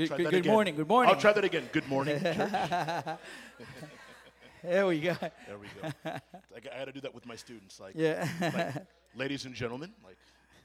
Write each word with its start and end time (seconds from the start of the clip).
Good- 0.00 0.08
try 0.08 0.16
good- 0.16 0.26
that 0.26 0.30
good 0.30 0.38
again. 0.40 0.52
morning, 0.52 0.76
good 0.76 0.88
morning. 0.88 1.14
I'll 1.14 1.20
try 1.20 1.32
that 1.32 1.44
again. 1.44 1.68
Good 1.72 1.88
morning. 1.88 2.18
There 4.62 4.86
we 4.86 5.00
go. 5.00 5.14
There 5.46 5.58
we 5.58 5.68
go. 5.80 5.88
I, 6.04 6.60
got- 6.60 6.72
I 6.74 6.78
had 6.80 6.84
to 6.86 6.92
do 6.92 7.00
that 7.00 7.14
with 7.14 7.24
my 7.24 7.34
students. 7.36 7.80
Like, 7.80 7.94
Yeah. 7.94 8.28
like, 8.40 8.86
ladies 9.14 9.46
and 9.46 9.54
gentlemen, 9.54 9.94
like, 10.04 10.18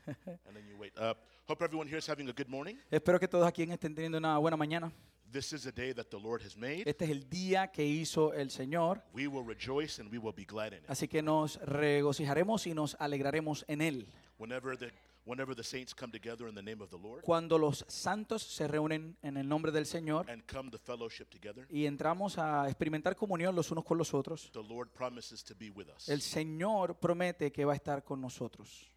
and 0.06 0.54
then 0.54 0.64
you 0.68 0.76
wait. 0.78 0.92
Uh, 0.98 1.14
hope 1.48 1.62
everyone 1.62 1.88
here 1.88 1.98
is 1.98 2.06
having 2.06 2.28
a 2.28 2.34
good 2.34 2.50
morning. 2.50 2.78
Espero 2.92 3.20
que 3.20 3.28
todos 3.30 3.48
aquí 3.48 3.64
estén 3.64 3.96
teniendo 3.96 4.18
una 4.18 4.38
buena 4.38 4.58
mañana. 4.58 4.92
This 5.32 5.54
is 5.54 5.66
a 5.66 5.72
day 5.72 5.94
that 5.94 6.10
the 6.12 6.18
Lord 6.20 6.42
has 6.44 6.58
made. 6.58 6.84
Este 6.86 7.04
es 7.06 7.10
el 7.10 7.30
día 7.30 7.72
que 7.72 7.84
hizo 7.86 8.34
el 8.34 8.50
Señor, 8.52 9.02
We 9.14 9.28
will 9.28 9.44
rejoice 9.46 10.00
and 10.00 10.12
we 10.12 10.18
will 10.20 10.34
be 10.36 10.46
glad 10.46 10.74
in 10.74 10.80
it. 10.80 10.90
así 10.90 11.08
que 11.08 11.22
nos 11.22 11.58
regocijaremos 11.62 12.68
y 12.68 12.74
nos 12.74 12.96
alegraremos 13.00 13.64
en 13.70 13.80
él. 13.82 14.08
Whenever 14.38 14.78
the 14.78 14.92
whenever 15.26 15.56
the 15.56 15.64
saints 15.64 15.94
come 15.94 16.12
together 16.12 16.48
in 16.48 16.56
the 16.56 16.62
name 16.62 16.82
of 16.82 16.90
the 16.90 16.98
Lord 16.98 17.24
Cuando 17.24 17.58
los 17.58 17.84
santos 17.88 18.44
se 18.44 18.68
reúnen 18.68 19.18
en 19.22 19.38
el 19.38 19.48
nombre 19.48 19.72
del 19.72 19.86
Señor 19.86 20.30
and 20.30 20.44
come 20.46 20.70
to 20.72 20.78
fellowship 20.78 21.26
together, 21.30 21.68
y 21.70 21.86
entramos 21.86 22.38
a 22.38 22.68
experimentar 22.68 23.16
comunión 23.16 23.56
los 23.56 23.72
unos 23.72 23.84
con 23.84 23.98
los 23.98 24.14
otros, 24.14 24.50
the 24.52 24.64
Lord 24.64 24.90
promises 24.90 25.44
to 25.44 25.56
be 25.56 25.70
with 25.70 25.88
us. 25.96 26.08
el 26.10 26.22
Señor 26.22 26.96
promete 27.00 27.52
que 27.52 27.66
va 27.66 27.74
a 27.74 27.76
estar 27.76 28.04
con 28.04 28.22
nosotros. 28.22 28.88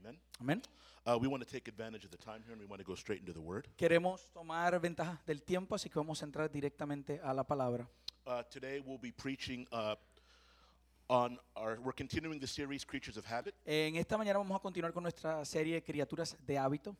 Amen. 0.00 0.20
Amén. 0.40 0.62
Uh, 1.06 1.16
we 1.20 1.28
want 1.28 1.40
to 1.40 1.48
take 1.48 1.70
advantage 1.70 2.04
of 2.04 2.10
the 2.10 2.16
time 2.16 2.42
here 2.44 2.52
and 2.52 2.60
we 2.60 2.66
want 2.66 2.82
to 2.82 2.86
go 2.86 2.96
straight 2.96 3.20
into 3.20 3.32
the 3.32 3.40
Word. 3.40 3.68
Queremos 3.76 4.28
tomar 4.32 4.80
ventaja 4.80 5.22
del 5.24 5.42
tiempo, 5.42 5.76
así 5.76 5.88
que 5.88 6.00
vamos 6.00 6.20
a 6.20 6.24
entrar 6.24 6.50
directamente 6.50 7.20
a 7.22 7.32
la 7.32 7.44
palabra. 7.44 7.88
Uh, 8.26 8.42
today 8.50 8.80
we'll 8.84 8.98
be 8.98 9.12
preaching 9.12 9.68
uh, 9.70 9.94
on 11.08 11.38
our. 11.56 11.78
We're 11.82 11.92
continuing 11.92 12.40
the 12.40 12.46
series 12.46 12.84
Creatures 12.84 13.16
of 13.16 13.24
Habit. 13.24 13.54
En 13.64 13.96
esta 13.96 14.16
mañana 14.16 14.38
vamos 14.38 14.56
a 14.56 14.60
continuar 14.60 14.92
con 14.92 15.02
nuestra 15.02 15.44
serie 15.44 15.82
Criaturas 15.82 16.36
de 16.46 16.58
Hábito. 16.58 16.96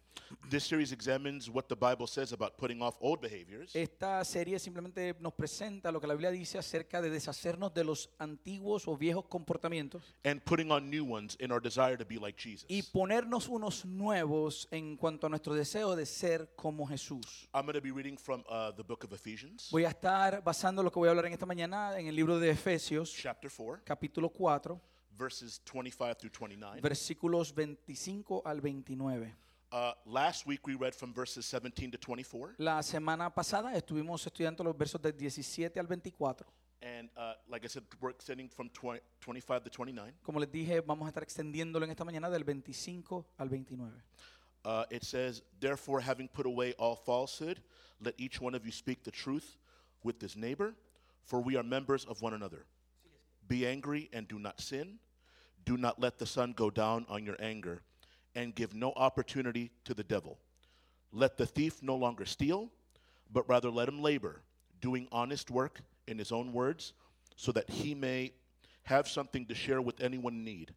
This 0.51 0.65
series 0.65 0.93
examines 0.93 1.49
what 1.49 1.65
the 1.69 1.77
Bible 1.77 2.07
says 2.07 2.33
about 2.33 2.57
putting 2.57 2.83
off 2.83 2.97
old 3.01 3.21
behaviors 3.21 3.75
Esta 3.77 4.25
serie 4.25 4.59
simplemente 4.59 5.15
nos 5.21 5.35
presenta 5.35 5.93
lo 5.93 6.01
que 6.01 6.07
la 6.07 6.15
Biblia 6.15 6.31
dice 6.31 6.59
acerca 6.59 7.01
de 7.01 7.11
deshacernos 7.11 7.73
de 7.75 7.85
los 7.85 8.11
antiguos 8.19 8.89
o 8.89 8.97
viejos 8.97 9.27
comportamientos 9.27 10.03
and 10.25 10.43
putting 10.43 10.71
on 10.73 10.91
new 10.91 11.05
ones 11.05 11.37
in 11.39 11.53
our 11.53 11.61
desire 11.61 11.97
to 11.97 12.05
be 12.05 12.19
like 12.19 12.37
Jesus. 12.41 12.67
y 12.69 12.83
ponernos 12.83 13.49
unos 13.49 13.85
nuevos 13.85 14.67
en 14.71 14.97
cuanto 14.97 15.27
a 15.27 15.31
nuestro 15.31 15.55
deseo 15.55 15.95
de 15.95 16.07
ser 16.07 16.53
como 16.57 16.87
Jesús. 16.87 17.49
I'm 17.55 17.67
going 17.67 17.75
to 17.75 17.81
be 17.81 17.93
reading 17.93 18.17
from 18.17 18.45
uh, 18.49 18.73
the 18.73 18.83
book 18.83 19.05
of 19.05 19.13
Ephesians, 19.13 19.69
Voy 19.71 19.85
a 19.85 19.91
estar 19.91 20.43
basando 20.43 20.83
lo 20.83 20.91
que 20.91 20.99
voy 20.99 21.09
a 21.09 21.11
hablar 21.11 21.27
en 21.27 21.33
esta 21.35 21.47
mañana 21.47 21.99
en 21.99 22.07
el 22.07 22.17
libro 22.17 22.39
de 22.39 22.51
Efesios, 22.51 23.13
chapter 23.15 23.51
4, 23.51 23.83
capítulo 23.97 24.29
4, 24.29 24.79
verses 25.17 25.61
25 25.65 26.19
through 26.19 26.31
29. 26.31 26.81
versículos 26.83 27.53
25 27.55 28.43
al 28.45 28.61
29. 28.61 29.35
Uh, 29.73 29.93
last 30.05 30.47
week 30.47 30.67
we 30.67 30.75
read 30.77 30.95
from 30.95 31.13
verses 31.13 31.45
17 31.47 31.91
to 31.91 31.99
24, 31.99 32.55
La 32.59 32.83
semana 32.83 33.35
pasada 33.35 33.75
estuvimos 33.75 34.25
estudiando 34.27 34.63
los 34.63 34.77
versos 34.77 35.01
del 35.01 35.13
17 35.13 35.81
al 35.81 35.87
24. 35.87 36.47
and 36.83 37.09
uh, 37.17 37.33
like 37.49 37.65
I 37.65 37.69
said, 37.69 37.83
we're 38.01 38.11
extending 38.11 38.49
from 38.51 38.69
20, 38.69 39.01
25 39.21 39.65
to 39.65 39.71
29. 39.71 40.13
Como 40.23 40.39
les 40.39 40.49
dije, 40.49 40.83
vamos 40.87 41.07
a 41.07 41.11
estar 41.11 41.23
extendiéndolo 41.23 41.85
en 41.85 41.91
esta 41.91 42.05
mañana 42.05 42.31
del 42.31 42.45
25 42.45 43.25
al 43.39 43.49
29. 43.49 43.93
Uh, 44.65 44.85
it 44.91 45.03
says, 45.03 45.43
Therefore, 45.59 46.01
having 46.01 46.29
put 46.29 46.45
away 46.45 46.75
all 46.79 46.95
falsehood, 46.95 47.61
let 48.01 48.15
each 48.19 48.41
one 48.41 48.55
of 48.55 48.65
you 48.67 48.73
speak 48.73 49.03
the 49.05 49.11
truth 49.11 49.57
with 50.05 50.21
his 50.21 50.37
neighbor, 50.37 50.75
for 51.25 51.41
we 51.41 51.57
are 51.57 51.65
members 51.65 52.05
of 52.05 52.21
one 52.21 52.35
another. 52.35 52.67
Be 53.49 53.67
angry 53.67 54.09
and 54.13 54.27
do 54.27 54.39
not 54.39 54.61
sin. 54.61 54.99
Do 55.65 55.77
not 55.77 56.01
let 56.01 56.19
the 56.19 56.27
sun 56.27 56.53
go 56.53 56.71
down 56.71 57.07
on 57.09 57.25
your 57.25 57.37
anger, 57.41 57.83
and 58.35 58.55
give 58.55 58.75
no 58.75 58.93
opportunity 58.93 59.73
to 59.85 59.95
the 59.95 60.05
devil. 60.05 60.39
Let 61.13 61.37
the 61.37 61.47
thief 61.47 61.83
no 61.83 61.97
longer 61.97 62.25
steal, 62.25 62.71
but 63.33 63.49
rather 63.49 63.71
let 63.71 63.89
him 63.89 64.01
labor, 64.01 64.43
doing 64.81 65.09
honest 65.11 65.51
work 65.51 65.81
in 66.07 66.19
his 66.19 66.31
own 66.31 66.53
words, 66.53 66.93
so 67.35 67.51
that 67.53 67.69
he 67.69 67.95
may 67.95 68.33
have 68.85 69.09
something 69.09 69.47
to 69.47 69.55
share 69.55 69.83
with 69.83 70.01
anyone 70.01 70.35
in 70.35 70.45
need. 70.45 70.75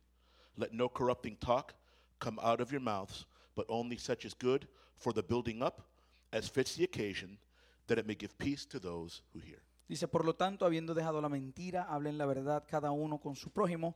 Let 0.57 0.73
no 0.73 0.89
corrupting 0.89 1.37
talk 1.39 1.75
come 2.19 2.39
out 2.41 2.61
of 2.61 2.71
your 2.71 2.81
mouths, 2.81 3.25
but 3.55 3.65
only 3.69 3.97
such 3.97 4.25
as 4.25 4.33
good 4.33 4.67
for 4.97 5.13
the 5.13 5.23
building 5.23 5.61
up, 5.61 5.83
as 6.33 6.47
fits 6.47 6.75
the 6.75 6.83
occasion, 6.83 7.37
that 7.87 7.99
it 7.99 8.07
may 8.07 8.15
give 8.15 8.37
peace 8.37 8.65
to 8.65 8.79
those 8.79 9.21
who 9.33 9.39
hear. 9.39 9.61
Dice, 9.89 10.07
por 10.07 10.23
lo 10.23 10.35
tanto, 10.35 10.67
habiendo 10.67 10.93
dejado 10.93 11.19
la 11.19 11.29
mentira, 11.29 11.81
hablen 11.89 12.19
la 12.19 12.27
verdad 12.27 12.63
cada 12.67 12.91
uno 12.91 13.17
con 13.17 13.35
su 13.35 13.49
prójimo, 13.49 13.95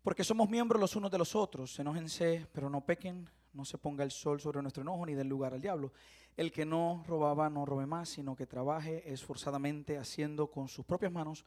porque 0.00 0.22
somos 0.22 0.48
miembros 0.48 0.80
los 0.80 0.94
unos 0.94 1.10
de 1.10 1.18
los 1.18 1.34
otros. 1.34 1.76
Enójense, 1.80 2.46
pero 2.52 2.70
no 2.70 2.86
pequen, 2.86 3.28
no 3.52 3.64
se 3.64 3.78
ponga 3.78 4.04
el 4.04 4.12
sol 4.12 4.40
sobre 4.40 4.62
nuestro 4.62 4.82
enojo 4.82 5.04
ni 5.04 5.14
den 5.14 5.28
lugar 5.28 5.54
al 5.54 5.60
diablo. 5.60 5.92
El 6.36 6.52
que 6.52 6.64
no 6.64 7.02
robaba, 7.04 7.50
no 7.50 7.66
robe 7.66 7.84
más, 7.84 8.10
sino 8.10 8.36
que 8.36 8.46
trabaje 8.46 9.12
esforzadamente 9.12 9.98
haciendo 9.98 10.52
con 10.52 10.68
sus 10.68 10.86
propias 10.86 11.10
manos 11.10 11.44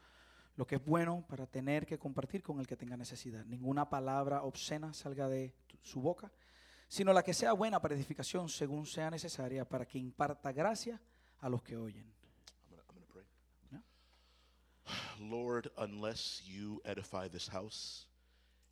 lo 0.58 0.68
que 0.68 0.76
es 0.76 0.84
bueno 0.84 1.24
para 1.30 1.48
tener 1.48 1.86
que 1.86 1.98
compartir 1.98 2.44
con 2.44 2.60
el 2.60 2.68
que 2.68 2.76
tenga 2.76 2.98
necesidad. 2.98 3.46
Ninguna 3.46 3.90
palabra 3.90 4.44
obscena 4.44 4.94
salga 4.94 5.30
de 5.30 5.56
su 5.82 6.02
boca, 6.02 6.30
sino 6.90 7.14
la 7.14 7.24
que 7.24 7.34
sea 7.34 7.54
buena 7.54 7.82
para 7.82 7.96
edificación 7.96 8.50
según 8.50 8.86
sea 8.86 9.10
necesaria, 9.10 9.64
para 9.64 9.86
que 9.86 9.98
imparta 9.98 10.52
gracia 10.52 11.02
a 11.40 11.48
los 11.48 11.64
que 11.64 11.78
oyen. 11.78 12.21
Lord, 15.20 15.70
unless 15.78 16.42
you 16.46 16.82
edify 16.86 17.28
this 17.28 17.48
house, 17.48 18.06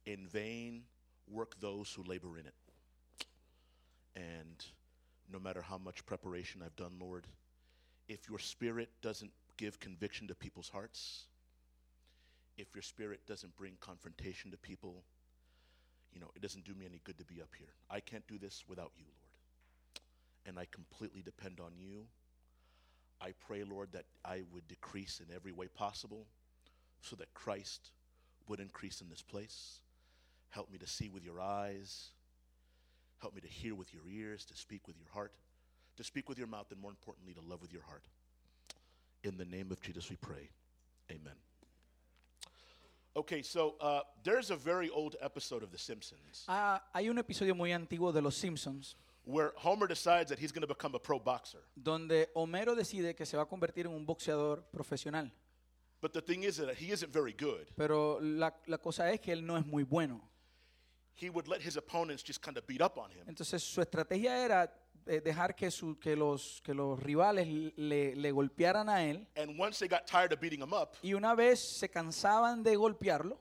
in 0.05 0.27
vain 0.27 0.83
work 1.27 1.59
those 1.59 1.93
who 1.93 2.03
labor 2.03 2.37
in 2.37 2.45
it. 2.45 2.53
And 4.15 4.65
no 5.31 5.39
matter 5.39 5.61
how 5.61 5.77
much 5.77 6.05
preparation 6.05 6.61
I've 6.65 6.75
done, 6.75 6.93
Lord, 6.99 7.27
if 8.07 8.27
your 8.27 8.39
spirit 8.39 8.89
doesn't 9.01 9.31
give 9.57 9.79
conviction 9.79 10.27
to 10.27 10.35
people's 10.35 10.69
hearts, 10.69 11.25
if 12.57 12.67
your 12.73 12.81
spirit 12.81 13.21
doesn't 13.27 13.55
bring 13.55 13.73
confrontation 13.79 14.51
to 14.51 14.57
people, 14.57 15.03
you 16.13 16.19
know, 16.19 16.31
it 16.35 16.41
doesn't 16.41 16.65
do 16.65 16.73
me 16.73 16.85
any 16.85 17.01
good 17.03 17.17
to 17.19 17.25
be 17.25 17.41
up 17.41 17.49
here. 17.57 17.73
I 17.89 17.99
can't 17.99 18.27
do 18.27 18.37
this 18.37 18.65
without 18.67 18.91
you, 18.97 19.05
Lord. 19.05 19.99
And 20.45 20.59
I 20.59 20.65
completely 20.71 21.21
depend 21.21 21.59
on 21.59 21.73
you. 21.77 22.05
I 23.21 23.33
pray, 23.47 23.63
Lord, 23.63 23.89
that 23.93 24.05
I 24.23 24.43
would 24.53 24.67
decrease 24.67 25.19
in 25.19 25.33
every 25.35 25.51
way 25.51 25.67
possible 25.67 26.25
so 27.01 27.15
that 27.17 27.33
Christ 27.33 27.91
would 28.47 28.59
increase 28.59 29.01
in 29.01 29.09
this 29.09 29.21
place. 29.21 29.79
Help 30.49 30.71
me 30.71 30.77
to 30.77 30.87
see 30.87 31.09
with 31.09 31.23
your 31.23 31.39
eyes. 31.39 32.09
Help 33.19 33.35
me 33.35 33.41
to 33.41 33.47
hear 33.47 33.75
with 33.75 33.93
your 33.93 34.03
ears, 34.09 34.45
to 34.45 34.55
speak 34.55 34.87
with 34.87 34.97
your 34.97 35.09
heart, 35.13 35.33
to 35.97 36.03
speak 36.03 36.29
with 36.29 36.37
your 36.37 36.47
mouth, 36.47 36.71
and 36.71 36.81
more 36.81 36.91
importantly, 36.91 37.33
to 37.33 37.41
love 37.41 37.61
with 37.61 37.73
your 37.73 37.83
heart. 37.83 38.03
In 39.23 39.37
the 39.37 39.45
name 39.45 39.71
of 39.71 39.81
Jesus, 39.81 40.09
we 40.09 40.15
pray. 40.15 40.49
Amen. 41.11 41.33
Okay, 43.17 43.41
so 43.41 43.75
uh, 43.81 44.01
there's 44.23 44.49
a 44.49 44.55
very 44.55 44.89
old 44.89 45.17
episode 45.21 45.61
of 45.63 45.71
The 45.71 45.77
Simpsons 45.77 46.45
Ah, 46.47 46.81
hay 46.93 47.09
un 47.09 47.17
episodio 47.17 47.55
muy 47.55 47.71
antiguo 47.71 48.13
de 48.13 48.21
Los 48.21 48.37
Simpsons 48.37 48.95
where 49.29 49.51
Homer 49.57 49.87
decides 49.87 50.29
that 50.29 50.39
he's 50.39 50.51
going 50.51 50.65
to 50.65 50.67
become 50.67 50.95
a 50.95 50.99
pro 50.99 51.19
boxer. 51.19 51.61
donde 51.75 52.29
Homero 52.33 52.75
decide 52.75 53.15
que 53.15 53.25
se 53.25 53.37
va 53.37 53.43
a 53.43 53.45
convertir 53.47 53.85
en 53.85 53.93
un 53.93 54.05
boxeador 54.05 54.63
profesional. 54.71 55.31
But 56.01 56.13
the 56.13 56.21
thing 56.21 56.43
is 56.43 56.57
that 56.57 56.75
he 56.75 56.91
isn't 56.93 57.11
very 57.13 57.33
good. 57.33 57.67
Pero 57.75 58.19
la, 58.21 58.53
la 58.67 58.77
cosa 58.77 59.11
es 59.11 59.19
que 59.19 59.31
él 59.33 59.45
no 59.45 59.57
es 59.57 59.65
muy 59.65 59.83
bueno. 59.83 60.21
He 61.15 61.29
would 61.29 61.47
let 61.47 61.61
his 61.61 61.75
opponents 61.75 62.23
just 62.25 62.41
kind 62.41 62.57
of 62.57 62.65
beat 62.65 62.81
up 62.81 62.97
on 62.97 63.11
him. 63.11 63.25
Entonces 63.27 63.61
su 63.61 63.81
estrategia 63.81 64.43
era 64.45 64.73
eh, 65.05 65.19
dejar 65.19 65.53
que, 65.55 65.69
su- 65.69 65.99
que, 65.99 66.15
los, 66.15 66.61
que 66.63 66.73
los 66.73 66.97
rivales 67.01 67.73
le, 67.75 68.15
le 68.15 68.31
golpearan 68.31 68.87
a 68.89 69.03
él 69.03 69.27
And 69.35 69.59
once 69.59 69.79
they 69.79 69.89
got 69.89 70.05
tired 70.07 70.31
of 70.31 70.39
beating 70.39 70.61
him 70.61 70.73
up, 70.73 70.95
y 71.01 71.13
una 71.13 71.35
vez 71.35 71.59
se 71.59 71.89
cansaban 71.89 72.63
de 72.63 72.75
golpearlo, 72.77 73.37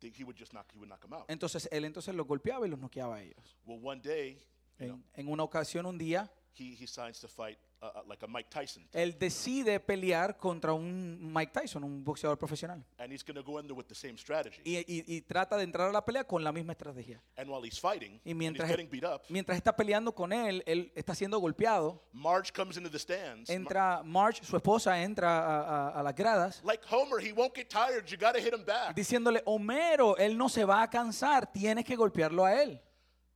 he 0.00 0.24
would 0.24 0.36
just 0.38 0.52
knock, 0.52 0.70
he 0.72 0.78
would 0.78 0.88
knock 0.88 1.04
him 1.04 1.12
out. 1.12 1.24
entonces 1.28 1.68
él 1.70 1.84
entonces 1.84 2.14
los 2.14 2.26
golpeaba 2.26 2.66
y 2.66 2.70
los 2.70 2.78
noqueaba 2.78 3.16
a 3.16 3.22
ellos. 3.22 3.56
Well, 3.66 3.80
one 3.82 4.00
day, 4.00 4.38
En, 4.78 5.02
en 5.14 5.28
una 5.28 5.42
ocasión, 5.42 5.86
un 5.86 5.98
día, 5.98 6.30
he, 6.58 6.74
he 6.78 6.86
signs 6.86 7.20
to 7.20 7.28
fight 7.28 7.58
uh, 7.82 7.86
uh, 7.86 8.02
like 8.08 8.24
a 8.24 8.26
Mike 8.26 8.48
Tyson. 8.48 8.88
él 8.94 9.18
decide 9.18 9.78
pelear 9.78 10.38
contra 10.38 10.72
un 10.72 11.18
Mike 11.34 11.52
Tyson, 11.52 11.84
un 11.84 12.02
boxeador 12.02 12.38
profesional. 12.38 12.82
And 12.96 13.12
he's 13.12 13.22
going 13.22 13.36
to 13.36 13.42
go 13.42 13.58
in 13.60 13.66
there 13.66 13.76
with 13.76 13.86
the 13.88 13.94
same 13.94 14.16
strategy. 14.16 14.62
Y, 14.64 14.78
y- 14.88 15.04
y 15.06 15.20
trata 15.20 15.58
de 15.58 15.64
entrar 15.64 15.90
a 15.90 15.92
la 15.92 16.02
pelea 16.02 16.24
con 16.24 16.42
la 16.42 16.52
misma 16.52 16.72
estrategia. 16.72 17.20
And 17.36 17.50
while 17.50 17.62
he's 17.62 17.78
fighting, 17.78 18.12
Y 18.12 18.16
and 18.16 18.28
he's 18.30 18.36
mientras, 18.36 18.70
getting 18.70 18.88
beat 18.88 19.04
up, 19.04 19.24
mientras 19.28 19.54
está 19.58 19.76
peleando 19.76 20.14
con 20.14 20.32
él, 20.32 20.62
él 20.66 20.90
está 20.94 21.14
siendo 21.14 21.38
golpeado. 21.38 22.02
Marge 22.14 22.50
comes 22.52 22.78
into 22.78 22.90
the 22.90 22.98
stands. 22.98 23.50
Entra 23.50 24.02
Marge, 24.02 24.42
su 24.42 24.56
esposa, 24.56 25.02
entra 25.02 25.38
a, 25.44 25.60
a- 25.90 26.00
a 26.00 26.02
las 26.02 26.14
gradas 26.14 26.62
like 26.64 26.82
Homer, 26.90 27.20
he 27.22 27.32
won't 27.34 27.54
get 27.54 27.68
tired. 27.68 28.06
You 28.08 28.16
got 28.16 28.34
to 28.34 28.40
hit 28.40 28.54
him 28.54 28.64
back. 28.64 28.94
diciéndole, 28.96 29.42
Homero, 29.44 30.16
él 30.16 30.38
no 30.38 30.48
se 30.48 30.64
va 30.64 30.82
a 30.82 30.88
cansar, 30.88 31.52
tienes 31.52 31.84
que 31.84 31.94
golpearlo 31.96 32.46
a 32.46 32.62
él. 32.62 32.80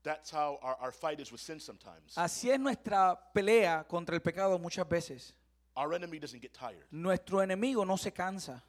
That's 0.02 0.31
how 0.31 0.58
our, 0.62 0.76
our 0.81 0.93
fight 0.93 1.20
is 1.20 1.31
with 1.31 1.41
sin 1.41 1.61
sometimes. 1.61 2.17
Así 2.17 2.50
es 2.50 2.58
nuestra 2.58 3.19
pelea 3.35 3.87
contra 3.87 4.14
el 4.14 4.23
pecado 4.23 4.58
muchas 4.58 4.88
veces. 4.88 5.35
Our 5.76 5.94
enemy 5.94 6.19
doesn't 6.19 6.41
get 6.41 6.52
tired. 6.52 6.87
Nuestro 6.91 7.43
enemigo 7.43 7.85
no 7.85 7.97
se 7.97 8.12
cansa. 8.12 8.62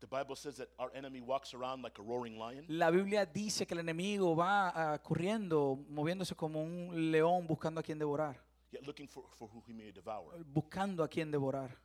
The 0.00 0.06
Bible 0.06 0.36
says 0.36 0.56
that 0.58 0.68
our 0.78 0.92
enemy 0.94 1.20
walks 1.20 1.54
around 1.54 1.82
like 1.82 1.98
a 1.98 2.02
roaring 2.02 2.38
lion. 2.38 2.64
La 2.68 2.90
Biblia 2.90 3.26
dice 3.26 3.66
que 3.66 3.74
el 3.74 3.80
enemigo 3.80 4.36
va 4.36 4.68
ah, 4.74 4.98
corriendo, 5.02 5.76
moviéndose 5.90 6.36
como 6.36 6.62
un 6.62 7.10
león 7.10 7.46
buscando 7.46 7.80
a 7.80 7.82
quien 7.82 7.98
devorar. 7.98 8.36
yet 8.70 8.86
looking 8.86 9.08
for, 9.08 9.24
for 9.34 9.48
who 9.48 9.62
he 9.66 9.72
may 9.72 9.90
devour. 9.90 10.34
buscando 10.52 11.02
a 11.02 11.08
quien 11.08 11.30
devorar. 11.30 11.76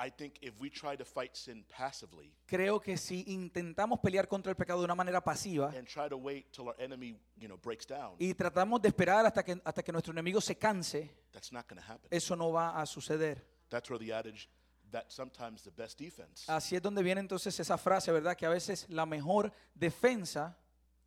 I 0.00 0.10
think 0.10 0.38
if 0.40 0.54
we 0.60 0.70
try 0.70 0.96
to 0.96 1.04
fight 1.04 1.34
sin 1.34 1.64
passively 1.64 2.32
Creo 2.46 2.80
que 2.80 2.96
si 2.96 3.24
intentamos 3.26 3.98
pelear 3.98 4.28
contra 4.28 4.50
el 4.50 4.56
pecado 4.56 4.78
de 4.78 4.84
una 4.84 4.94
manera 4.94 5.20
pasiva 5.20 5.72
and 5.76 5.88
try 5.88 6.08
to 6.08 6.16
wait 6.16 6.52
till 6.52 6.68
our 6.68 6.76
enemy, 6.78 7.16
you 7.36 7.48
know, 7.48 7.58
breaks 7.58 7.84
down, 7.84 8.14
y 8.18 8.32
tratamos 8.32 8.80
de 8.80 8.88
esperar 8.88 9.26
hasta 9.26 9.42
que, 9.42 9.60
hasta 9.64 9.82
que 9.82 9.90
nuestro 9.90 10.12
enemigo 10.12 10.40
se 10.40 10.56
canse, 10.56 11.10
that's 11.32 11.52
not 11.52 11.66
going 11.68 11.80
to 11.80 11.92
happen. 11.92 12.08
eso 12.10 12.36
no 12.36 12.52
va 12.52 12.80
a 12.80 12.86
suceder. 12.86 13.42
That's 13.70 13.90
where 13.90 13.98
the 13.98 14.12
adage 14.12 14.48
that 14.92 15.10
sometimes 15.10 15.62
the 15.62 15.70
best 15.70 15.98
defense 15.98 16.44
Así 16.46 16.76
es 16.76 16.82
donde 16.82 17.02
viene 17.02 17.20
entonces 17.20 17.58
esa 17.58 17.76
frase, 17.76 18.12
¿verdad? 18.12 18.36
Que 18.36 18.46
a 18.46 18.50
veces 18.50 18.86
la 18.88 19.04
mejor 19.04 19.52
defensa 19.74 20.56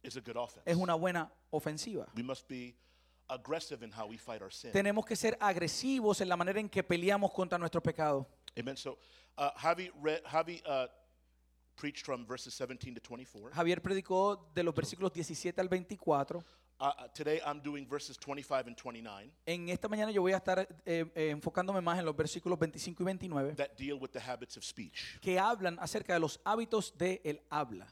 is 0.03 0.17
a 0.17 0.21
good 0.21 0.35
offense. 0.35 0.69
es 0.69 0.75
una 0.75 0.95
buena 0.95 1.31
ofensiva. 1.49 2.07
We 2.15 2.23
must 2.23 2.47
be 2.47 2.75
aggressive 3.29 3.83
in 3.83 3.91
how 3.91 4.05
we 4.05 4.17
fight 4.17 4.41
our 4.41 4.51
sin. 4.51 4.71
Tenemos 4.71 5.05
que 5.05 5.15
ser 5.15 5.37
agresivos 5.39 6.21
en 6.21 6.29
la 6.29 6.35
manera 6.35 6.59
en 6.59 6.69
que 6.69 6.83
peleamos 6.83 7.31
contra 7.31 7.57
nuestro 7.57 7.81
pecado. 7.81 8.27
Amen. 8.57 8.75
So, 8.77 8.97
uh, 9.37 9.51
Javi, 9.57 9.89
read, 10.01 10.21
Javi 10.25 10.61
uh, 10.65 10.87
preached 11.75 12.05
from 12.05 12.25
verses 12.25 12.53
17 12.53 12.95
to 12.95 13.01
24. 13.01 13.51
Javier 13.51 13.81
predicó 13.81 14.51
de 14.53 14.63
los 14.63 14.73
versículos 14.75 15.11
17 15.13 15.59
al 15.61 15.67
24. 15.67 16.43
Uh, 16.79 16.85
uh, 16.85 17.07
today 17.13 17.39
I'm 17.45 17.61
doing 17.61 17.87
verses 17.87 18.17
25 18.17 18.67
and 18.67 18.75
29 18.75 19.31
En 19.45 19.69
esta 19.69 19.87
mañana 19.87 20.11
yo 20.11 20.23
voy 20.23 20.33
a 20.33 20.37
estar 20.37 20.67
eh, 20.83 21.05
eh, 21.13 21.29
enfocándome 21.29 21.79
más 21.79 21.99
en 21.99 22.05
los 22.05 22.15
versículos 22.15 22.57
25 22.57 23.03
y 23.03 23.05
29 23.05 23.55
that 23.55 23.77
deal 23.77 23.99
with 24.01 24.09
the 24.09 24.19
habits 24.19 24.57
of 24.57 24.63
speech. 24.63 25.19
que 25.21 25.37
hablan 25.37 25.77
acerca 25.79 26.13
de 26.13 26.19
los 26.19 26.39
hábitos 26.43 26.97
del 26.97 27.39
habla. 27.51 27.87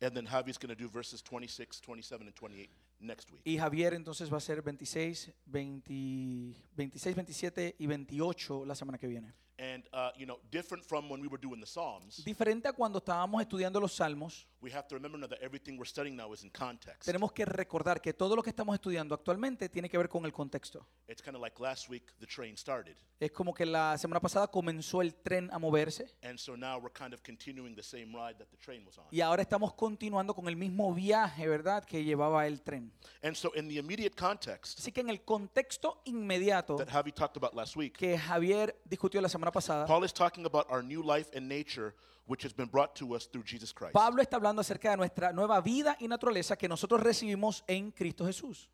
And 0.00 0.14
then 0.14 0.26
Javi's 0.26 0.58
going 0.58 0.74
to 0.74 0.80
do 0.80 0.88
verses 0.88 1.20
26, 1.22 1.80
27, 1.80 2.26
and 2.26 2.34
28 2.34 2.70
next 3.00 3.30
week. 3.30 3.42
Y 3.44 3.56
Javier 3.58 3.94
entonces 3.94 4.32
va 4.32 4.38
a 4.38 4.40
ser 4.40 4.62
26, 4.62 5.32
20, 5.46 6.54
26, 6.76 7.16
27 7.16 7.74
y 7.78 7.86
28 7.86 8.64
la 8.64 8.74
semana 8.74 8.98
que 8.98 9.06
viene. 9.08 9.32
And, 9.62 9.84
uh, 9.92 10.10
you 10.16 10.26
know, 10.26 10.40
different 10.50 10.84
from 10.84 11.08
when 11.08 11.20
we 11.20 11.28
were 11.28 11.38
doing 11.38 11.60
the 11.60 11.66
Psalms, 11.66 12.24
Diferente 12.24 12.66
a 12.66 12.72
cuando 12.72 12.98
estábamos 12.98 13.40
estudiando 13.40 13.78
los 13.80 13.92
salmos, 13.92 14.44
we 14.62 14.70
have 14.70 14.86
to 14.88 14.94
remember 14.94 15.18
now 15.18 15.26
that 15.26 15.40
everything 15.42 15.76
we're 15.76 15.88
studying 15.88 16.16
now 16.16 16.32
is 16.32 16.44
in 16.44 16.50
context. 16.50 17.04
tenemos 17.04 17.32
que 17.32 17.44
recordar 17.44 18.00
que 18.00 18.12
todo 18.14 18.36
lo 18.36 18.42
que 18.42 18.50
estamos 18.50 18.74
estudiando 18.74 19.14
actualmente 19.14 19.68
tiene 19.68 19.88
que 19.88 19.98
ver 19.98 20.08
con 20.08 20.24
el 20.24 20.32
contexto. 20.32 20.86
It's 21.08 21.20
kind 21.20 21.34
of 21.36 21.42
like 21.42 21.60
last 21.60 21.88
week 21.88 22.12
the 22.20 22.26
train 22.26 22.56
started. 22.56 22.96
Es 23.18 23.32
como 23.32 23.52
que 23.54 23.66
la 23.66 23.96
semana 23.98 24.20
pasada 24.20 24.48
comenzó 24.48 25.00
el 25.02 25.14
tren 25.14 25.48
a 25.52 25.58
moverse 25.58 26.06
And 26.22 26.38
so 26.38 26.56
now 26.56 26.78
we're 26.78 26.92
kind 26.92 27.12
of 27.12 27.22
continuing 27.22 27.74
the 27.74 27.82
same 27.82 28.12
ride 28.14 28.36
that 28.38 28.48
the 28.50 28.56
train 28.56 28.84
was 28.84 28.96
on. 28.98 29.04
y 29.10 29.20
ahora 29.20 29.42
estamos 29.42 29.74
continuando 29.74 30.34
con 30.34 30.48
el 30.48 30.56
mismo 30.56 30.92
viaje, 30.94 31.48
¿verdad?, 31.48 31.84
que 31.84 32.04
llevaba 32.04 32.46
el 32.46 32.62
tren. 32.62 32.92
And 33.22 33.34
so 33.34 33.52
in 33.54 33.68
the 33.68 33.78
immediate 33.78 34.14
context 34.16 34.78
Así 34.78 34.92
que 34.92 35.00
en 35.00 35.10
el 35.10 35.22
contexto 35.24 36.00
inmediato 36.04 36.76
that 36.76 36.88
Javi 36.88 37.12
talked 37.12 37.36
about 37.36 37.54
last 37.54 37.76
week, 37.76 37.96
que 37.96 38.16
Javier 38.16 38.76
discutió 38.84 39.20
la 39.20 39.28
semana 39.28 39.50
pasada, 39.52 39.86
Paul 39.86 40.04
is 40.04 40.12
talking 40.12 40.46
about 40.46 40.66
our 40.70 40.82
new 40.82 41.02
life 41.02 41.28
and 41.36 41.48
nature 41.48 41.94
which 42.26 42.44
has 42.44 42.54
been 42.54 42.68
brought 42.68 42.94
to 42.94 43.14
us 43.14 43.28
through 43.28 43.44
Jesus 43.44 43.72
Christ. 43.72 43.92
Pablo 43.94 44.22
está 44.22 44.36
hablando 44.36 44.60
acerca 44.60 44.90
de 44.90 44.96
nuestra 44.96 45.32
nueva 45.32 45.60
vida 45.60 45.96
y 46.00 46.06
naturaleza 46.08 46.56
que 46.56 46.68
nosotros 46.68 47.00
recibimos 47.02 47.64
en 47.66 47.90
Cristo 47.90 48.24
Jesús. 48.26 48.68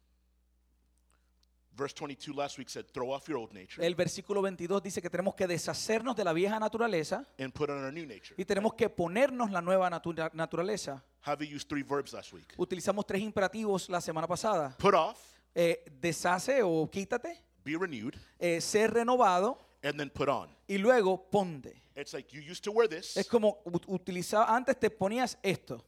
Verse 1.76 1.94
22 1.94 2.34
last 2.34 2.58
week 2.58 2.68
said, 2.68 2.86
throw 2.92 3.12
off 3.12 3.28
your 3.28 3.38
old 3.38 3.52
nature 3.52 3.80
El 3.86 3.94
versículo 3.94 4.42
22 4.42 4.82
dice 4.82 5.00
que 5.00 5.08
tenemos 5.08 5.36
que 5.36 5.46
deshacernos 5.46 6.16
de 6.16 6.24
la 6.24 6.32
vieja 6.32 6.58
naturaleza 6.58 7.24
and 7.38 7.52
put 7.52 7.70
on 7.70 7.84
our 7.84 7.92
new 7.92 8.04
nature. 8.04 8.34
y 8.36 8.44
tenemos 8.44 8.74
que 8.74 8.88
ponernos 8.90 9.52
la 9.52 9.60
nueva 9.62 9.88
natura- 9.88 10.30
naturaleza. 10.34 11.04
Javi 11.20 11.54
used 11.54 11.68
three 11.68 11.84
verbs 11.84 12.12
last 12.12 12.32
week. 12.32 12.52
Utilizamos 12.56 13.06
tres 13.06 13.22
imperativos 13.22 13.88
la 13.88 14.00
semana 14.00 14.26
pasada. 14.26 14.74
Put 14.78 14.94
off, 14.94 15.18
Eh, 15.54 15.84
deshace 16.00 16.62
o 16.64 16.88
quítate, 16.90 17.42
be 17.64 17.76
renewed, 17.78 18.14
eh, 18.40 18.60
ser 18.60 18.92
renovado 18.92 19.58
and 19.84 19.96
then 19.98 20.10
put 20.10 20.28
on. 20.28 20.48
y 20.66 20.78
luego 20.78 21.28
ponte. 21.30 21.80
It's 22.00 22.12
like 22.14 22.32
you 22.32 22.40
used 22.40 22.62
to 22.64 22.70
wear 22.70 22.86
this, 22.88 23.16
Es 23.16 23.26
como 23.26 23.58
ut- 23.66 23.84
utilizaba, 23.88 24.46
antes 24.54 24.78
te 24.78 24.88
ponías 24.88 25.36
esto, 25.42 25.82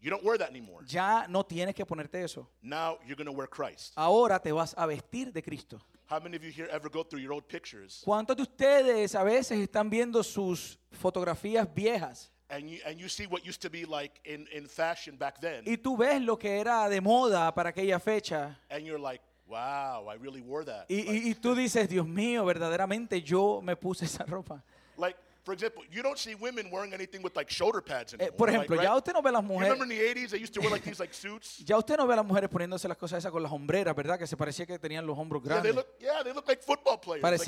you 0.00 0.08
don't 0.10 0.22
wear 0.24 0.38
that 0.38 0.48
anymore. 0.50 0.84
ya 0.86 1.26
no 1.28 1.42
tienes 1.44 1.74
que 1.74 1.84
ponerte 1.84 2.22
eso. 2.22 2.46
Now 2.62 2.98
you're 3.04 3.16
going 3.16 3.26
to 3.26 3.32
wear 3.32 3.48
Christ. 3.48 3.92
Ahora 3.96 4.38
te 4.38 4.52
vas 4.52 4.74
a 4.78 4.86
vestir 4.86 5.32
de 5.32 5.42
Cristo. 5.42 5.80
How 6.08 6.20
many 6.20 6.36
of 6.36 6.42
you 6.44 6.50
here 6.52 6.68
ever 6.70 6.88
go 6.88 7.02
through 7.04 7.20
your 7.22 7.32
old 7.32 7.46
pictures 7.48 8.02
¿Cuántos 8.04 8.36
de 8.36 8.42
ustedes 8.42 9.14
a 9.14 9.22
veces 9.24 9.58
están 9.60 9.88
viendo 9.90 10.22
sus 10.24 10.78
fotografías 10.92 11.66
viejas 11.74 12.30
and 12.48 12.68
you, 12.68 12.78
and 12.84 12.98
you 12.98 13.08
see 13.08 13.26
what 13.26 13.44
used 13.46 13.60
to 13.62 13.70
be 13.70 13.84
like 13.84 14.20
in, 14.24 14.46
in 14.52 14.66
fashion 14.68 15.16
back 15.16 15.40
then, 15.40 15.62
y 15.66 15.76
tú 15.76 15.96
ves 15.96 16.20
lo 16.20 16.36
que 16.36 16.58
era 16.60 16.88
de 16.88 17.00
moda 17.00 17.52
para 17.54 17.70
aquella 17.70 17.98
fecha 18.00 18.56
and 18.70 18.84
you're 18.86 18.98
like, 19.00 19.20
wow, 19.46 20.08
I 20.08 20.14
really 20.16 20.40
wore 20.42 20.64
that. 20.64 20.86
y, 20.88 21.02
Like- 21.04 21.10
y- 21.12 21.30
y 21.30 21.34
tú 21.34 21.54
dices, 21.54 21.88
Dios 21.88 22.06
mío, 22.08 22.44
verdaderamente 22.44 23.20
yo 23.22 23.60
me 23.62 23.76
puse 23.76 24.04
esa 24.06 24.24
ropa? 24.24 24.64
Like, 24.96 25.16
for 25.44 25.52
example, 25.54 25.82
you 25.90 26.02
don't 26.02 26.18
see 26.18 26.34
women 26.34 26.70
wearing 26.70 26.92
anything 26.92 27.22
with 27.22 27.34
like 27.36 27.50
shoulder 27.50 27.80
pads 27.82 28.14
Eh, 28.18 28.30
por 28.30 28.48
ejemplo, 28.48 28.76
right? 28.76 28.84
ya 28.84 28.94
usted 28.96 29.12
no 29.12 29.22
ve 29.22 29.30
las 29.32 29.42
You 29.42 29.48
mujeres, 29.48 29.72
remember 29.72 29.84
in 29.94 29.98
the 29.98 30.20
80s 30.20 30.30
they 30.30 30.38
used 30.42 30.52
to 30.54 30.60
wear 30.60 30.70
like 30.70 30.84
these 30.84 31.00
like 31.00 31.14
suits? 31.14 31.58
ya 31.66 31.76
usted 31.78 31.96
no 31.96 32.06
ve 32.06 32.12
a 32.12 32.16
las 32.16 32.26
mujeres 32.26 32.48
poniéndose 32.50 32.86
las 32.88 32.96
cosas 32.98 33.18
esas 33.18 33.32
con 33.32 33.42
las 33.42 33.50
hombreras, 33.52 33.94
¿verdad? 33.96 34.18
Que 34.18 34.26
se 34.26 34.36
parecía 34.36 34.66
que 34.66 34.78
tenían 34.78 35.06
los 35.06 35.16
hombros 35.18 35.42
Yeah, 35.42 35.60
they 35.62 35.72
grandes. 35.72 35.74
look, 35.76 35.86
yeah, 36.00 36.22
they 36.22 36.32
look 36.32 36.46
like 36.48 36.62
football 36.62 36.98
players. 37.00 37.22
Like, 37.22 37.38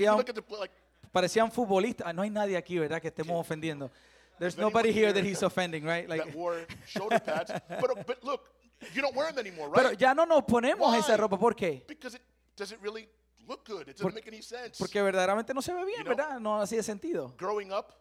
like, 0.58 0.70
Parecían 1.12 1.52
futbolistas. 1.52 2.06
Ah, 2.06 2.12
No 2.12 2.22
hay 2.22 2.30
nadie 2.30 2.56
aquí, 2.56 2.78
¿verdad? 2.78 3.00
Que 3.00 3.08
estemos 3.08 3.38
ofendiendo. 3.38 3.90
There's 4.38 4.56
nobody 4.56 4.90
here 4.92 5.12
that 5.12 5.22
he's 5.22 5.42
offending, 5.42 5.84
right? 5.84 6.08
Like, 6.08 6.24
that 6.24 6.34
wore 6.34 6.66
shoulder 6.86 7.20
pads. 7.20 7.52
But, 7.80 8.06
but 8.06 8.24
look, 8.24 8.50
you 8.94 9.02
don't 9.02 9.14
wear 9.14 9.30
them 9.30 9.38
anymore, 9.38 9.70
pero 9.72 9.90
right? 9.90 9.98
ya 10.00 10.14
no 10.14 10.24
nos 10.24 10.42
ponemos 10.44 10.90
Why? 10.90 10.98
esa 10.98 11.16
ropa. 11.16 11.38
¿Por 11.38 11.54
qué? 11.54 11.84
Because 11.86 12.14
it 12.16 12.22
does 12.56 12.72
it 12.72 12.78
really 12.82 13.08
look 13.48 13.66
good. 13.66 13.82
It 13.88 13.96
doesn't 13.96 14.02
Por- 14.02 14.12
make 14.12 14.28
any 14.28 14.42
sense. 14.42 14.78
Porque 14.78 15.00
verdaderamente 15.02 15.52
no 15.54 15.60
se 15.62 15.72
ve 15.72 15.84
bien, 15.84 15.98
You 15.98 16.04
know- 16.04 16.16
¿verdad? 16.16 16.40
No 16.40 16.60
hacía 16.60 16.82
sentido. 16.82 17.34
Growing 17.38 17.72
up, 17.72 17.92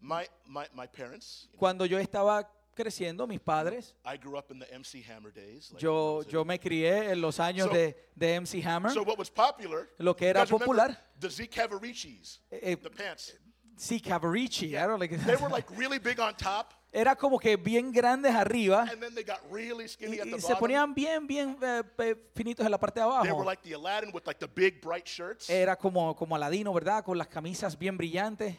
my, 0.00 0.24
my, 0.46 0.64
my 0.74 0.86
parents, 0.86 1.48
Cuando 1.56 1.84
yo 1.86 1.98
estaba 1.98 2.48
creciendo, 2.74 3.26
mis 3.26 3.40
padres, 3.40 3.94
I 4.04 4.16
grew 4.16 4.36
up 4.38 4.50
in 4.52 4.58
the 4.60 4.66
MC 4.72 5.02
Hammer 5.02 5.32
days. 5.32 5.70
like, 5.72 5.82
yo, 5.82 6.22
yo 6.22 6.44
me 6.44 6.58
crié 6.60 7.10
en 7.10 7.20
los 7.20 7.40
años 7.40 7.66
So- 7.68 7.74
de, 7.74 7.96
de 8.14 8.34
MC 8.40 8.62
Hammer. 8.62 8.92
so 8.92 9.02
what 9.02 9.18
was 9.18 9.30
popular, 9.30 9.88
Lo 9.98 10.14
que 10.14 10.28
era 10.28 10.46
popular. 10.46 10.96
the 11.18 11.28
Z 11.30 11.48
Cavaricis, 11.50 12.38
Eh, 12.50 12.60
eh, 12.72 12.76
the 12.76 12.90
pants. 12.90 13.34
Sí, 13.76 14.00
Cavarici. 14.00 14.74
I 14.76 14.86
don't 14.86 14.98
like- 15.00 15.16
They 15.24 15.36
were 15.36 15.48
like 15.48 15.68
really 15.76 15.98
big 15.98 16.18
on 16.20 16.34
top, 16.36 16.72
Era 16.90 17.14
como 17.14 17.38
que 17.38 17.56
bien 17.56 17.92
grandes 17.92 18.34
arriba 18.34 18.82
and 18.90 19.00
then 19.02 19.14
they 19.14 19.22
got 19.22 19.40
really 19.52 19.86
skinny 19.86 20.16
y, 20.16 20.20
at 20.20 20.26
y 20.26 20.30
the 20.30 20.40
se 20.40 20.46
bottom. 20.54 20.58
ponían 20.60 20.94
bien, 20.94 21.26
bien 21.26 21.56
eh, 21.60 22.14
finitos 22.34 22.64
en 22.64 22.70
la 22.72 22.78
parte 22.78 22.98
de 23.00 23.04
They 23.06 23.12
were 23.12 23.28
abajo. 23.30 23.44
like 23.44 23.62
the 23.62 23.74
Aladdin 23.74 24.10
with 24.12 24.22
like 24.26 24.38
the 24.40 24.48
big 24.48 24.80
bright 24.80 25.06
shirts. 25.06 25.50
Era 25.50 25.76
como, 25.76 26.16
como 26.16 26.34
Aladino, 26.34 26.72
¿verdad? 26.72 27.04
Con 27.04 27.18
las 27.18 27.28
camisas 27.28 27.78
bien 27.78 27.96
brillantes. 27.98 28.56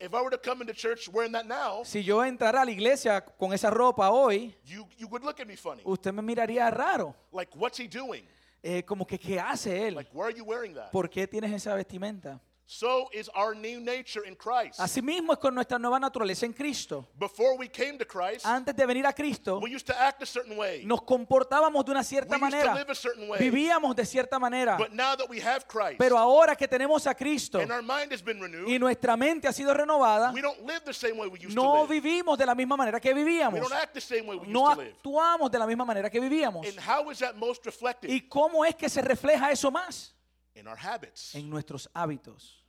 If 0.00 0.12
I 0.12 0.20
were 0.20 0.30
to 0.36 0.38
come 0.42 0.62
into 0.62 0.74
church 0.74 1.08
wearing 1.08 1.30
that 1.32 1.44
now, 1.46 1.84
Si 1.84 2.02
yo 2.02 2.24
entrara 2.24 2.62
a 2.62 2.64
la 2.64 2.72
iglesia 2.72 3.20
con 3.24 3.52
esa 3.52 3.70
ropa 3.70 4.10
hoy, 4.10 4.52
you, 4.64 4.84
you 4.98 5.06
would 5.06 5.22
look 5.22 5.38
at 5.38 5.46
me 5.46 5.56
funny. 5.56 5.82
usted 5.84 6.12
me 6.12 6.20
miraría 6.22 6.68
raro. 6.68 7.14
Like, 7.30 7.52
what's 7.56 7.78
he 7.78 7.86
doing? 7.86 8.26
Eh, 8.64 8.82
como 8.84 9.06
que, 9.06 9.16
¿qué 9.18 9.38
hace 9.38 9.86
él? 9.86 9.94
Like, 9.94 10.10
why 10.12 10.24
are 10.24 10.34
you 10.34 10.42
wearing 10.44 10.74
that? 10.74 10.90
¿Por 10.90 11.08
qué 11.08 11.28
tienes 11.28 11.52
esa 11.52 11.74
vestimenta? 11.76 12.40
So 12.74 13.10
is 13.12 13.28
our 13.34 13.54
new 13.54 13.80
nature 13.80 14.22
in 14.26 14.34
Christ. 14.34 14.80
Asimismo 14.80 15.34
es 15.34 15.38
con 15.38 15.54
nuestra 15.54 15.78
nueva 15.78 16.00
naturaleza 16.00 16.46
en 16.46 16.54
Cristo. 16.54 17.06
Before 17.18 17.54
we 17.58 17.68
came 17.68 17.98
to 17.98 18.06
Christ, 18.06 18.46
Antes 18.46 18.74
de 18.74 18.86
venir 18.86 19.04
a 19.06 19.12
Cristo, 19.12 19.58
we 19.58 19.70
used 19.74 19.86
to 19.86 19.92
act 20.00 20.22
a 20.22 20.26
certain 20.26 20.56
way. 20.56 20.82
nos 20.86 21.02
comportábamos 21.02 21.84
de 21.84 21.90
una 21.90 22.00
We 22.00 22.04
cierta 22.04 22.34
used 22.36 22.40
to 22.40 22.56
manera. 22.56 22.74
live 22.74 22.90
a 22.90 22.94
certain 22.94 23.28
way. 23.28 23.38
Vivíamos 23.38 23.94
de 23.94 24.06
cierta 24.06 24.38
manera. 24.38 24.78
But 24.78 24.92
now 24.94 25.14
that 25.14 25.28
we 25.28 25.38
have 25.42 25.66
Christ 25.68 25.98
Pero 25.98 26.16
ahora 26.16 26.56
que 26.56 26.66
tenemos 26.66 27.06
a 27.06 27.14
Cristo 27.14 27.60
and 27.60 27.70
our 27.70 27.82
mind 27.82 28.10
has 28.10 28.22
been 28.24 28.40
renewed, 28.40 28.66
y 28.66 28.78
nuestra 28.78 29.18
mente 29.18 29.46
ha 29.48 29.52
sido 29.52 29.74
renovada, 29.74 30.32
we 30.32 30.40
don't 30.40 30.60
live 30.66 30.80
the 30.86 30.94
same 30.94 31.18
way 31.18 31.28
we 31.28 31.38
used 31.38 31.54
no 31.54 31.74
to 31.74 31.92
live. 31.92 32.00
vivimos 32.00 32.38
de 32.38 32.46
la 32.46 32.54
misma 32.54 32.74
manera 32.78 32.98
que 32.98 33.12
We 33.12 33.22
vivíamos. 33.22 33.60
don't 33.60 33.74
act 33.74 33.92
the 33.92 34.00
same 34.00 34.22
way 34.26 34.36
we 34.38 34.46
used 34.46 34.50
No 34.50 34.74
to 34.74 34.80
live. 34.80 34.94
actuamos 34.96 35.50
de 35.50 35.58
la 35.58 35.66
misma 35.66 35.84
manera 35.84 36.08
que 36.08 36.18
vivíamos. 36.18 36.66
And 36.66 36.78
how 36.80 37.10
is 37.10 37.18
that 37.18 37.36
most 37.36 37.66
reflected? 37.66 38.08
¿Y 38.08 38.22
cómo 38.30 38.64
es 38.64 38.74
que 38.74 38.88
se 38.88 39.02
refleja 39.02 39.50
eso 39.52 39.70
más? 39.70 40.14
In 40.54 40.66
our 40.66 40.76
habits. 40.78 41.34
En 41.34 41.50
nuestros 41.50 41.86
hábitos. 41.94 42.61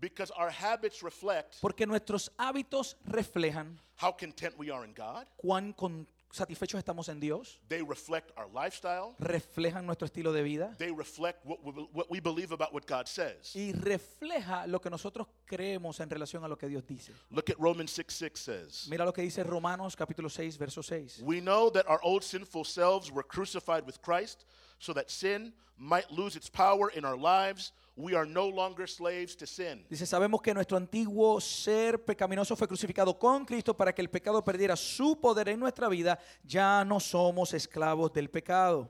Because 0.00 0.30
our 0.36 0.50
habits 0.50 1.02
reflect 1.02 1.60
Porque 1.60 1.86
nuestros 1.86 2.30
hábitos 2.38 2.96
reflejan 3.04 3.78
how 4.00 4.12
content 4.12 4.54
we 4.58 4.70
are 4.70 4.84
in 4.84 4.94
God. 4.94 5.26
cuán 5.36 5.72
con- 5.76 6.06
satisfechos 6.30 6.78
estamos 6.78 7.08
en 7.08 7.18
Dios, 7.18 7.58
They 7.68 7.82
reflect 7.82 8.30
our 8.36 8.46
lifestyle. 8.52 9.14
reflejan 9.18 9.86
nuestro 9.86 10.06
estilo 10.06 10.32
de 10.32 10.42
vida 10.42 10.72
They 10.78 10.92
reflect 10.92 11.44
what 11.44 11.64
we, 11.64 11.72
what 11.92 12.08
we 12.10 12.20
believe 12.20 12.52
about 12.52 12.72
what 12.72 12.86
God 12.86 13.08
says. 13.08 13.52
y 13.56 13.72
refleja 13.72 14.66
lo 14.68 14.78
que 14.80 14.90
nosotros 14.90 15.26
creemos 15.46 15.98
en 16.00 16.08
relación 16.10 16.44
a 16.44 16.48
lo 16.48 16.56
que 16.56 16.68
Dios 16.68 16.84
dice. 16.86 17.12
Look 17.32 17.50
at 17.50 17.58
Romans 17.58 17.90
6 17.90 18.14
6 18.14 18.38
says. 18.38 18.86
Mira 18.88 19.04
lo 19.04 19.12
que 19.12 19.22
dice 19.22 19.42
Romanos 19.42 19.96
capítulo 19.96 20.28
6, 20.30 20.56
verso 20.58 20.80
6. 20.82 21.22
We 21.22 21.40
know 21.40 21.70
that 21.70 21.86
our 21.88 21.98
old 22.04 22.22
sinful 22.22 22.64
selves 22.64 23.10
were 23.10 23.24
crucified 23.24 23.84
with 23.86 24.00
Christ 24.02 24.44
so 24.78 24.92
that 24.92 25.10
sin 25.10 25.52
might 25.76 26.10
lose 26.12 26.36
its 26.36 26.48
power 26.48 26.90
in 26.90 27.04
our 27.04 27.16
lives. 27.16 27.72
We 28.00 28.14
are 28.14 28.24
no 28.24 28.48
longer 28.48 28.86
slaves 28.86 29.36
to 29.38 29.44
sin. 29.46 29.84
Dice, 29.90 30.06
sabemos 30.06 30.40
que 30.40 30.54
nuestro 30.54 30.76
antiguo 30.76 31.40
ser 31.40 31.98
pecaminoso 32.04 32.54
fue 32.54 32.68
crucificado 32.68 33.18
con 33.18 33.44
Cristo 33.44 33.76
para 33.76 33.92
que 33.92 34.00
el 34.00 34.08
pecado 34.08 34.44
perdiera 34.44 34.76
su 34.76 35.20
poder 35.20 35.48
en 35.48 35.58
nuestra 35.58 35.88
vida. 35.88 36.16
Ya 36.44 36.84
no 36.84 37.00
somos 37.00 37.52
esclavos 37.54 38.12
del 38.12 38.30
pecado. 38.30 38.88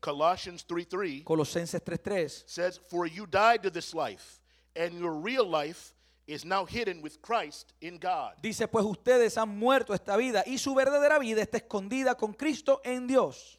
Colossians 0.00 0.66
3 0.66 0.88
3 0.88 1.22
Colosenses 1.24 1.80
3:3 1.84 2.42
says, 2.48 2.80
For 2.90 3.06
you 3.06 3.24
died 3.24 3.62
to 3.62 3.70
this 3.70 3.94
life, 3.94 4.40
and 4.74 4.98
your 4.98 5.12
real 5.14 5.46
life 5.48 5.94
is 6.26 6.44
now 6.44 6.64
hidden 6.66 7.00
with 7.02 7.20
Christ 7.22 7.72
in 7.80 8.00
God. 8.00 8.32
dice, 8.42 8.66
pues 8.66 8.84
ustedes 8.84 9.36
han 9.38 9.48
muerto 9.56 9.94
esta 9.94 10.16
vida 10.16 10.42
y 10.44 10.58
su 10.58 10.74
verdadera 10.74 11.20
vida 11.20 11.40
está 11.42 11.58
escondida 11.58 12.16
con 12.16 12.32
Cristo 12.32 12.80
en 12.82 13.06
Dios. 13.06 13.58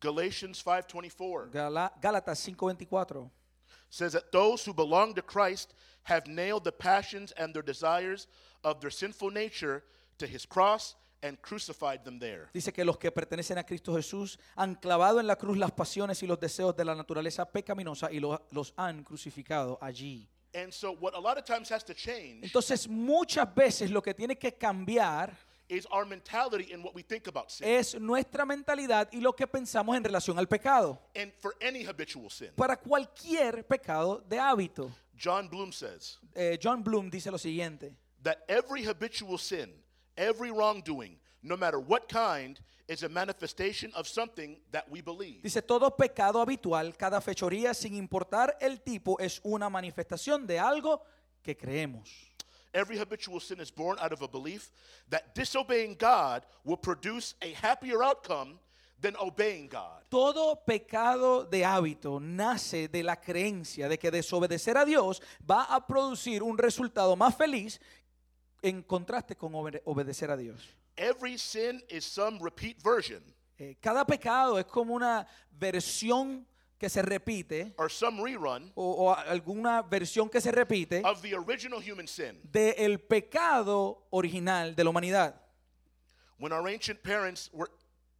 Galatians 0.00 0.62
5:24 0.64 1.50
Gala- 1.50 1.92
Gálatas 2.00 2.38
5:24 2.48 3.30
says 3.96 4.12
that 4.12 4.30
those 4.32 4.64
who 4.64 4.74
belong 4.74 5.14
to 5.14 5.22
Christ 5.22 5.72
have 6.04 6.26
nailed 6.26 6.64
the 6.64 6.72
passions 6.72 7.32
and 7.36 7.52
their 7.54 7.62
desires 7.64 8.28
of 8.62 8.80
their 8.80 8.90
sinful 8.90 9.30
nature 9.30 9.82
to 10.18 10.26
his 10.26 10.46
cross 10.46 10.94
and 11.22 11.40
crucified 11.40 12.04
them 12.04 12.18
there. 12.18 12.48
dice 12.52 12.72
que 12.72 12.84
los 12.84 12.98
que 12.98 13.10
pertenecen 13.10 13.58
a 13.58 13.64
Cristo 13.64 13.94
Jesús 13.94 14.38
han 14.54 14.74
clavado 14.74 15.18
en 15.18 15.26
la 15.26 15.36
cruz 15.36 15.56
las 15.56 15.72
pasiones 15.72 16.22
y 16.22 16.26
los 16.26 16.38
deseos 16.38 16.76
de 16.76 16.84
la 16.84 16.94
naturaleza 16.94 17.44
pecaminosa 17.50 18.12
y 18.12 18.20
lo- 18.20 18.46
los 18.50 18.72
han 18.76 19.02
crucificado 19.02 19.78
allí. 19.80 20.28
And 20.54 20.72
so 20.72 20.92
what 20.92 21.14
a 21.14 21.20
lot 21.20 21.36
of 21.38 21.44
times 21.44 21.70
has 21.70 21.84
to 21.84 21.92
change 21.94 22.44
Entonces 22.44 22.86
muchas 22.88 23.52
veces 23.54 23.90
lo 23.90 24.00
que 24.02 24.14
tiene 24.14 24.36
que 24.38 24.52
cambiar 24.52 25.36
is 25.68 25.86
our 25.90 26.04
mentality 26.06 26.72
in 26.72 26.82
what 26.82 26.94
we 26.94 27.02
think 27.02 27.26
about 27.26 27.50
sin. 27.50 27.66
es 27.68 27.94
nuestra 28.00 28.44
mentalidad 28.46 29.08
y 29.12 29.20
lo 29.20 29.32
que 29.34 29.46
pensamos 29.46 29.96
en 29.96 30.04
relación 30.04 30.38
al 30.38 30.46
pecado. 30.46 30.98
And 31.14 31.32
for 31.40 31.54
any 31.60 31.84
habitual 31.84 32.30
sin. 32.30 32.50
Para 32.56 32.76
cualquier 32.76 33.64
pecado 33.66 34.22
de 34.28 34.38
hábito. 34.38 34.90
John 35.18 35.48
Bloom 35.48 35.72
says 35.72 36.18
Eh, 36.34 36.58
John 36.62 36.82
Bloom 36.82 37.10
dice 37.10 37.30
lo 37.30 37.38
siguiente. 37.38 37.94
that 38.22 38.38
every 38.48 38.84
habitual 38.84 39.38
sin, 39.38 39.72
every 40.16 40.50
wrongdoing, 40.50 41.16
no 41.42 41.56
matter 41.56 41.78
what 41.78 42.08
kind, 42.08 42.58
is 42.88 43.02
a 43.02 43.08
manifestation 43.08 43.92
of 43.94 44.06
something 44.06 44.56
that 44.72 44.88
we 44.90 45.00
believe. 45.00 45.42
Dice, 45.42 45.60
todo 45.62 45.90
pecado 45.96 46.40
habitual, 46.40 46.96
cada 46.96 47.20
fechoría, 47.20 47.74
sin 47.74 47.94
importar 47.94 48.56
el 48.60 48.80
tipo, 48.80 49.16
es 49.18 49.40
una 49.42 49.68
manifestación 49.68 50.46
de 50.46 50.58
algo 50.58 51.02
que 51.42 51.56
creemos. 51.56 52.08
Every 52.76 52.98
habitual 52.98 53.40
sin 53.40 53.58
is 53.60 53.70
born 53.70 53.96
out 54.00 54.12
of 54.12 54.20
a 54.20 54.28
belief 54.28 54.70
that 55.08 55.34
disobeying 55.34 55.96
God 55.98 56.44
will 56.62 56.76
produce 56.76 57.34
a 57.40 57.54
happier 57.54 58.02
outcome 58.02 58.58
than 59.00 59.16
obeying 59.16 59.68
God. 59.68 60.02
Todo 60.10 60.56
pecado 60.66 61.44
de 61.44 61.64
hábito 61.64 62.20
nace 62.20 62.88
de 62.88 63.02
la 63.02 63.16
creencia 63.16 63.88
de 63.88 63.98
que 63.98 64.10
desobedecer 64.10 64.76
a 64.76 64.84
Dios 64.84 65.22
va 65.50 65.64
a 65.64 65.86
producir 65.86 66.42
un 66.42 66.58
resultado 66.58 67.16
más 67.16 67.34
feliz 67.34 67.80
en 68.62 68.82
contraste 68.82 69.36
con 69.36 69.52
obede- 69.54 69.80
obedecer 69.86 70.30
a 70.30 70.36
Dios. 70.36 70.60
Every 70.98 71.38
sin 71.38 71.82
is 71.88 72.04
some 72.04 72.38
repeat 72.42 72.82
version 72.82 73.22
Eh, 73.58 73.74
cada 73.80 74.04
pecado 74.04 74.58
es 74.58 74.66
como 74.66 74.92
una 74.94 75.26
versión 75.50 76.46
que 76.78 76.88
se 76.88 77.00
repite 77.02 77.72
or 77.78 77.90
some 77.90 78.22
rerun 78.22 78.70
o, 78.74 79.06
o 79.06 79.14
alguna 79.14 79.82
versión 79.82 80.28
que 80.28 80.40
se 80.40 80.50
repite 80.50 81.02
of 81.04 81.22
the 81.22 81.34
original 81.34 81.80
human 81.80 82.06
sin. 82.06 82.38
del 82.42 82.98
pecado 83.00 84.06
original 84.10 84.74
de 84.74 84.84
la 84.84 84.90
humanidad. 84.90 85.34
When 86.38 86.52
our 86.52 86.68
ancient 86.68 87.02
parents 87.02 87.50
were 87.52 87.70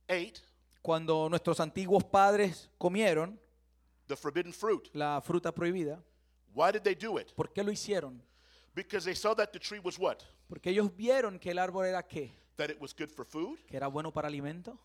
ate 0.08 0.40
Cuando 0.82 1.28
nuestros 1.28 1.58
antiguos 1.60 2.04
padres 2.04 2.70
comieron 2.78 3.38
the 4.06 4.16
forbidden 4.16 4.52
fruit, 4.52 4.88
la 4.94 5.20
fruta 5.20 5.52
prohibida, 5.52 6.00
why 6.54 6.70
did 6.70 6.82
they 6.82 6.94
do 6.94 7.18
it? 7.18 7.34
¿por 7.34 7.52
qué 7.52 7.62
lo 7.64 7.72
hicieron? 7.72 8.22
Because 8.74 9.04
they 9.04 9.14
saw 9.14 9.34
that 9.34 9.52
the 9.52 9.58
tree 9.58 9.80
was 9.82 9.98
what? 9.98 10.22
Porque 10.48 10.70
ellos 10.70 10.90
vieron 10.96 11.38
que 11.40 11.50
el 11.50 11.58
árbol 11.58 11.84
era 11.86 12.02
qué? 12.02 12.30
That 12.56 12.70
it 12.70 12.80
was 12.80 12.94
good 12.94 13.10
for 13.10 13.26
food, 13.26 13.58
Que 13.66 13.76
era 13.76 13.88
bueno 13.88 14.12
para 14.12 14.28
alimento, 14.28 14.78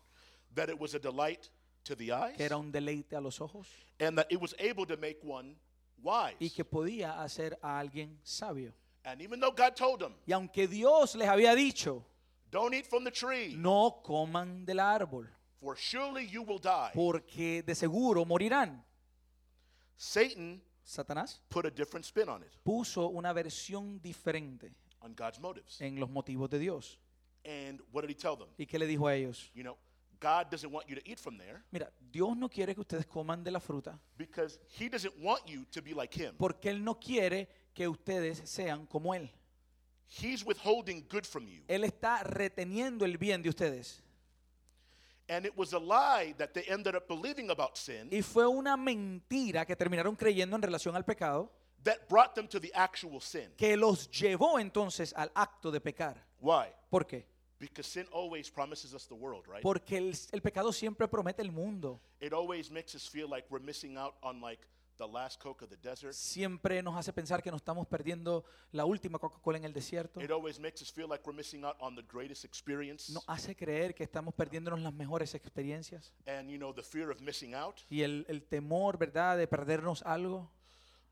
that 0.54 0.68
it 0.68 0.78
was 0.78 0.94
a 0.94 0.98
delight 0.98 1.48
to 1.84 1.96
the 1.96 2.12
eyes, 2.12 2.36
que 2.36 2.44
era 2.44 2.56
un 2.56 2.70
deleite 2.70 3.14
a 3.16 3.20
los 3.20 3.40
ojos 3.40 3.66
and 4.00 4.16
that 4.18 4.26
it 4.30 4.40
was 4.40 4.54
able 4.58 4.86
to 4.86 4.96
make 4.96 5.18
one 5.22 5.56
wise. 6.02 6.36
y 6.40 6.50
que 6.50 6.64
podía 6.64 7.22
hacer 7.22 7.58
a 7.62 7.78
alguien 7.78 8.18
sabio. 8.22 8.72
And 9.04 9.20
even 9.20 9.40
though 9.40 9.52
God 9.52 9.74
told 9.74 10.00
them, 10.00 10.14
Y 10.26 10.32
aunque 10.32 10.68
Dios 10.68 11.14
les 11.16 11.28
había 11.28 11.54
dicho, 11.54 12.04
don't 12.50 12.72
eat 12.74 12.86
from 12.86 13.04
the 13.04 13.10
tree, 13.10 13.54
no 13.56 14.00
coman 14.04 14.64
del 14.64 14.78
árbol, 14.78 15.28
for 15.60 15.76
surely 15.76 16.26
you 16.28 16.42
will 16.42 16.58
die, 16.60 16.90
porque 16.94 17.62
de 17.64 17.74
seguro 17.74 18.24
morirán. 18.24 18.82
Satan 19.96 20.60
Satanás 20.84 21.40
put 21.48 21.64
a 21.66 21.70
different 21.70 22.04
spin 22.04 22.28
on 22.28 22.42
it, 22.42 22.50
puso 22.64 23.08
una 23.08 23.32
versión 23.32 24.00
diferente 24.00 24.72
on 25.00 25.14
God's 25.14 25.38
motives. 25.40 25.80
en 25.80 25.98
los 25.98 26.10
motivos 26.10 26.50
de 26.50 26.58
Dios. 26.58 26.98
And 27.44 27.80
what 27.92 28.02
did 28.02 28.10
he 28.10 28.14
tell 28.14 28.36
them? 28.36 28.48
¿Y 28.56 28.66
qué 28.66 28.78
le 28.78 28.86
dijo 28.86 29.06
a 29.08 29.14
ellos? 29.14 29.50
You 29.54 29.62
know, 29.62 29.76
God 30.22 30.50
doesn't 30.50 30.70
want 30.72 30.88
you 30.88 30.94
to 30.94 31.02
eat 31.04 31.18
from 31.18 31.36
there 31.36 31.62
Mira, 31.72 31.90
Dios 32.12 32.36
no 32.36 32.48
quiere 32.48 32.74
que 32.74 32.80
ustedes 32.80 33.06
coman 33.06 33.42
de 33.42 33.50
la 33.50 33.58
fruta 33.58 33.98
because 34.16 34.60
he 34.78 34.88
doesn't 34.88 35.14
want 35.20 35.42
you 35.48 35.64
to 35.72 35.82
be 35.82 35.92
like 35.92 36.14
him. 36.14 36.34
porque 36.38 36.70
Él 36.70 36.82
no 36.84 36.94
quiere 36.94 37.48
que 37.74 37.88
ustedes 37.88 38.40
sean 38.48 38.86
como 38.86 39.12
Él. 39.14 39.28
He's 40.06 40.44
withholding 40.44 41.06
good 41.10 41.24
from 41.24 41.46
you. 41.48 41.62
Él 41.66 41.84
está 41.84 42.22
reteniendo 42.22 43.04
el 43.04 43.16
bien 43.16 43.42
de 43.42 43.48
ustedes. 43.48 44.00
And 45.28 45.46
it 45.46 45.56
was 45.56 45.72
a 45.72 45.78
lie 45.78 46.34
that 46.36 46.52
they 46.52 46.64
ended 46.68 46.94
up 46.94 47.08
believing 47.08 47.50
about 47.50 47.76
sin 47.76 48.08
Y 48.12 48.20
fue 48.22 48.46
una 48.46 48.76
mentira 48.76 49.64
que 49.64 49.74
terminaron 49.74 50.14
creyendo 50.14 50.54
en 50.56 50.62
relación 50.62 50.94
al 50.94 51.04
pecado 51.04 51.50
that 51.84 52.06
brought 52.08 52.34
them 52.34 52.46
to 52.46 52.60
the 52.60 52.70
actual 52.74 53.20
sin. 53.20 53.50
que 53.56 53.76
los 53.76 54.08
llevó 54.10 54.58
entonces 54.58 55.12
al 55.16 55.32
acto 55.34 55.70
de 55.70 55.80
pecar. 55.80 56.22
Why? 56.40 56.66
¿Por 56.90 57.06
qué? 57.06 57.26
Because 57.62 57.88
sin 57.88 58.08
always 58.12 58.50
promises 58.50 58.92
us 58.92 59.06
the 59.06 59.14
world, 59.14 59.46
right? 59.46 59.62
Porque 59.62 59.96
el, 59.96 60.16
el 60.32 60.42
pecado 60.42 60.72
siempre 60.72 61.06
promete 61.06 61.42
el 61.42 61.52
mundo. 61.52 62.00
It 62.20 62.32
always 62.32 62.72
makes 62.72 62.92
us 62.96 63.08
feel 63.08 63.28
like 63.30 63.46
we're 63.50 63.64
missing 63.64 63.96
out 63.96 64.14
on 64.20 64.40
like 64.40 64.66
the 64.98 65.06
last 65.06 65.40
Coke 65.40 65.62
of 65.62 65.70
the 65.70 65.76
desert. 65.76 66.12
Siempre 66.12 66.82
nos 66.82 66.96
hace 66.96 67.12
pensar 67.12 67.40
que 67.40 67.52
nos 67.52 67.60
estamos 67.60 67.86
perdiendo 67.86 68.44
la 68.72 68.84
última 68.84 69.20
Coca-Cola 69.20 69.58
en 69.58 69.64
el 69.64 69.72
desierto. 69.72 70.20
It 70.20 70.32
always 70.32 70.58
makes 70.58 70.82
us 70.82 70.90
feel 70.90 71.06
like 71.08 71.22
we're 71.24 71.36
missing 71.36 71.64
out 71.64 71.76
on 71.78 71.94
the 71.94 72.02
greatest 72.02 72.44
experience. 72.44 73.12
Nos 73.12 73.22
hace 73.28 73.54
creer 73.54 73.94
que 73.94 74.02
estamos 74.02 74.34
perdiéndonos 74.34 74.80
las 74.80 74.92
mejores 74.92 75.32
experiencias. 75.36 76.12
And 76.26 76.50
you 76.50 76.58
know, 76.58 76.74
the 76.74 76.82
fear 76.82 77.12
of 77.12 77.20
missing 77.20 77.54
out. 77.54 77.76
Y 77.88 78.02
el, 78.02 78.26
el 78.28 78.42
temor, 78.42 78.98
¿verdad?, 78.98 79.38
de 79.38 79.46
perdernos 79.46 80.02
algo. 80.02 80.50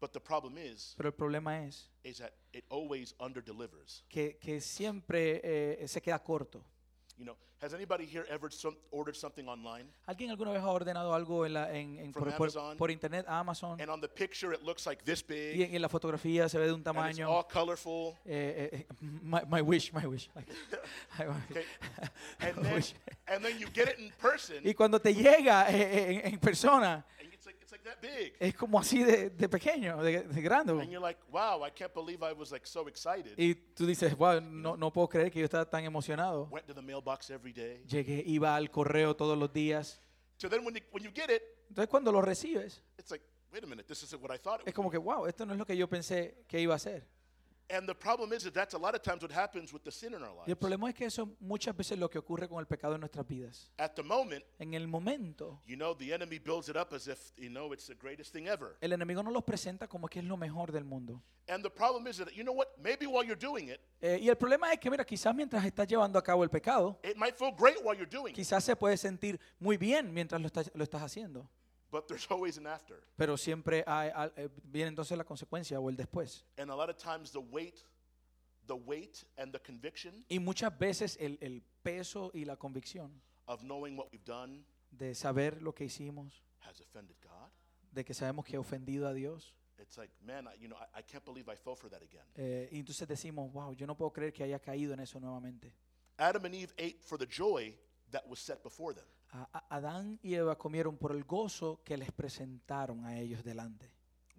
But 0.01 0.13
the 0.13 0.21
problem 0.21 0.57
is, 0.57 0.95
Pero 0.97 1.11
el 1.11 1.15
problema 1.15 1.63
es 1.67 1.91
is 2.03 2.19
that 2.19 2.33
it 2.53 2.65
always 2.71 3.15
underdelivers. 3.21 4.03
que, 4.09 4.39
que 4.39 4.61
siempre 4.61 5.41
eh, 5.83 5.87
se 5.89 6.01
queda 6.01 6.19
corto. 6.23 6.65
You 7.19 7.25
know, 7.27 7.37
has 7.61 7.75
anybody 7.75 8.07
here 8.07 8.25
ever 8.31 8.51
some, 8.51 8.75
ordered 8.91 9.15
something 9.15 9.47
online? 9.47 9.85
¿Alguien 10.07 10.31
alguna 10.31 10.53
vez 10.53 10.63
ha 10.63 10.71
ordenado 10.71 11.13
algo 11.13 11.45
en 11.45 11.53
la- 11.53 11.71
en- 11.71 11.99
en- 11.99 12.13
From 12.15 12.25
por, 12.25 12.35
por- 12.35 12.47
Amazon. 12.49 12.77
por 12.79 12.91
internet, 12.91 13.27
Amazon? 13.29 13.79
And 13.79 13.91
on 13.91 14.01
the 14.01 14.09
picture, 14.09 14.55
it 14.55 14.63
looks 14.63 14.87
like 14.87 15.05
this 15.05 15.23
Y, 15.29 15.35
big, 15.59 15.75
en- 15.75 15.83
la 15.83 15.91
fotografía 15.91 16.49
se 16.49 16.57
ve 16.59 16.65
de 16.65 16.73
un 16.73 16.77
and 16.77 16.87
it's 17.11 17.19
tamaño. 17.19 17.29
all 17.29 17.45
colorful. 17.47 18.15
eh, 18.25 18.71
eh, 18.73 18.87
eh, 18.89 18.95
my, 19.01 19.43
my 19.47 19.61
wish, 19.61 19.93
my 19.93 20.07
wish. 20.07 20.31
I 21.19 21.25
Okay. 21.51 21.65
And 22.41 22.57
then, 22.65 22.75
wish. 22.75 22.95
and 23.29 23.45
then 23.45 23.59
you 23.59 23.67
get 23.71 23.89
it 23.89 23.99
in 23.99 24.11
person, 24.13 24.67
Y 24.67 24.73
cuando 24.73 24.99
te 24.99 25.13
llega 25.15 25.69
eh, 25.71 25.75
eh, 25.83 26.21
en, 26.25 26.33
en 26.35 26.41
persona, 26.41 27.05
like 27.51 27.63
it's 27.63 27.73
like 27.73 27.85
that 27.85 28.01
big. 28.01 28.35
es 28.39 28.55
como 28.55 28.79
así 28.79 29.03
de, 29.03 29.31
de 29.31 29.49
pequeño, 29.49 30.03
de, 30.03 30.23
de 30.23 30.43
grande. 30.43 30.73
And 30.73 30.91
you're 30.91 31.01
like, 31.01 31.21
wow, 31.31 31.65
I 31.67 31.71
can't 31.71 31.93
believe 31.93 32.23
I 32.23 32.33
was 32.33 32.51
like 32.53 32.67
so 32.67 32.87
excited. 32.89 33.35
Y 33.37 33.55
tú 33.75 33.87
dices, 33.87 34.17
wow, 34.17 34.41
no, 34.41 34.77
no 34.77 34.93
puedo 34.93 35.09
creer 35.09 35.31
que 35.31 35.41
yo 35.41 35.45
estaba 35.45 35.69
tan 35.69 35.85
emocionado. 35.85 36.49
Went 36.51 36.67
to 36.67 36.75
the 36.75 36.83
mailbox 36.83 37.31
every 37.31 37.53
day. 37.53 37.83
Llegué, 37.87 38.23
iba 38.27 38.55
al 38.55 38.71
correo 38.71 39.15
todos 39.15 39.37
los 39.37 39.53
días. 39.53 40.01
So 40.39 40.49
then 40.49 40.65
when 40.65 40.75
you, 40.75 40.81
when 40.93 41.03
you 41.05 41.11
get 41.13 41.31
it, 41.31 41.43
Entonces 41.69 41.89
cuando 41.89 42.11
lo 42.13 42.21
recibes, 42.23 42.83
it's 42.99 43.11
like, 43.11 43.25
wait 43.53 43.63
a 43.65 43.67
minute, 43.67 43.87
this 43.87 44.03
isn't 44.03 44.23
what 44.23 44.31
I 44.35 44.39
thought 44.39 44.61
it 44.61 44.69
es 44.69 44.73
was. 44.73 44.75
como 44.75 44.91
que, 44.91 44.99
wow, 44.99 45.27
esto 45.27 45.45
no 45.45 45.53
es 45.53 45.59
lo 45.59 45.65
que 45.67 45.77
yo 45.77 45.89
pensé 45.89 46.45
que 46.49 46.61
iba 46.61 46.75
a 46.75 46.79
ser. 46.79 47.07
And 47.73 47.87
the 47.87 47.95
problem 47.95 48.33
is 48.33 48.43
that 48.43 48.53
that's 48.53 48.75
a 48.75 48.79
lot 48.79 48.95
of 48.97 49.03
times 49.03 49.23
what 49.23 49.31
happens 49.31 49.73
with 49.73 49.83
the 49.85 49.93
sin 49.93 50.13
in 50.15 50.23
our 50.23 50.31
Y 50.31 50.41
el 50.41 50.47
lives. 50.47 50.59
problema 50.59 50.89
es 50.89 50.95
que 50.97 51.07
eso 51.07 51.29
muchas 51.39 51.77
veces 51.77 51.93
es 51.93 51.99
lo 52.01 52.09
que 52.11 52.19
ocurre 52.19 52.49
con 52.49 52.59
el 52.59 52.67
pecado 52.67 52.95
en 52.95 53.01
nuestras 53.01 53.27
vidas. 53.27 53.71
At 53.79 53.93
the 53.95 54.03
moment, 54.03 54.45
En 54.59 54.75
el 54.75 54.89
momento, 54.89 55.61
you 55.67 55.77
know, 55.77 55.95
the 55.95 56.13
enemy 56.13 56.39
builds 56.39 56.69
it 56.69 56.77
up 56.77 56.93
as 56.93 57.07
if, 57.07 57.33
you 57.37 57.49
know, 57.49 57.73
it's 57.73 57.87
the 57.87 57.95
greatest 57.95 58.33
thing 58.33 58.49
ever. 58.49 58.77
el 58.81 58.93
enemigo 58.93 59.23
nos 59.23 59.33
los 59.33 59.45
presenta 59.45 59.87
como 59.87 60.09
que 60.09 60.19
es 60.19 60.25
lo 60.25 60.37
mejor 60.37 60.73
del 60.73 60.85
mundo. 60.85 61.23
And 61.49 61.63
the 61.65 61.71
problem 61.71 62.07
is 62.09 62.17
that, 62.19 62.33
you 62.33 62.43
know 62.43 62.53
what, 62.55 62.69
maybe 62.79 63.07
while 63.07 63.25
you're 63.25 63.35
doing 63.39 63.69
it, 63.71 63.81
Eh, 64.03 64.19
y 64.23 64.29
el 64.29 64.37
problema 64.37 64.73
es 64.73 64.79
que, 64.81 64.91
mira, 64.91 65.05
quizás 65.05 65.35
mientras 65.35 65.65
estás 65.65 65.87
llevando 65.87 66.19
a 66.19 66.23
cabo 66.23 66.43
el 66.43 66.51
pecado, 66.51 66.99
it 67.05 67.17
might 67.17 67.37
feel 67.37 67.53
great 67.57 67.77
while 67.85 67.95
you're 67.97 68.07
doing 68.11 68.31
it, 68.33 68.37
quizás 68.37 68.65
se 68.65 68.75
puede 68.75 68.97
sentir 68.97 69.39
muy 69.61 69.77
bien 69.77 70.13
mientras 70.13 70.41
lo 70.41 70.47
estás, 70.49 70.71
lo 70.75 70.83
estás 70.83 71.03
haciendo. 71.03 71.49
But 71.91 72.07
there's 72.09 72.27
always 72.31 72.57
an 72.59 72.67
after. 72.67 72.97
Pero 73.17 73.37
siempre 73.37 73.83
hay- 73.87 74.11
eh, 74.37 74.49
viene 74.65 74.89
entonces 74.89 75.17
la 75.19 75.25
consecuencia 75.25 75.79
o 75.81 75.89
el 75.89 75.97
después. 75.97 76.45
And 76.59 76.71
a 76.71 76.75
lot 76.77 76.89
of 76.91 76.97
times 76.97 77.31
the 77.33 77.41
weight, 77.41 77.79
the 78.67 78.75
weight 78.77 79.25
and 79.37 79.53
the 79.53 79.61
conviction 79.61 80.25
Y 80.29 80.39
muchas 80.39 80.77
veces 80.79 81.17
el, 81.21 81.39
el 81.41 81.63
peso 81.83 82.31
y 82.35 82.45
la 82.45 82.57
convicción 82.57 83.11
of 83.47 83.63
knowing 83.63 83.97
what 83.97 84.09
we've 84.13 84.25
done 84.25 84.65
de 84.91 85.15
saber 85.15 85.61
lo 85.63 85.73
que 85.75 85.85
hicimos, 85.87 86.43
has 86.61 86.81
offended 86.81 87.17
God. 87.23 87.51
de 87.93 88.05
que 88.05 88.15
sabemos 88.15 88.45
que 88.45 88.57
ha 88.57 88.61
ofendido 88.61 89.09
a 89.09 89.13
Dios. 89.15 89.55
It's 89.79 89.97
like, 89.97 90.13
man, 90.23 90.47
I, 90.47 90.55
you 90.61 90.69
know, 90.69 90.77
I, 90.77 90.99
I 91.01 91.03
can't 91.03 91.25
believe 91.25 91.49
I 91.51 91.57
fell 91.57 91.75
for 91.75 91.89
that 91.91 92.03
again. 92.03 92.25
eh, 92.37 92.69
y 92.71 92.79
entonces 92.81 93.09
decimos, 93.09 93.51
wow, 93.53 93.73
yo 93.73 93.87
no 93.87 93.97
puedo 93.97 94.13
creer 94.13 94.33
que 94.33 94.45
haya 94.45 94.59
caído 94.61 94.93
en 94.93 95.01
eso 95.01 95.19
nuevamente. 95.19 95.73
Adam 96.19 96.45
and 96.45 96.55
Eve 96.55 96.73
ate 96.79 96.99
for 97.01 97.17
the 97.19 97.27
joy 97.27 97.75
that 98.11 98.23
was 98.29 98.39
set 98.39 98.63
before 98.63 98.95
them. 98.95 99.07
A- 99.33 99.77
Adán 99.77 100.19
y 100.23 100.35
Eva 100.35 100.57
comieron 100.59 100.97
por 100.97 101.13
el 101.13 101.25
gozo 101.25 101.83
que 101.85 101.97
les 101.97 102.11
presentaron 102.13 103.05
a 103.05 103.19
ellos 103.19 103.43
delante. 103.45 103.91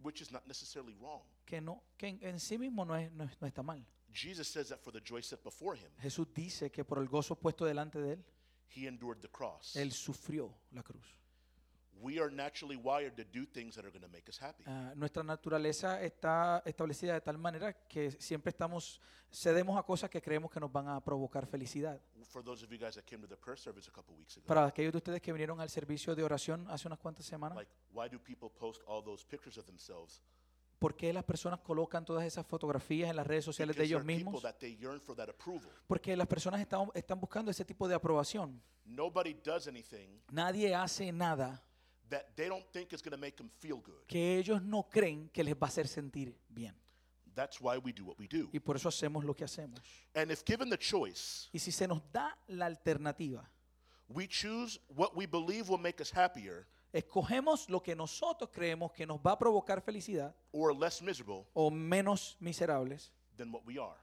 which 0.03 0.19
is 0.21 0.31
not 0.31 0.45
necessarily 0.47 0.93
wrong. 0.95 1.21
Que, 1.45 1.61
no, 1.61 1.83
que 1.97 2.07
en, 2.07 2.19
en 2.23 2.39
sí 2.39 2.57
mismo 2.57 2.83
no, 2.85 2.95
es, 2.95 3.11
no, 3.11 3.29
no 3.39 3.47
está 3.47 3.61
mal. 3.61 3.85
Jesus 4.13 4.47
says 4.47 4.67
that 4.69 4.79
for 4.79 4.91
the 4.91 4.99
joy 4.99 5.21
set 5.21 5.41
before 5.43 5.77
him, 5.77 5.89
Jesús 5.99 6.27
dice 6.33 6.71
que 6.71 6.83
por 6.83 6.97
el 6.99 7.07
gozo 7.07 7.35
puesto 7.35 7.65
delante 7.65 7.99
de 8.01 8.13
él, 8.13 8.25
he 8.75 8.87
endured 8.87 9.19
the 9.21 9.29
cross. 9.29 9.75
él 9.75 9.91
sufrió 9.91 10.53
la 10.71 10.81
cruz. 10.83 11.05
We 12.01 12.19
are 12.19 12.31
naturally 12.31 12.75
wired 12.75 13.15
to 13.15 13.23
do 13.23 13.45
things 13.45 13.75
that 13.75 13.85
are 13.85 13.91
going 13.91 14.03
to 14.03 14.11
make 14.11 14.27
us 14.27 14.41
happy. 14.41 14.63
Ah, 14.65 14.93
nuestra 14.95 15.23
naturaleza 15.23 16.01
está 16.01 16.63
establecida 16.65 17.13
de 17.13 17.21
tal 17.21 17.37
manera 17.37 17.73
que 17.87 18.11
siempre 18.11 18.49
estamos 18.49 18.99
cedemos 19.31 19.77
a 19.77 19.83
cosas 19.83 20.09
que 20.09 20.21
creemos 20.21 20.49
que 20.49 20.59
nos 20.59 20.71
van 20.71 20.87
a 20.87 20.99
provocar 21.03 21.45
felicidad. 21.45 22.01
For 22.25 22.43
those 22.43 22.65
of 22.65 22.71
you 22.71 22.79
guys 22.79 22.95
that 22.95 23.05
came 23.05 23.21
to 23.21 23.27
the 23.27 23.37
prayer 23.37 23.57
service 23.57 23.87
a 23.87 23.93
couple 23.93 24.15
weeks 24.15 24.37
ago, 24.37 24.47
Para 24.47 24.65
aquellos 24.65 24.91
de 24.91 24.97
ustedes 24.97 25.21
que 25.21 25.31
vinieron 25.31 25.61
al 25.61 25.69
servicio 25.69 26.15
de 26.15 26.23
oración 26.23 26.67
hace 26.69 26.87
unas 26.87 26.99
cuantas 26.99 27.25
semanas, 27.25 27.55
like, 27.55 27.71
why 27.93 28.09
do 28.09 28.19
people 28.19 28.49
post 28.49 28.81
all 28.87 29.03
those 29.03 29.25
pictures 29.25 29.57
of 29.57 29.65
themselves? 29.65 30.21
¿por 30.81 30.95
qué 30.95 31.13
las 31.13 31.23
personas 31.23 31.59
colocan 31.59 32.03
todas 32.03 32.25
esas 32.25 32.43
fotografías 32.47 33.11
en 33.11 33.15
las 33.15 33.27
redes 33.27 33.45
sociales 33.45 33.75
de 33.75 33.83
ellos 33.83 34.03
mismos? 34.03 34.43
Porque 35.85 36.17
las 36.17 36.27
personas 36.27 36.59
están, 36.59 36.89
están 36.95 37.19
buscando 37.19 37.51
ese 37.51 37.63
tipo 37.63 37.87
de 37.87 37.93
aprobación. 37.93 38.59
Nobody 38.83 39.35
does 39.35 39.67
anything 39.67 40.19
Nadie 40.31 40.73
hace 40.73 41.11
nada 41.11 41.63
that 42.11 42.35
they 42.35 42.47
don't 42.47 42.65
think 42.71 42.93
is 42.93 43.01
going 43.01 43.11
to 43.11 43.17
make 43.17 43.35
them 43.35 43.49
feel 43.49 43.77
good. 43.77 44.05
que 44.07 44.37
ellos 44.37 44.61
no 44.61 44.83
creen 44.83 45.29
que 45.33 45.43
les 45.43 45.55
va 45.55 45.65
a 45.65 45.69
hacer 45.69 45.87
sentir 45.87 46.35
bien. 46.47 46.75
That's 47.33 47.59
why 47.61 47.77
we 47.77 47.93
do 47.93 48.03
what 48.05 48.19
we 48.19 48.27
do. 48.27 48.49
Y 48.51 48.59
por 48.59 48.75
eso 48.75 48.89
hacemos 48.89 49.23
lo 49.23 49.33
que 49.33 49.45
hacemos. 49.45 49.79
And 50.13 50.31
if 50.31 50.43
given 50.45 50.69
the 50.69 50.77
choice, 50.77 51.49
Y 51.53 51.59
si 51.59 51.71
se 51.71 51.87
nos 51.87 52.01
da 52.11 52.37
la 52.47 52.65
alternativa, 52.65 53.49
we 54.09 54.27
choose 54.27 54.79
what 54.93 55.15
we 55.15 55.25
believe 55.25 55.69
will 55.69 55.79
make 55.79 56.01
us 56.01 56.11
happier 56.11 56.67
escogemos 56.93 57.69
lo 57.69 57.81
que 57.81 57.95
nosotros 57.95 58.49
creemos 58.51 58.91
que 58.91 59.05
nos 59.05 59.17
va 59.19 59.31
a 59.31 59.39
provocar 59.39 59.81
felicidad 59.81 60.35
or 60.51 60.75
less 60.77 61.01
miserable 61.01 61.45
o 61.53 61.71
menos 61.71 62.35
miserables 62.41 63.13
than 63.37 63.49
what 63.49 63.61
we 63.65 63.79
are. 63.79 63.97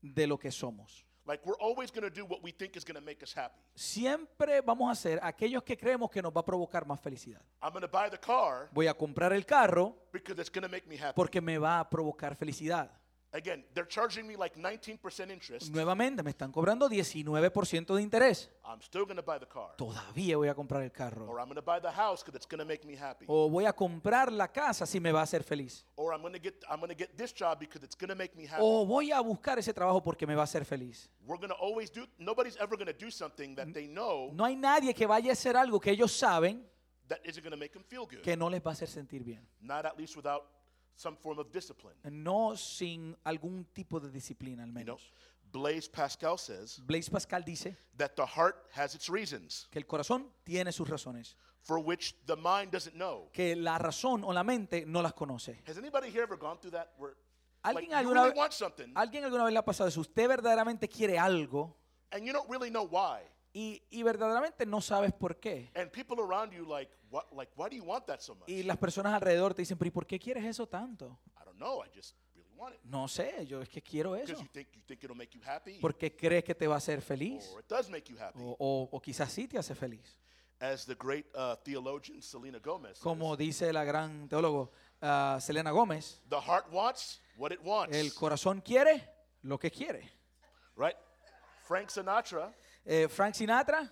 de 0.00 0.28
lo 0.28 0.38
que 0.38 0.52
somos. 0.52 1.04
Like 1.28 1.44
we're 1.44 1.58
always 1.60 1.90
going 1.92 2.08
to 2.08 2.10
do 2.10 2.24
what 2.24 2.42
we 2.42 2.52
think 2.52 2.74
is 2.76 2.84
going 2.86 2.98
to 2.98 3.04
make 3.04 3.22
us 3.22 3.34
happy. 3.36 3.60
Siempre 3.74 4.62
vamos 4.62 4.90
a 4.90 4.94
ser 4.94 5.20
aquellos 5.22 5.62
que 5.62 5.76
creemos 5.76 6.10
que 6.10 6.22
nos 6.22 6.32
va 6.34 6.40
a 6.40 6.44
provocar 6.44 6.86
más 6.86 6.98
felicidad. 7.00 7.42
I'm 7.62 7.70
going 7.70 7.82
to 7.82 7.88
buy 7.88 8.08
the 8.10 8.18
car 8.18 8.70
Voy 8.72 8.86
a 8.88 8.94
comprar 8.94 9.34
el 9.34 9.44
carro 9.44 9.94
because 10.10 10.40
it's 10.40 10.50
going 10.50 10.62
to 10.66 10.70
make 10.70 10.86
me 10.88 10.96
happy. 10.96 11.12
porque 11.14 11.42
me 11.42 11.58
va 11.58 11.80
a 11.80 11.88
provocar 11.90 12.34
felicidad. 12.34 12.90
Again, 13.30 13.62
they're 13.74 13.86
charging 13.86 14.26
me 14.26 14.36
like 14.36 14.56
19% 14.56 15.30
interest. 15.30 15.70
Nuevamente, 15.70 16.22
me 16.22 16.30
están 16.30 16.50
cobrando 16.50 16.88
19% 16.88 17.94
de 17.94 18.02
interés. 18.02 18.48
I'm 18.64 18.80
still 18.80 19.04
going 19.04 19.16
to 19.16 19.22
buy 19.22 19.38
the 19.38 19.46
car. 19.46 19.76
Todavía 19.76 20.38
voy 20.38 20.48
a 20.48 20.54
comprar 20.54 20.82
el 20.82 20.90
carro. 20.90 21.26
Or 21.26 21.38
I'm 21.38 21.46
going 21.46 21.56
to 21.56 21.62
buy 21.62 21.78
the 21.78 21.90
house 21.90 22.22
because 22.24 22.36
it's 22.36 22.46
going 22.46 22.60
to 22.60 22.64
make 22.64 22.86
me 22.86 22.96
happy. 22.96 23.26
O 23.28 23.50
voy 23.50 23.66
a 23.66 23.72
comprar 23.74 24.32
la 24.32 24.48
casa 24.48 24.86
si 24.86 24.98
me 24.98 25.12
va 25.12 25.20
a 25.20 25.22
hacer 25.24 25.42
feliz. 25.42 25.84
Or 25.96 26.14
I'm 26.14 26.22
going 26.22 26.32
to 26.32 26.40
get 26.40 26.64
I'm 26.70 26.80
this 27.16 27.34
job 27.34 27.58
because 27.60 27.84
it's 27.84 27.94
going 27.94 28.08
to 28.08 28.16
make 28.16 28.34
me 28.34 28.46
happy. 28.46 28.62
O 28.62 28.86
voy 28.86 29.12
a 29.12 29.20
buscar 29.20 29.58
ese 29.58 29.74
trabajo 29.74 30.02
porque 30.02 30.26
me 30.26 30.34
va 30.34 30.42
a 30.42 30.44
hacer 30.44 30.64
feliz. 30.64 31.10
We're 31.26 31.38
going 31.38 31.50
to 31.50 31.56
always 31.60 31.90
do 31.92 32.06
nobody's 32.18 32.56
ever 32.56 32.76
going 32.76 32.90
to 32.90 32.98
do 32.98 33.10
something 33.10 33.54
that 33.56 33.68
they 33.74 33.86
know 33.86 34.30
No 34.32 34.44
hay 34.46 34.56
nadie 34.56 34.94
que 34.94 35.06
vaya 35.06 35.30
a 35.30 35.32
hacer 35.34 35.54
algo 35.54 35.78
que 35.78 35.90
ellos 35.90 36.12
saben 36.12 36.64
that 37.08 37.20
isn't 37.24 37.42
to 37.42 37.56
make 37.56 37.74
them 37.74 37.84
feel 37.84 38.06
good. 38.06 38.22
que 38.22 38.36
no 38.36 38.48
les 38.48 38.62
va 38.62 38.70
a 38.70 38.72
hacer 38.72 38.88
sentir 38.88 39.22
bien. 39.22 39.46
Not 39.60 39.84
at 39.84 39.98
least 39.98 40.16
without 40.16 40.44
some 40.98 41.16
form 41.16 41.38
of 41.38 41.50
discipline. 41.52 41.94
No 42.10 42.56
sin 42.56 43.16
algún 43.24 43.64
tipo 43.72 44.00
de 44.00 44.10
disciplina 44.10 44.64
al 44.64 44.70
You 44.70 44.84
know, 44.84 44.96
menos. 44.96 45.12
Blaise 45.50 45.88
Pascal 45.88 46.36
says 46.36 46.78
Blaise 46.84 47.08
Pascal 47.08 47.42
dice 47.42 47.74
that 47.96 48.14
the 48.16 48.26
heart 48.26 48.66
has 48.74 48.94
its 48.94 49.08
reasons 49.08 49.66
que 49.70 49.78
el 49.78 49.86
corazón 49.86 50.26
tiene 50.44 50.72
sus 50.72 50.88
razones, 50.88 51.36
for 51.62 51.78
which 51.78 52.14
the 52.26 52.36
mind 52.36 52.70
doesn't 52.70 52.94
know. 52.94 53.30
que 53.32 53.56
la 53.56 53.78
razón 53.78 54.24
o 54.24 54.32
la 54.32 54.44
mente 54.44 54.84
no 54.86 55.00
las 55.00 55.14
conoce. 55.14 55.62
Has 55.66 55.78
anybody 55.78 56.10
here 56.10 56.22
ever 56.22 56.36
gone 56.36 56.58
through 56.58 56.72
that 56.72 56.92
where 56.98 57.14
like, 57.64 57.76
¿Alguien 57.76 57.90
you 57.90 57.96
alguna, 57.96 58.22
really 58.24 58.34
vez, 58.34 58.62
¿Alguien 58.94 59.24
alguna 59.24 59.44
vez 59.44 59.52
le 59.52 59.58
ha 59.58 59.64
pasado 59.64 59.88
eso? 59.88 60.00
Usted 60.00 60.28
verdaderamente 60.28 60.88
quiere 60.88 61.18
algo 61.18 61.74
and 62.12 62.24
you 62.26 62.32
don't 62.32 62.48
really 62.50 62.70
know 62.70 62.84
why? 62.84 63.20
Y, 63.60 63.82
y 63.90 64.02
verdaderamente 64.04 64.64
no 64.66 64.80
sabes 64.80 65.12
por 65.12 65.40
qué. 65.40 65.70
And 65.74 65.90
people 65.90 66.16
around 66.22 66.52
you 66.52 66.64
like, 66.64 66.92
what 67.10 67.24
like 67.32 67.50
why 67.56 67.68
do 67.68 67.76
you 67.76 67.84
want 67.84 68.06
that 68.06 68.20
so 68.20 68.34
much? 68.34 68.48
Y 68.48 68.62
las 68.62 68.76
personas 68.76 69.12
alrededor 69.14 69.52
te 69.54 69.62
dicen, 69.62 69.76
pero 69.76 69.88
¿y 69.88 69.90
por 69.90 70.06
qué 70.06 70.18
quieres 70.18 70.44
eso 70.44 70.66
tanto? 70.68 71.18
I 71.40 71.44
don't 71.44 71.56
know, 71.58 71.82
I 71.84 71.88
just 71.94 72.14
really 72.36 72.52
want 72.56 72.74
it. 72.76 72.80
No 72.84 73.08
sé, 73.08 73.46
yo 73.46 73.60
es 73.60 73.68
que 73.68 73.82
quiero 73.82 74.14
eso. 74.14 74.32
You 74.34 74.46
think 74.52 74.68
you 74.74 74.82
think 74.86 75.02
it'll 75.02 75.16
make 75.16 75.32
you 75.36 75.40
happy 75.44 75.78
Porque 75.80 76.14
crees 76.14 76.44
que 76.44 76.54
te 76.54 76.66
va 76.68 76.74
a 76.74 76.78
hacer 76.78 77.00
feliz. 77.02 77.50
or 77.52 77.60
it 77.60 77.68
does 77.68 77.90
make 77.90 78.08
you 78.12 78.16
happy. 78.18 78.38
O, 78.40 78.54
o- 78.58 78.88
o 78.92 79.00
quizás 79.00 79.32
sí 79.32 79.48
te 79.48 79.58
hace 79.58 79.74
feliz. 79.74 80.16
As 80.60 80.84
the 80.86 80.94
great 80.94 81.26
uh, 81.34 81.54
theologian 81.64 82.20
Selena 82.22 82.58
Gomez 82.58 82.92
says, 82.98 83.02
Como 83.02 83.36
dice 83.36 83.72
la 83.72 83.84
gran 83.84 84.28
teólogo 84.28 84.70
ah, 85.00 85.38
Selena 85.40 85.70
Gómez, 85.70 86.20
the 86.28 86.40
heart 86.40 86.66
wants 86.72 87.20
what 87.36 87.50
it 87.52 87.60
wants. 87.64 87.96
el 87.96 88.12
corazón 88.14 88.60
quiere 88.60 89.08
lo 89.42 89.58
que 89.58 89.70
quiere. 89.70 90.10
right? 90.76 90.96
Frank 91.66 91.90
Sinatra 91.90 92.52
Eh, 92.90 93.06
Frank 93.08 93.34
Sinatra 93.34 93.86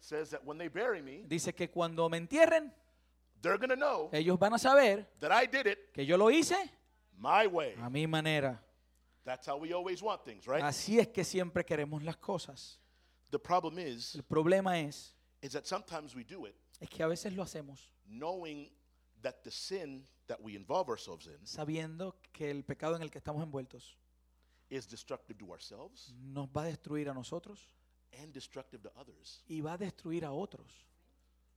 says 0.00 0.30
that 0.30 0.44
when 0.44 0.58
they 0.58 0.68
bury 0.68 1.00
me, 1.00 1.24
dice 1.28 1.54
que 1.54 1.68
cuando 1.68 2.08
me 2.08 2.18
entierren, 2.18 2.72
they're 3.40 3.56
to 3.56 3.76
know 3.76 4.10
ellos 4.12 4.36
van 4.38 4.54
a 4.54 4.58
saber 4.58 5.06
that 5.20 5.30
I 5.30 5.46
did 5.46 5.68
it 5.68 5.92
que 5.94 6.04
yo 6.04 6.16
lo 6.16 6.28
hice 6.30 6.56
my 7.16 7.46
way. 7.46 7.74
a 7.80 7.88
mi 7.88 8.06
manera. 8.06 8.58
That's 9.24 9.46
how 9.46 9.56
we 9.56 9.72
always 9.72 10.02
want 10.02 10.24
things, 10.24 10.48
right? 10.48 10.62
Así 10.62 10.98
es 10.98 11.06
que 11.08 11.22
siempre 11.22 11.62
queremos 11.64 12.02
las 12.02 12.16
cosas. 12.16 12.78
The 13.30 13.38
problem 13.38 13.78
is 13.78 14.16
El 14.16 14.22
problema 14.22 14.80
es, 14.80 15.12
is 15.40 15.52
that 15.52 15.66
sometimes 15.66 16.16
we 16.16 16.24
do 16.24 16.46
it 16.46 16.56
es 16.80 16.88
que 16.88 17.04
a 17.04 17.06
veces 17.08 17.36
lo 17.36 17.44
hacemos 17.44 17.90
knowing 18.08 18.68
that 19.22 19.44
the 19.44 19.50
sin 19.50 20.04
that 20.26 20.40
we 20.42 20.56
involve 20.56 20.88
ourselves 20.88 21.26
in 21.26 21.38
sabiendo 21.44 22.14
que 22.32 22.50
el 22.50 22.64
pecado 22.64 22.96
en 22.96 23.02
el 23.02 23.10
que 23.10 23.18
estamos 23.18 23.42
envueltos 23.42 23.96
is 24.70 24.86
destructive 24.86 25.38
to 25.38 25.50
ourselves 25.50 26.12
nos 26.20 26.48
va 26.48 26.62
a 26.62 26.66
destruir 26.66 27.08
a 27.08 27.14
nosotros 27.14 27.68
and 28.12 28.32
destructive 28.32 28.82
to 28.82 28.92
others. 28.98 29.42
y 29.48 29.60
va 29.60 29.74
a 29.74 29.78
destruir 29.78 30.24
a 30.24 30.32
otros. 30.32 30.86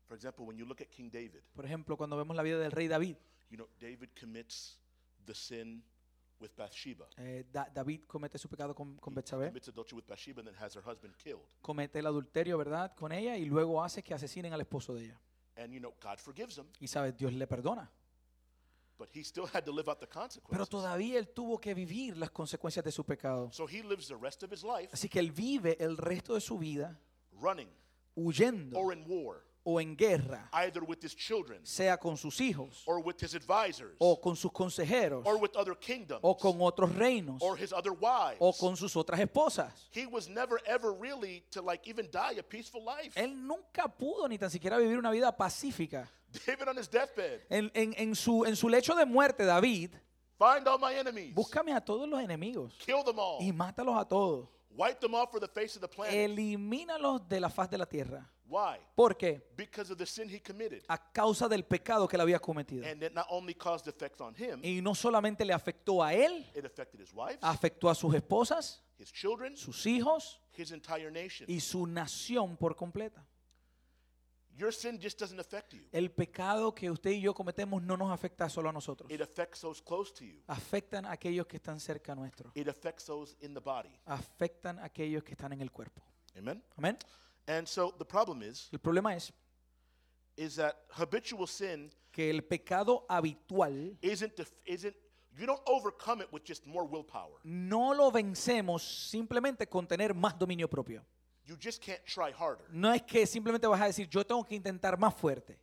For 0.08 0.16
example, 0.16 0.46
when 0.46 0.58
you 0.58 0.66
look 0.66 0.82
at 0.82 0.88
King 0.90 1.10
David, 1.10 1.42
Por 1.54 1.66
ejemplo, 1.66 1.98
cuando 1.98 2.16
vemos 2.18 2.36
la 2.36 2.44
vida 2.44 2.60
del 2.60 2.72
rey 2.72 2.88
David, 2.88 3.16
you 3.50 3.58
know, 3.58 3.68
David 3.80 4.10
commits 4.20 4.78
the 5.26 5.34
sin 5.34 5.84
with 6.40 6.52
Bathsheba. 6.58 7.08
eh, 7.18 7.46
Da- 7.52 7.70
David 7.74 8.02
comete 8.06 8.38
su 8.38 8.50
pecado 8.50 8.76
con, 8.76 8.98
con 8.98 9.14
He 9.14 9.16
Betsabé, 9.16 9.48
commits 9.48 9.70
adultery 9.70 9.96
with 9.98 10.06
Bathsheba 10.08 10.42
and 10.42 10.50
then 10.50 10.60
has 10.62 10.76
her 10.76 10.84
husband 10.86 11.16
killed. 11.18 11.42
comete 11.62 12.00
el 12.00 12.06
adulterio, 12.08 12.58
¿verdad?, 12.58 12.94
con 12.96 13.12
ella 13.12 13.38
y 13.38 13.46
luego 13.46 13.82
hace 13.84 14.04
que 14.04 14.14
asesinen 14.14 14.52
al 14.54 14.62
esposo 14.62 14.94
de 14.94 15.06
ella. 15.06 15.22
And 15.56 15.72
you 15.72 15.80
know, 15.80 15.94
God 16.02 16.18
forgives 16.18 16.58
him, 16.58 16.66
Y 16.80 16.88
sabes, 16.88 17.16
Dios 17.16 17.32
le 17.34 17.48
perdona. 17.48 17.90
But 18.98 19.10
he 19.14 19.24
still 19.24 19.46
had 19.54 19.64
to 19.66 19.72
live 19.72 19.90
out 19.90 20.00
the 20.00 20.08
Pero 20.08 20.22
consequences. 20.22 20.70
todavía 20.70 21.20
él 21.20 21.28
tuvo 21.30 21.60
que 21.60 21.74
vivir 21.74 22.18
las 22.18 22.32
consecuencias 22.32 22.84
de 22.86 22.92
su 22.92 23.04
pecado. 23.04 23.50
So 23.52 23.66
he 23.68 23.82
lives 23.84 24.08
the 24.08 24.16
rest 24.16 24.44
of 24.44 24.52
his 24.52 24.64
life 24.64 24.90
Así 24.92 25.10
que 25.10 25.20
él 25.20 25.32
vive 25.32 25.78
el 25.80 25.98
resto 25.98 26.36
de 26.36 26.42
su 26.42 26.58
vida 26.58 27.00
running 27.42 27.70
huyendo 28.16 28.78
or 28.78 28.94
in 28.94 29.04
war, 29.08 29.44
o 29.66 29.80
en 29.80 29.96
guerra, 29.96 30.50
either 30.54 30.84
with 30.84 30.98
his 31.02 31.16
children 31.16 31.66
sea 31.66 31.96
con 31.98 32.18
sus 32.18 32.40
hijos 32.42 32.84
or 32.86 33.00
with 33.00 33.16
his 33.22 33.34
advisors 33.34 33.96
o 34.00 34.20
con 34.20 34.36
sus 34.36 34.52
consejeros 34.52 35.26
or 35.26 35.38
with 35.38 35.56
other 35.56 35.74
kingdoms 35.76 36.20
o 36.22 36.36
con 36.36 36.58
otros 36.62 36.94
reinos 36.96 37.42
or 37.42 37.58
his 37.58 37.72
other 37.72 37.94
wives. 37.94 38.38
o 38.40 38.52
con 38.54 38.76
sus 38.76 38.96
otras 38.96 39.20
esposas. 39.20 39.72
He 39.92 40.06
was 40.06 40.28
never 40.28 40.60
ever 40.66 40.92
really 40.94 41.44
to 41.52 41.62
like 41.62 41.88
even 41.90 42.10
die 42.12 42.36
a 42.40 42.44
peaceful 42.44 42.84
life. 42.84 43.14
Él 43.16 43.36
nunca 43.48 43.88
pudo 43.88 44.28
ni 44.28 44.38
tan 44.38 44.50
siquiera 44.50 44.78
vivir 44.78 44.98
una 44.98 45.12
vida 45.12 45.32
pacífica. 45.36 46.10
David 46.46 46.68
on 46.68 46.78
his 46.78 46.90
deathbed, 46.90 47.42
En, 47.50 47.72
en- 47.76 47.94
en 47.96 48.16
su, 48.16 48.44
en 48.44 48.56
su 48.56 48.68
lecho 48.68 48.96
de 48.96 49.06
muerte, 49.06 49.46
David, 49.46 49.92
find 50.40 50.68
all 50.68 50.80
my 50.80 50.94
enemies, 50.94 51.34
búscame 51.36 51.72
a 51.74 51.80
todos 51.80 52.10
los 52.10 52.20
enemigos 52.20 52.74
kill 52.80 53.04
them 53.06 53.20
all, 53.20 53.38
y 53.40 53.52
mátalos 53.54 53.96
a 53.98 54.04
todos. 54.06 54.48
wipe 54.76 55.00
them 55.00 55.14
off 55.14 55.30
for 55.32 55.40
the 55.40 55.48
face 55.48 55.76
of 55.78 55.82
the 55.82 55.88
planet. 55.88 56.14
Elimínalos 56.16 57.22
de 57.30 57.40
la 57.40 57.50
faz 57.50 57.70
de 57.70 57.78
la 57.78 57.86
tierra. 57.86 58.28
Why? 58.54 58.78
¿Por 58.94 59.18
qué? 59.18 59.42
Because 59.58 59.92
of 59.92 59.98
the 59.98 60.06
sin 60.06 60.30
he 60.30 60.40
committed. 60.40 60.84
A 60.88 61.12
causa 61.12 61.50
del 61.50 61.64
pecado 61.66 62.08
que 62.08 62.16
él 62.16 62.22
había 62.22 62.40
cometido. 62.40 62.86
And 62.86 63.02
it 63.02 63.12
not 63.12 63.26
only 63.30 63.56
caused 63.56 63.88
effects 63.88 64.22
on 64.22 64.36
him, 64.36 64.62
Y 64.64 64.80
no 64.80 64.94
solamente 64.94 65.44
le 65.44 65.54
afectó 65.54 66.04
a 66.04 66.14
él, 66.14 66.46
it 66.56 66.64
affected 66.64 67.02
his 67.02 67.12
wives, 67.12 67.40
afectó 67.42 67.90
a 67.90 67.96
sus 67.96 68.14
esposas, 68.14 68.84
his 69.00 69.12
children, 69.12 69.58
sus 69.58 69.88
hijos 69.88 70.40
his 70.56 70.72
entire 70.72 71.10
nation. 71.10 71.50
y 71.50 71.60
su 71.62 71.88
nación 71.88 72.56
por 72.56 72.76
completa. 72.76 73.26
Your 74.56 74.72
sin 74.72 75.00
just 75.02 75.20
doesn't 75.20 75.40
affect 75.40 75.74
you. 75.74 75.82
El 75.92 76.12
pecado 76.12 76.76
que 76.76 76.92
usted 76.92 77.10
y 77.10 77.22
yo 77.22 77.34
cometemos 77.34 77.82
no 77.82 77.98
nos 77.98 78.12
afecta 78.12 78.48
solo 78.50 78.70
a 78.70 78.72
nosotros. 78.72 79.10
It 79.10 79.20
affects 79.20 79.62
those 79.62 79.82
close 79.84 80.14
to 80.14 80.24
you. 80.24 80.44
Afectan 80.46 81.08
a 81.08 81.14
aquellos 81.14 81.48
que 81.48 81.58
están 81.58 81.80
cerca 81.80 82.14
nuestro. 82.14 82.52
It 82.54 82.68
affects 82.68 83.06
those 83.08 83.36
in 83.42 83.56
the 83.56 83.60
body. 83.60 84.00
Afectan 84.06 84.78
a 84.78 84.86
aquellos 84.86 85.24
que 85.24 85.32
están 85.32 85.54
en 85.54 85.62
el 85.62 85.72
cuerpo. 85.72 86.04
Amen. 86.38 86.64
Amén. 86.78 87.00
And 87.48 87.68
so 87.68 87.94
the 87.98 88.06
problem 88.06 88.42
is 88.42 88.70
El 88.72 88.80
problema 88.80 89.16
es 89.16 89.32
is 90.38 90.56
that 90.56 90.76
habitual 90.98 91.48
sin 91.48 91.92
que 92.12 92.30
el 92.30 92.42
pecado 92.42 93.06
habitual 93.10 93.98
isn't 94.02 94.36
def- 94.36 94.54
isn't 94.66 94.96
you 95.38 95.46
don't 95.46 95.62
overcome 95.66 96.22
it 96.22 96.32
with 96.32 96.44
just 96.46 96.66
more 96.66 96.86
willpower. 96.88 97.40
no 97.44 97.94
lo 97.94 98.12
vencemos 98.12 98.82
simplemente 99.10 99.68
con 99.68 99.86
tener 99.88 100.14
más 100.14 100.38
dominio 100.38 100.68
propio. 100.70 101.04
You 101.46 101.58
just 101.62 101.82
can't 101.84 102.02
try 102.06 102.32
harder. 102.32 102.66
No 102.72 102.94
es 102.94 103.02
que 103.02 103.26
simplemente 103.28 103.68
vas 103.68 103.82
a 103.82 103.88
decir, 103.88 104.08
yo 104.10 104.24
tengo 104.24 104.44
que 104.46 104.56
intentar 104.56 104.98
más 104.98 105.14
fuerte. 105.14 105.60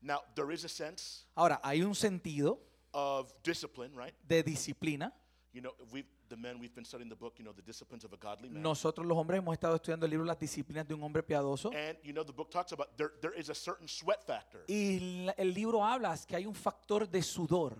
Now, 0.00 0.20
there 0.34 0.50
is 0.54 0.64
a 0.64 0.68
sense 0.68 1.26
Ahora, 1.34 1.60
hay 1.62 1.82
un 1.82 1.94
sentido 1.94 2.58
of 2.94 3.30
discipline, 3.42 3.94
right? 3.94 4.14
de 4.26 4.42
disciplina. 4.42 5.12
You 5.52 5.60
know, 5.60 5.74
we 5.92 6.04
the 6.30 6.36
men 6.36 6.58
we've 6.58 6.74
been 6.74 6.84
studying 6.86 7.10
the 7.10 7.16
book, 7.16 7.34
you 7.38 7.44
know, 7.44 7.52
the 7.52 7.60
disciplines 7.62 8.04
of 8.04 8.12
a 8.14 8.16
godly 8.16 8.48
man. 8.48 8.62
Nosotros 8.62 9.06
los 9.06 9.18
hombres 9.18 9.38
hemos 9.38 9.52
estado 9.52 9.76
estudiando 9.76 10.06
el 10.06 10.10
libro 10.10 10.24
Las 10.24 10.38
disciplinas 10.38 10.86
de 10.88 10.94
un 10.94 11.02
hombre 11.02 11.22
piadoso. 11.22 11.70
And 11.74 11.98
you 12.02 12.12
know, 12.14 12.24
the 12.24 12.32
book 12.32 12.50
talks 12.50 12.72
about 12.72 12.96
there 12.96 13.10
there 13.20 13.34
is 13.38 13.50
a 13.50 13.54
certain 13.54 13.86
sweat 13.88 14.24
factor. 14.24 14.64
Y 14.68 15.28
el 15.36 15.52
libro 15.52 15.84
habla 15.84 16.16
que 16.26 16.36
hay 16.36 16.46
un 16.46 16.54
factor 16.54 17.06
de 17.06 17.20
sudor. 17.22 17.76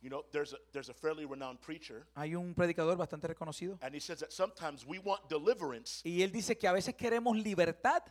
You 0.00 0.10
know, 0.10 0.22
there's 0.32 0.52
a 0.52 0.58
there's 0.72 0.90
a 0.90 0.94
fairly 0.94 1.24
renowned 1.24 1.60
preacher, 1.62 2.06
Hay 2.14 2.34
un 2.36 2.54
predicador 2.54 2.96
bastante 2.96 3.26
reconocido. 3.26 3.78
and 3.80 3.94
he 3.94 4.00
says 4.00 4.18
that 4.20 4.30
sometimes 4.32 4.84
we 4.86 4.98
want 4.98 5.28
deliverance 5.30 6.02
Y 6.04 6.20
él 6.22 6.30
dice 6.30 6.58
que 6.58 6.68
a 6.68 6.72
veces 6.72 6.94
queremos 6.94 7.34
libertad 7.42 8.02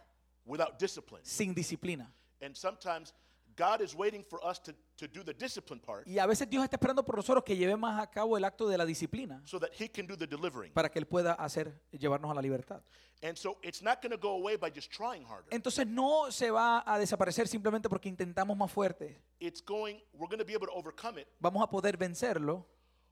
without 0.43 0.79
discipline. 0.79 1.23
sin 1.23 1.53
disciplina. 1.53 2.11
And 2.41 2.55
sometimes 2.55 3.13
God 3.55 3.81
is 3.81 3.93
waiting 3.95 4.23
for 4.23 4.39
us 4.43 4.61
to, 4.63 4.73
to 4.97 5.07
do 5.07 5.23
the 5.23 5.33
discipline 5.33 5.79
part 5.79 6.07
Y 6.07 6.17
a 6.19 6.25
veces 6.25 6.49
Dios 6.49 6.63
está 6.63 6.77
esperando 6.77 7.03
por 7.05 7.15
nosotros 7.15 7.43
que 7.43 7.55
llevemos 7.55 7.99
a 7.99 8.07
cabo 8.09 8.37
el 8.37 8.43
acto 8.43 8.67
de 8.67 8.77
la 8.77 8.85
disciplina 8.85 9.41
so 9.45 9.59
that 9.59 9.69
he 9.79 9.89
can 9.89 10.07
do 10.07 10.15
the 10.17 10.27
delivering. 10.27 10.71
para 10.73 10.89
que 10.89 10.99
Él 10.99 11.05
pueda 11.05 11.33
hacer, 11.33 11.73
llevarnos 11.91 12.31
a 12.31 12.33
la 12.33 12.41
libertad. 12.41 12.81
And 13.21 13.37
so 13.37 13.57
it's 13.61 13.81
not 13.81 14.01
going 14.01 14.11
to 14.11 14.17
go 14.17 14.31
away 14.31 14.57
by 14.57 14.69
just 14.69 14.91
trying 14.91 15.23
harder. 15.25 15.47
Entonces 15.49 15.87
no 15.87 16.29
se 16.29 16.51
va 16.51 16.83
a 16.85 16.99
desaparecer 16.99 17.47
simplemente 17.47 17.87
porque 17.87 18.09
intentamos 18.09 18.57
más 18.57 18.71
fuerte. 18.71 19.21
It's 19.39 19.63
going, 19.63 20.01
we're 20.13 20.27
going 20.27 20.39
to 20.39 20.45
be 20.45 20.53
able 20.53 20.67
to 20.67 20.73
overcome 20.73 21.19
it 21.21 21.27
Vamos 21.39 21.63
a 21.63 21.67
poder 21.69 21.95
vencerlo 21.97 22.65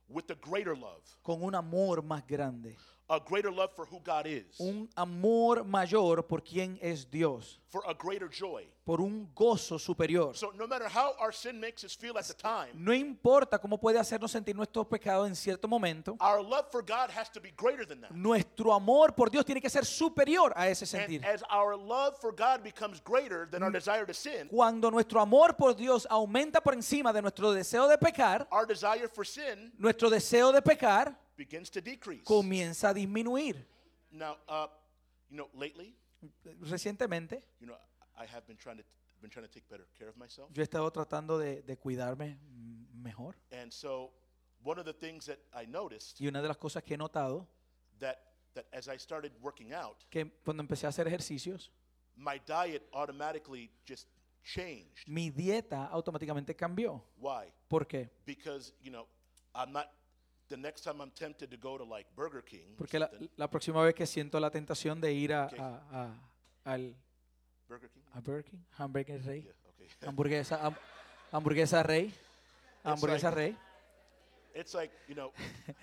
with 0.09 0.29
a 0.29 0.35
greater 0.35 0.77
love, 0.77 1.01
con 1.21 1.41
un 1.41 1.55
amor 1.55 2.03
más 2.03 2.25
grande. 2.27 2.77
A 3.11 3.19
greater 3.19 3.51
love 3.51 3.71
for 3.75 3.85
who 3.85 3.99
God 3.99 4.25
is, 4.25 4.45
Un 4.59 4.87
amor 4.95 5.65
mayor 5.65 6.23
por 6.25 6.41
quien 6.41 6.79
es 6.81 7.05
Dios. 7.11 7.59
for 7.69 7.83
a 7.87 7.93
greater 7.93 8.27
joy. 8.29 8.65
Por 8.85 8.99
un 8.99 9.29
gozo 9.35 9.77
superior. 9.79 10.33
So 10.35 10.51
no 10.57 10.65
matter 10.67 10.87
how 10.89 11.13
our 11.19 11.31
sin 11.31 11.59
makes 11.59 11.83
us 11.85 11.93
feel 11.95 12.17
at 12.17 12.25
the 12.25 12.33
time, 12.33 12.69
No 12.73 12.93
importa 12.93 13.59
cómo 13.59 13.77
puede 13.79 13.97
hacernos 13.99 14.31
sentir 14.31 14.55
nuestros 14.55 14.87
pecados 14.87 15.27
en 15.27 15.35
cierto 15.35 15.67
momento. 15.67 16.17
our 16.19 16.41
love 16.41 16.65
for 16.71 16.81
God 16.81 17.09
has 17.09 17.29
to 17.29 17.39
be 17.41 17.51
greater 17.55 17.85
than 17.85 18.01
that. 18.01 18.11
Nuestro 18.11 18.73
amor 18.73 19.13
por 19.13 19.29
Dios 19.29 19.45
tiene 19.45 19.61
que 19.61 19.69
ser 19.69 19.85
superior 19.85 20.51
a 20.55 20.67
ese 20.69 20.81
And 20.83 20.89
sentir. 21.07 21.25
as 21.25 21.43
our 21.49 21.75
love 21.77 22.17
for 22.19 22.31
God 22.33 22.63
becomes 22.63 22.99
greater 23.03 23.45
than 23.49 23.61
our 23.63 23.71
desire 23.71 24.05
to 24.05 24.13
sin, 24.13 24.47
Cuando 24.49 24.89
nuestro 24.89 25.21
amor 25.21 25.53
por 25.57 25.73
Dios 25.73 26.05
aumenta 26.09 26.61
por 26.61 26.73
encima 26.73 27.13
de 27.13 27.21
nuestro 27.21 27.51
deseo 27.53 27.87
de 27.87 27.97
pecar, 27.97 28.47
our 28.51 28.65
desire 28.65 29.07
for 29.07 29.25
sin 29.25 29.71
nuestro 29.77 30.09
deseo 30.09 30.51
de 30.51 30.61
pecar 30.61 31.17
begins 31.45 31.69
to 31.71 31.81
decrease. 31.81 32.23
comienza 32.23 32.89
a 32.89 32.93
disminuir. 32.93 33.65
Now, 34.11 34.37
uh, 34.47 34.67
you 35.29 35.37
know, 35.37 35.49
lately, 35.53 35.95
Recientemente 36.61 37.41
you 37.59 37.65
know, 37.67 37.75
I 38.15 38.25
have 38.25 38.45
been 38.45 38.57
trying 38.57 38.77
to 38.77 38.83
been 39.21 39.31
trying 39.31 39.47
to 39.47 39.51
take 39.51 39.67
better 39.69 39.87
care 39.97 40.09
of 40.09 40.17
myself, 40.17 40.49
yo 40.53 40.61
he 40.61 40.63
estado 40.63 40.91
tratando 40.91 41.37
de, 41.39 41.61
de 41.61 41.77
cuidarme 41.77 42.37
mejor 42.93 43.35
and 43.51 43.71
so 43.71 44.11
one 44.63 44.79
of 44.79 44.85
the 44.85 44.93
things 44.93 45.25
that 45.25 45.39
I 45.53 45.65
noticed 45.65 46.19
y 46.19 46.27
una 46.27 46.41
de 46.41 46.47
las 46.47 46.57
cosas 46.57 46.83
que 46.83 46.93
he 46.93 46.97
notado 46.97 47.47
that 47.99 48.17
that 48.53 48.65
as 48.71 48.87
I 48.87 48.97
started 48.97 49.31
working 49.41 49.73
out, 49.73 49.97
que 50.09 50.25
cuando 50.43 50.61
empecé 50.61 50.85
a 50.85 50.89
hacer 50.89 51.07
ejercicios, 51.07 51.71
my 52.15 52.39
diet 52.45 52.83
automatically 52.93 53.71
just 53.85 54.07
changed. 54.43 55.07
mi 55.07 55.29
dieta 55.29 55.85
automáticamente 55.87 56.55
cambió. 56.55 57.01
Why? 57.17 57.51
¿Por 57.67 57.87
qué? 57.87 58.09
Because 58.25 58.73
you 58.81 58.91
know, 58.91 59.07
I'm 59.55 59.71
not. 59.71 59.87
Porque 62.77 62.99
la, 62.99 63.09
la 63.37 63.49
próxima 63.49 63.81
vez 63.83 63.93
que 63.95 64.05
siento 64.05 64.39
la 64.39 64.49
tentación 64.51 64.99
de 65.01 65.13
ir 65.13 65.33
a, 65.33 65.43
a- 65.45 65.81
a- 65.91 66.71
al 66.73 66.95
Burger 67.67 67.89
King. 67.89 68.01
a 68.13 68.19
Burger 68.19 68.43
King, 68.43 68.59
Hamburger 68.77 69.21
Rey, 69.25 69.41
Yeah, 69.43 69.53
okay. 69.69 69.87
hamburguesa, 70.07 70.59
ham- 70.63 70.77
hamburguesa 71.31 71.83
Rey, 71.83 72.13
hamburguesa 72.83 73.29
like- 73.31 73.35
Rey. 73.35 73.57
It's 74.53 74.73
like 74.73 74.93
you 75.07 75.15
know. 75.15 75.31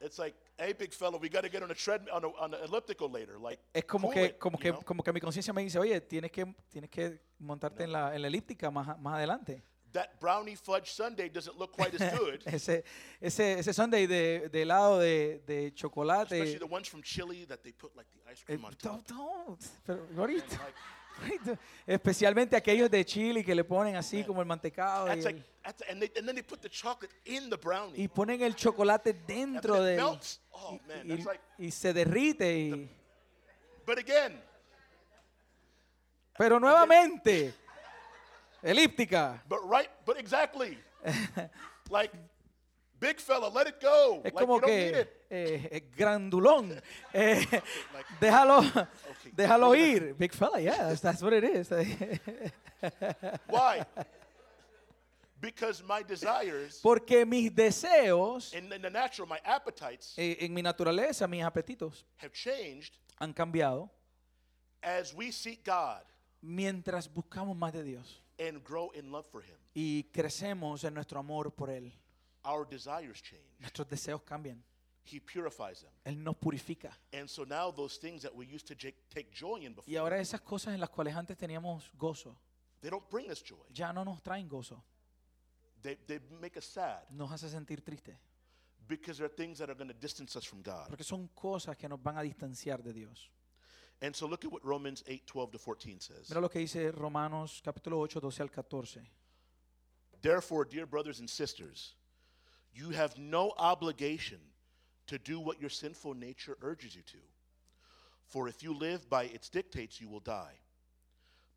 It's 0.00 0.16
like, 0.16 0.36
hey, 0.56 0.72
big 0.78 0.92
fella, 0.92 1.18
we 1.18 1.28
got 1.28 1.42
to 1.42 1.48
get 1.50 1.60
on 1.60 1.72
a 1.72 1.74
treadmill, 1.74 2.14
on, 2.14 2.24
a, 2.24 2.28
on 2.28 2.54
an 2.54 2.60
elliptical 2.62 3.10
later. 3.10 3.36
Like, 3.36 3.60
Es 3.74 3.84
como 3.84 4.10
que, 4.10 4.26
it, 4.26 4.38
como 4.38 4.56
que, 4.56 4.70
know? 4.70 4.80
como 4.84 5.02
que 5.02 5.12
mi 5.12 5.20
conciencia 5.20 5.52
me 5.52 5.60
dice, 5.62 5.76
oye, 5.76 6.00
tienes 6.00 6.30
que, 6.30 6.46
tienes 6.68 6.88
que 6.88 7.20
montarte 7.40 7.82
en 7.82 7.90
la, 7.90 8.14
en 8.14 8.22
la 8.22 8.28
elíptica 8.28 8.70
más, 8.70 8.96
más 9.00 9.14
adelante. 9.16 9.60
That 9.92 10.18
brownie 10.20 10.54
fudge 10.54 10.92
sundae 10.92 11.28
doesn't 11.28 11.58
look 11.58 11.72
quite 11.72 11.94
as 11.94 12.12
good. 12.18 12.42
ese, 12.46 12.84
ese, 13.20 13.58
ese 13.58 13.72
sundae 13.72 14.06
de, 14.06 14.48
de 14.48 14.62
helado 14.62 14.98
de, 14.98 15.40
de 15.46 15.66
Especially 15.68 15.70
chocolate. 15.74 16.58
the 16.58 16.66
ones 16.66 16.88
from 16.88 17.02
Chile 17.02 17.44
that 17.46 17.62
they 17.62 17.72
put 17.72 17.94
like 17.96 18.06
the 18.12 18.30
ice 18.30 18.42
eh, 18.42 18.44
cream 18.56 18.64
on 18.64 18.74
top. 18.74 19.06
don't- 19.06 19.58
pero, 19.86 20.06
ahorita- 20.16 20.58
especialmente 21.86 22.54
aquellos 22.56 22.88
de 22.88 23.04
Chile 23.04 23.42
que 23.44 23.52
le 23.54 23.64
ponen 23.64 23.96
así 23.96 24.22
como 24.24 24.40
el 24.40 24.46
mantecado 24.46 25.06
y, 25.06 25.10
that's 25.10 25.24
like, 25.24 25.38
el- 25.38 25.44
that's, 25.64 25.82
and, 25.90 26.00
they, 26.00 26.12
and 26.16 26.26
then 26.28 26.34
they 26.36 26.42
put 26.44 26.60
the 26.62 26.68
chocolate 26.68 27.12
in 27.24 27.50
the 27.50 27.56
brownie. 27.56 27.98
y 28.00 28.06
ponen 28.08 28.40
el 28.42 28.54
chocolate 28.54 29.12
dentro 29.26 29.82
de. 29.82 29.98
Oh 30.00 30.78
y, 31.04 31.16
like. 31.24 31.40
y 31.58 31.70
se 31.72 31.92
derrite. 31.92 32.58
y- 32.58 32.88
pero 36.36 36.60
nuevamente, 36.60 37.52
elíptica. 38.62 39.42
but 39.48 39.60
right, 39.64 39.88
but 40.06 40.18
exactly. 40.18 40.78
like, 41.90 42.12
big 43.00 43.20
fella, 43.20 43.48
let 43.48 43.66
it 43.68 43.80
go. 43.80 44.20
Es 44.24 44.32
like 44.34 44.46
como 44.46 44.54
you 44.56 44.60
don't 44.60 44.70
need 44.70 44.92
que 44.92 45.00
it. 45.00 45.26
eh, 45.30 45.68
eh, 45.70 45.80
grandulón. 45.96 46.80
Eh, 47.12 47.44
Like- 47.50 48.06
déjalo, 48.20 48.58
Okay. 48.58 49.32
déjalo 49.36 49.74
ir. 49.74 50.14
Big 50.14 50.32
fella, 50.32 50.58
yeah, 50.60 50.88
that's, 50.88 51.00
that's 51.00 51.22
what 51.22 51.32
it 51.32 51.44
is. 51.44 51.70
Why? 53.48 53.84
Because 55.40 55.84
my 55.84 56.02
desires 56.02 56.80
Porque 56.82 57.24
mis 57.24 57.50
deseos, 57.54 58.52
in, 58.52 58.72
in 58.72 58.82
the 58.82 58.90
natural, 58.90 59.28
my 59.28 59.38
appetites 59.44 60.14
eh, 60.18 60.36
en 60.40 60.52
mi 60.52 60.62
naturaleza, 60.62 61.28
mis 61.28 61.44
apetitos, 61.44 62.04
have 62.16 62.32
changed 62.32 62.96
han 63.20 63.32
cambiado 63.32 63.88
as 64.82 65.14
we 65.14 65.30
seek 65.30 65.64
God 65.64 66.02
mientras 66.42 67.08
buscamos 67.08 67.56
más 67.56 67.72
de 67.72 67.84
Dios 67.84 68.20
and 68.38 68.62
grow 68.64 68.90
in 68.94 69.10
love 69.10 69.26
for 69.30 69.42
Him. 69.42 69.56
y 69.74 70.04
crecemos 70.12 70.84
en 70.84 70.94
nuestro 70.94 71.18
amor 71.18 71.50
por 71.54 71.70
Él. 71.70 71.92
Our 72.44 72.66
desires 72.68 73.20
change. 73.22 73.42
Nuestros 73.58 73.88
deseos 73.88 74.22
cambian. 74.22 74.62
He 75.04 75.20
purifies 75.20 75.80
them. 75.80 75.90
Él 76.04 76.22
nos 76.22 76.36
purifica. 76.36 76.90
And 77.12 77.28
so 77.28 77.44
now 77.44 77.70
those 77.72 77.98
things 77.98 78.22
that 78.22 78.34
we 78.34 78.46
used 78.46 78.66
to 78.68 78.74
take 78.74 79.30
joy 79.32 79.56
in 79.64 79.72
Y 79.72 79.74
before, 79.74 79.98
ahora 79.98 80.18
esas 80.20 80.40
cosas 80.42 80.74
en 80.74 80.80
las 80.80 80.90
cuales 80.90 81.14
antes 81.16 81.36
teníamos 81.36 81.90
gozo, 81.98 82.36
they 82.80 82.90
don't 82.90 83.08
bring 83.10 83.30
us 83.30 83.42
joy. 83.42 83.58
ya 83.72 83.92
no 83.92 84.04
nos 84.04 84.22
traen 84.22 84.48
gozo. 84.48 84.82
They, 85.80 85.96
they 86.06 86.18
make 86.40 86.58
us 86.58 86.64
sad 86.66 87.08
Nos 87.10 87.30
hace 87.30 87.48
sentir 87.48 87.82
tristes. 87.82 88.16
because 88.86 89.18
they're 89.18 89.28
things 89.34 89.58
that 89.58 89.68
are 89.70 89.74
going 89.76 89.88
to 89.88 89.94
distance 89.98 90.36
us 90.36 90.44
from 90.44 90.60
God. 90.62 90.88
Porque 90.88 91.04
son 91.04 91.28
cosas 91.34 91.76
que 91.76 91.88
nos 91.88 92.02
van 92.02 92.18
a 92.18 92.22
distanciar 92.22 92.82
de 92.82 92.92
Dios. 92.92 93.30
And 94.00 94.14
so 94.14 94.26
look 94.26 94.44
at 94.44 94.52
what 94.52 94.64
Romans 94.64 95.02
8 95.08 95.26
12 95.26 95.52
to 95.52 95.58
14 95.58 96.00
says. 96.00 96.30
Mira 96.30 96.40
lo 96.40 96.48
que 96.48 96.60
dice 96.60 96.92
Romanos 96.96 97.60
capítulo 97.64 98.04
8, 98.04 98.20
12 98.20 98.40
al 98.40 98.48
14. 98.48 99.02
Therefore, 100.22 100.64
dear 100.64 100.86
brothers 100.86 101.20
and 101.20 101.28
sisters, 101.28 101.94
you 102.72 102.90
have 102.90 103.16
no 103.18 103.52
obligation 103.58 104.38
to 105.06 105.18
do 105.18 105.40
what 105.40 105.60
your 105.60 105.70
sinful 105.70 106.14
nature 106.14 106.56
urges 106.62 106.94
you 106.94 107.02
to. 107.02 107.18
For 108.26 108.46
if 108.46 108.62
you 108.62 108.74
live 108.74 109.08
by 109.08 109.24
its 109.24 109.48
dictates, 109.48 110.00
you 110.00 110.08
will 110.08 110.20
die. 110.20 110.58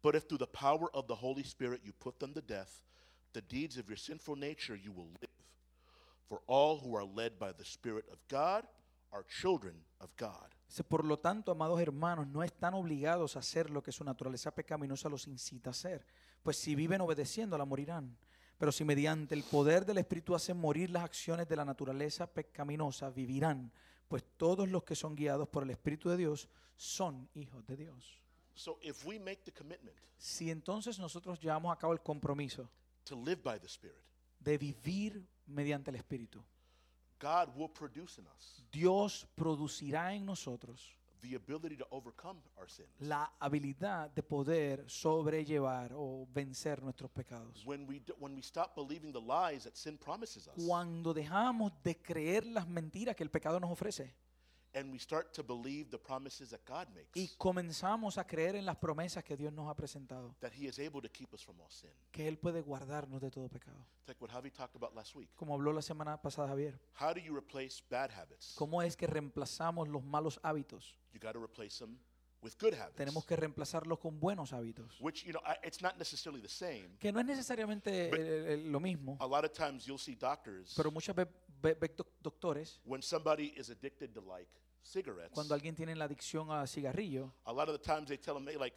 But 0.01 0.15
if 0.15 0.23
through 0.23 0.39
the 0.39 0.47
power 0.47 0.89
of 0.95 1.07
the 1.07 1.15
Holy 1.15 1.43
Spirit 1.43 1.81
you 1.83 1.91
put 1.91 2.19
them 2.19 2.33
to 2.33 2.41
death, 2.41 2.81
the 3.33 3.41
deeds 3.41 3.77
of 3.77 3.87
your 3.87 3.97
sinful 3.97 4.35
nature 4.35 4.75
you 4.75 4.91
will 4.91 5.09
live. 5.21 5.29
For 6.27 6.41
all 6.47 6.77
who 6.77 6.95
are 6.95 7.03
led 7.03 7.37
by 7.37 7.51
the 7.51 7.65
Spirit 7.65 8.05
of 8.11 8.17
God 8.29 8.65
are 9.11 9.25
children 9.41 9.75
of 9.99 10.15
God. 10.15 10.55
Por 10.87 11.05
lo 11.05 11.19
tanto, 11.19 11.51
amados 11.51 11.81
hermanos, 11.81 12.27
no 12.27 12.43
están 12.43 12.73
obligados 12.73 13.35
a 13.35 13.39
hacer 13.39 13.69
lo 13.69 13.83
que 13.83 13.91
su 13.91 14.03
naturaleza 14.03 14.53
pecaminosa 14.53 15.09
los 15.09 15.27
incita 15.27 15.69
a 15.69 15.71
hacer, 15.71 16.05
pues 16.43 16.57
si 16.57 16.75
viven 16.75 17.01
obedeciéndola 17.01 17.65
morirán. 17.65 18.17
Pero 18.57 18.71
si 18.71 18.85
mediante 18.85 19.35
el 19.35 19.43
poder 19.43 19.85
del 19.85 19.97
Espíritu 19.97 20.35
hacen 20.35 20.57
morir 20.57 20.91
las 20.91 21.03
acciones 21.03 21.47
de 21.47 21.55
la 21.55 21.65
naturaleza 21.65 22.27
pecaminosa, 22.27 23.09
vivirán, 23.09 23.71
pues 24.07 24.23
todos 24.37 24.69
los 24.69 24.83
que 24.83 24.95
son 24.95 25.15
guiados 25.15 25.49
por 25.49 25.63
el 25.63 25.71
Espíritu 25.71 26.09
de 26.09 26.17
Dios 26.17 26.47
son 26.75 27.27
hijos 27.33 27.65
de 27.65 27.77
Dios. 27.77 28.21
So 28.53 28.77
if 28.81 29.05
we 29.05 29.19
make 29.19 29.41
the 29.43 29.51
commitment 29.51 29.95
Si 30.21 30.51
entonces 30.51 30.99
nosotros 30.99 31.39
llevamos 31.39 31.75
a 31.75 31.79
cabo 31.79 31.93
el 31.93 32.01
compromiso 32.01 32.69
to 33.05 33.15
live 33.15 33.41
by 33.41 33.59
the 33.59 33.65
Spirit, 33.65 33.97
de 34.39 34.55
vivir 34.55 35.27
mediante 35.47 35.89
el 35.89 35.95
Espíritu, 35.95 36.43
God 37.21 37.49
will 37.55 37.69
produce 37.69 38.19
in 38.19 38.25
us 38.35 38.63
Dios 38.71 39.27
producirá 39.35 40.13
en 40.15 40.25
nosotros 40.25 40.97
the 41.21 41.35
ability 41.35 41.77
to 41.77 41.85
overcome 41.91 42.39
our 42.57 42.67
sins. 42.67 42.89
la 42.99 43.31
habilidad 43.39 44.09
de 44.15 44.23
poder 44.23 44.83
sobrellevar 44.89 45.91
o 45.93 46.27
vencer 46.33 46.81
nuestros 46.81 47.11
pecados. 47.11 47.63
when 47.65 47.85
we 47.87 47.99
do, 47.99 48.13
when 48.19 48.33
we 48.33 48.41
stop 48.41 48.73
believing 48.75 49.11
the 49.13 49.19
lies 49.21 49.63
that 49.63 49.75
sin 49.75 49.97
promises 49.97 50.47
us 50.47 50.55
Cuando 50.65 51.13
dejamos 51.13 51.71
de 51.83 51.95
creer 52.01 52.45
las 52.47 52.67
mentiras 52.67 53.15
que 53.15 53.23
el 53.23 53.29
pecado 53.29 53.59
nos 53.59 53.69
ofrece 53.69 54.15
and 54.73 54.91
we 54.91 54.97
start 54.99 55.33
to 55.33 55.43
believe 55.43 55.89
the 55.89 55.97
promises 55.97 56.49
that 56.51 56.61
God 56.65 56.87
y 57.13 57.21
makes, 57.23 57.35
comenzamos 57.37 58.17
a 58.17 58.25
creer 58.25 58.55
en 58.55 58.65
las 58.65 58.77
promesas 58.77 59.23
que 59.23 59.35
Dios 59.35 59.51
nos 59.53 59.67
ha 59.69 59.75
presentado, 59.75 60.35
that 60.39 60.51
He 60.53 60.67
is 60.67 60.79
able 60.79 61.01
to 61.01 61.09
keep 61.09 61.33
us 61.33 61.43
from 61.43 61.59
all 61.59 61.69
sin. 61.69 61.91
que 62.11 62.27
Él 62.27 62.37
puede 62.37 62.61
guardarnos 62.61 63.21
de 63.21 63.29
todo 63.29 63.49
pecado. 63.49 63.85
It's 63.99 64.07
like 64.07 64.21
what 64.21 64.31
Javi 64.31 64.51
talked 64.51 64.75
about 64.75 64.95
last 64.95 65.15
week. 65.15 65.29
Como 65.35 65.53
habló 65.53 65.73
la 65.73 65.81
semana 65.81 66.21
pasada 66.21 66.47
Javier, 66.47 66.79
How 66.99 67.13
do 67.13 67.19
you 67.19 67.35
replace 67.35 67.81
bad 67.89 68.11
habits? 68.11 68.55
¿cómo 68.57 68.81
es 68.81 68.95
que 68.95 69.07
reemplazamos 69.07 69.87
los 69.89 70.03
malos 70.03 70.39
hábitos? 70.43 70.95
You 71.13 71.19
got 71.19 71.33
to 71.33 71.39
replace 71.43 71.77
them 71.79 71.97
with 72.41 72.53
good 72.59 72.73
habits. 72.73 72.95
Tenemos 72.95 73.25
que 73.25 73.35
reemplazarlos 73.35 73.99
con 73.99 74.19
buenos 74.19 74.51
hábitos, 74.53 74.99
Which, 74.99 75.23
you 75.25 75.31
know, 75.33 75.41
it's 75.63 75.81
not 75.81 75.97
necessarily 75.97 76.41
the 76.41 76.49
same. 76.49 76.97
que 76.99 77.11
no 77.11 77.19
es 77.19 77.25
necesariamente 77.25 78.57
lo 78.65 78.79
mismo, 78.79 79.17
A 79.19 79.27
lot 79.27 79.43
of 79.45 79.51
times 79.51 79.85
you'll 79.85 79.99
see 79.99 80.15
doctors 80.15 80.73
pero 80.75 80.89
muchas 80.91 81.15
doctores, 82.21 82.79
when 82.85 83.01
somebody 83.01 83.53
is 83.57 83.69
addicted 83.69 84.13
to 84.13 84.21
like 84.21 84.49
cigarettes. 84.83 85.31
cuando 85.33 85.53
alguien 85.53 85.75
tiene 85.75 85.95
la 85.95 86.05
adicción 86.05 86.51
al 86.51 86.67
cigarrillo, 86.67 87.33
A 87.45 87.53
lot 87.53 87.69
of 87.69 87.79
the 87.79 87.83
times 87.83 88.07
they 88.07 88.17
tell 88.17 88.33
them, 88.35 88.47
hey, 88.47 88.57
like, 88.57 88.75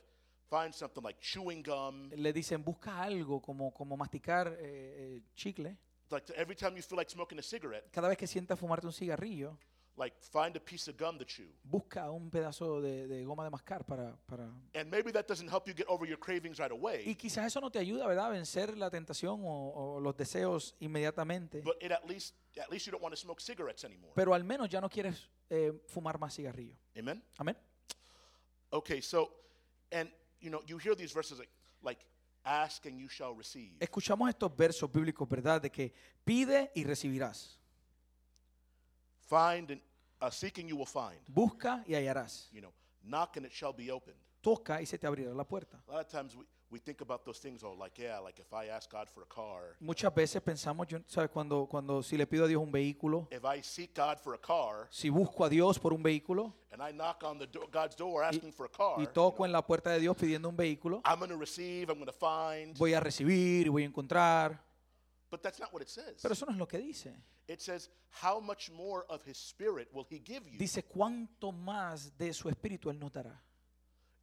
find 0.51 0.73
something 0.75 1.03
like 1.03 1.19
chewing 1.21 1.63
gum. 1.63 2.11
le 2.15 2.33
dicen 2.33 2.63
busca 2.63 3.03
algo 3.03 3.41
como, 3.41 3.73
como 3.73 3.97
masticar 3.97 4.49
eh, 4.61 5.17
eh, 5.17 5.23
chicle. 5.35 5.77
Like 6.11 6.31
every 6.37 6.55
time 6.55 6.77
you 6.77 6.83
feel 6.83 6.99
like 6.99 7.11
smoking 7.11 7.39
a 7.39 7.43
cigarette, 7.43 7.91
Cada 7.91 8.09
vez 8.09 8.19
que 8.19 8.27
sientas 8.27 8.59
fumarte 8.59 8.87
un 8.87 8.93
cigarrillo, 8.93 9.59
like 9.97 10.17
find 10.21 10.57
a 10.57 10.61
piece 10.61 10.91
of 10.91 10.97
gum 10.97 11.17
to 11.19 11.25
chew. 11.25 11.49
busca 11.63 12.11
un 12.11 12.31
pedazo 12.31 12.81
de, 12.81 13.07
de 13.07 13.25
goma 13.25 13.45
de 13.45 13.51
mascar 13.51 13.85
para, 13.87 14.17
para... 14.27 14.45
And 14.75 14.91
maybe 14.91 15.13
that 15.13 15.27
doesn't 15.29 15.49
help 15.49 15.69
you 15.69 15.75
get 15.75 15.87
over 15.89 16.07
your 16.07 16.19
cravings 16.19 16.59
right 16.59 16.73
Y 16.73 16.75
away, 16.75 17.15
quizás 17.15 17.47
eso 17.47 17.61
no 17.61 17.71
te 17.71 17.79
ayuda, 17.79 18.07
¿verdad? 18.07 18.27
A 18.27 18.31
vencer 18.31 18.77
la 18.77 18.91
tentación 18.91 19.41
o, 19.45 19.97
o 19.97 20.01
los 20.01 20.17
deseos 20.17 20.75
inmediatamente. 20.81 21.61
but 21.63 21.77
it 21.81 21.93
at 21.93 22.05
least 22.09 22.35
at 22.61 22.71
least 22.71 22.87
you 22.87 22.91
don't 22.93 23.03
want 23.03 23.15
to 23.15 23.21
smoke 23.21 23.41
cigarettes 23.41 23.85
anymore. 23.85 24.13
Pero 24.15 24.35
al 24.35 24.43
menos 24.45 24.69
ya 24.69 24.81
no 24.81 24.89
quieres 24.89 25.29
eh, 25.51 25.73
fumar 25.87 26.19
más 26.19 26.35
cigarrillo. 26.35 26.77
Amen. 26.99 27.23
Amén. 27.39 27.57
Okay, 28.71 29.01
so 29.01 29.31
and 29.93 30.11
you 30.41 30.51
know 30.51 30.61
you 30.67 30.79
hear 30.79 30.97
these 30.97 31.13
verses 31.15 31.39
like 31.39 31.51
like 31.83 32.05
ask 32.45 32.85
and 32.87 32.99
you 32.99 33.09
shall 33.09 33.35
receive. 33.37 33.77
Escuchamos 33.79 34.29
estos 34.29 34.55
versos 34.57 34.91
bíblicos, 34.91 35.29
¿verdad? 35.29 35.63
De 35.63 35.71
que 35.71 35.93
pide 36.25 36.73
y 36.75 36.83
recibirás. 36.85 37.61
Find 39.27 39.71
and 39.71 39.81
uh, 40.21 40.31
seek 40.31 40.59
and 40.59 40.69
you 40.69 40.77
will 40.77 40.87
find. 40.87 41.19
Busca 41.29 41.83
y 41.87 41.95
hallarás. 41.95 42.49
You 42.53 42.61
know, 42.61 42.73
knock 43.03 43.37
and 43.37 43.47
it 43.47 43.53
shall 43.53 43.73
be 43.73 43.91
opened. 43.91 44.17
Toca 44.41 44.81
y 44.81 44.87
se 44.87 44.99
te 44.99 45.07
abrirá 45.07 45.35
la 45.35 45.45
puerta. 45.45 45.83
A 45.89 45.93
lot 45.93 46.01
of 46.05 46.09
times 46.09 46.37
we, 46.37 46.45
we 46.71 46.79
think 46.79 47.01
about 47.01 47.25
those 47.25 47.39
things, 47.39 47.63
oh, 47.63 47.73
like, 47.73 47.97
yeah, 47.99 48.19
like 48.19 48.39
if 48.39 48.53
I 48.53 48.69
ask 48.69 48.91
God 48.91 49.09
for 49.09 49.23
a 49.23 49.27
car, 49.27 49.77
Muchas 49.81 50.13
veces 50.15 50.43
pensamos, 50.43 50.87
yo, 50.87 50.99
¿sabes? 51.07 51.31
Cuando, 51.31 51.67
cuando 51.67 52.03
si 52.03 52.19
le 52.19 52.27
pido 52.27 52.45
a 52.45 52.49
Dios 52.49 52.63
un 52.63 52.71
vehículo, 52.71 53.29
if 53.31 53.43
I 53.45 53.63
seek 53.63 53.95
God 53.95 54.19
for 54.19 54.35
a 54.35 54.39
car 54.39 54.89
si 54.91 55.09
busco 55.09 55.45
a 55.45 55.49
Dios 55.49 55.79
por 55.79 55.95
un 55.95 56.03
vehículo 56.03 56.53
and 56.73 56.83
I 56.83 56.93
knock 56.93 57.23
on 57.25 57.39
the 57.39 57.47
door, 57.47 57.69
God's 57.73 57.97
door 57.97 58.23
asking 58.23 58.53
for 58.53 58.67
a 58.67 58.71
car, 58.71 59.01
y 59.01 59.07
toco 59.07 59.47
en 59.47 59.53
la 59.53 59.65
puerta 59.65 59.91
de 59.91 60.01
Dios 60.01 60.15
pidiendo 60.17 60.49
un 60.51 60.57
vehículo, 60.57 61.01
I'm 61.07 61.19
going 61.19 61.31
to 61.31 61.39
receive, 61.39 61.89
I'm 61.89 61.99
going 61.99 62.07
to 62.07 62.13
find. 62.13 62.77
voy 62.77 62.93
a 62.93 63.01
recibir 63.01 63.67
y 63.67 63.71
voy 63.71 63.85
a 63.85 63.87
encontrar. 63.87 64.63
But 65.35 65.43
that's 65.43 65.59
not 65.59 65.73
what 65.73 65.83
it 65.83 65.89
says. 65.89 66.23
Pero 66.23 66.31
eso 66.33 66.47
no 66.47 66.53
es 66.53 66.59
lo 66.59 66.67
que 66.67 66.79
dice. 66.79 67.11
It 67.49 67.61
says, 67.61 67.91
how 68.23 68.39
much 68.39 68.71
more 68.71 69.05
of 69.09 69.25
his 69.25 69.37
spirit 69.37 69.89
will 69.93 70.07
he 70.09 70.21
give 70.21 70.47
you 70.49 70.57
Dice 70.61 70.85
cuánto 70.85 71.51
más 71.53 72.17
de 72.17 72.33
su 72.33 72.49
espíritu 72.49 72.89
Él 72.89 73.01
nos 73.01 73.11
dará 73.11 73.37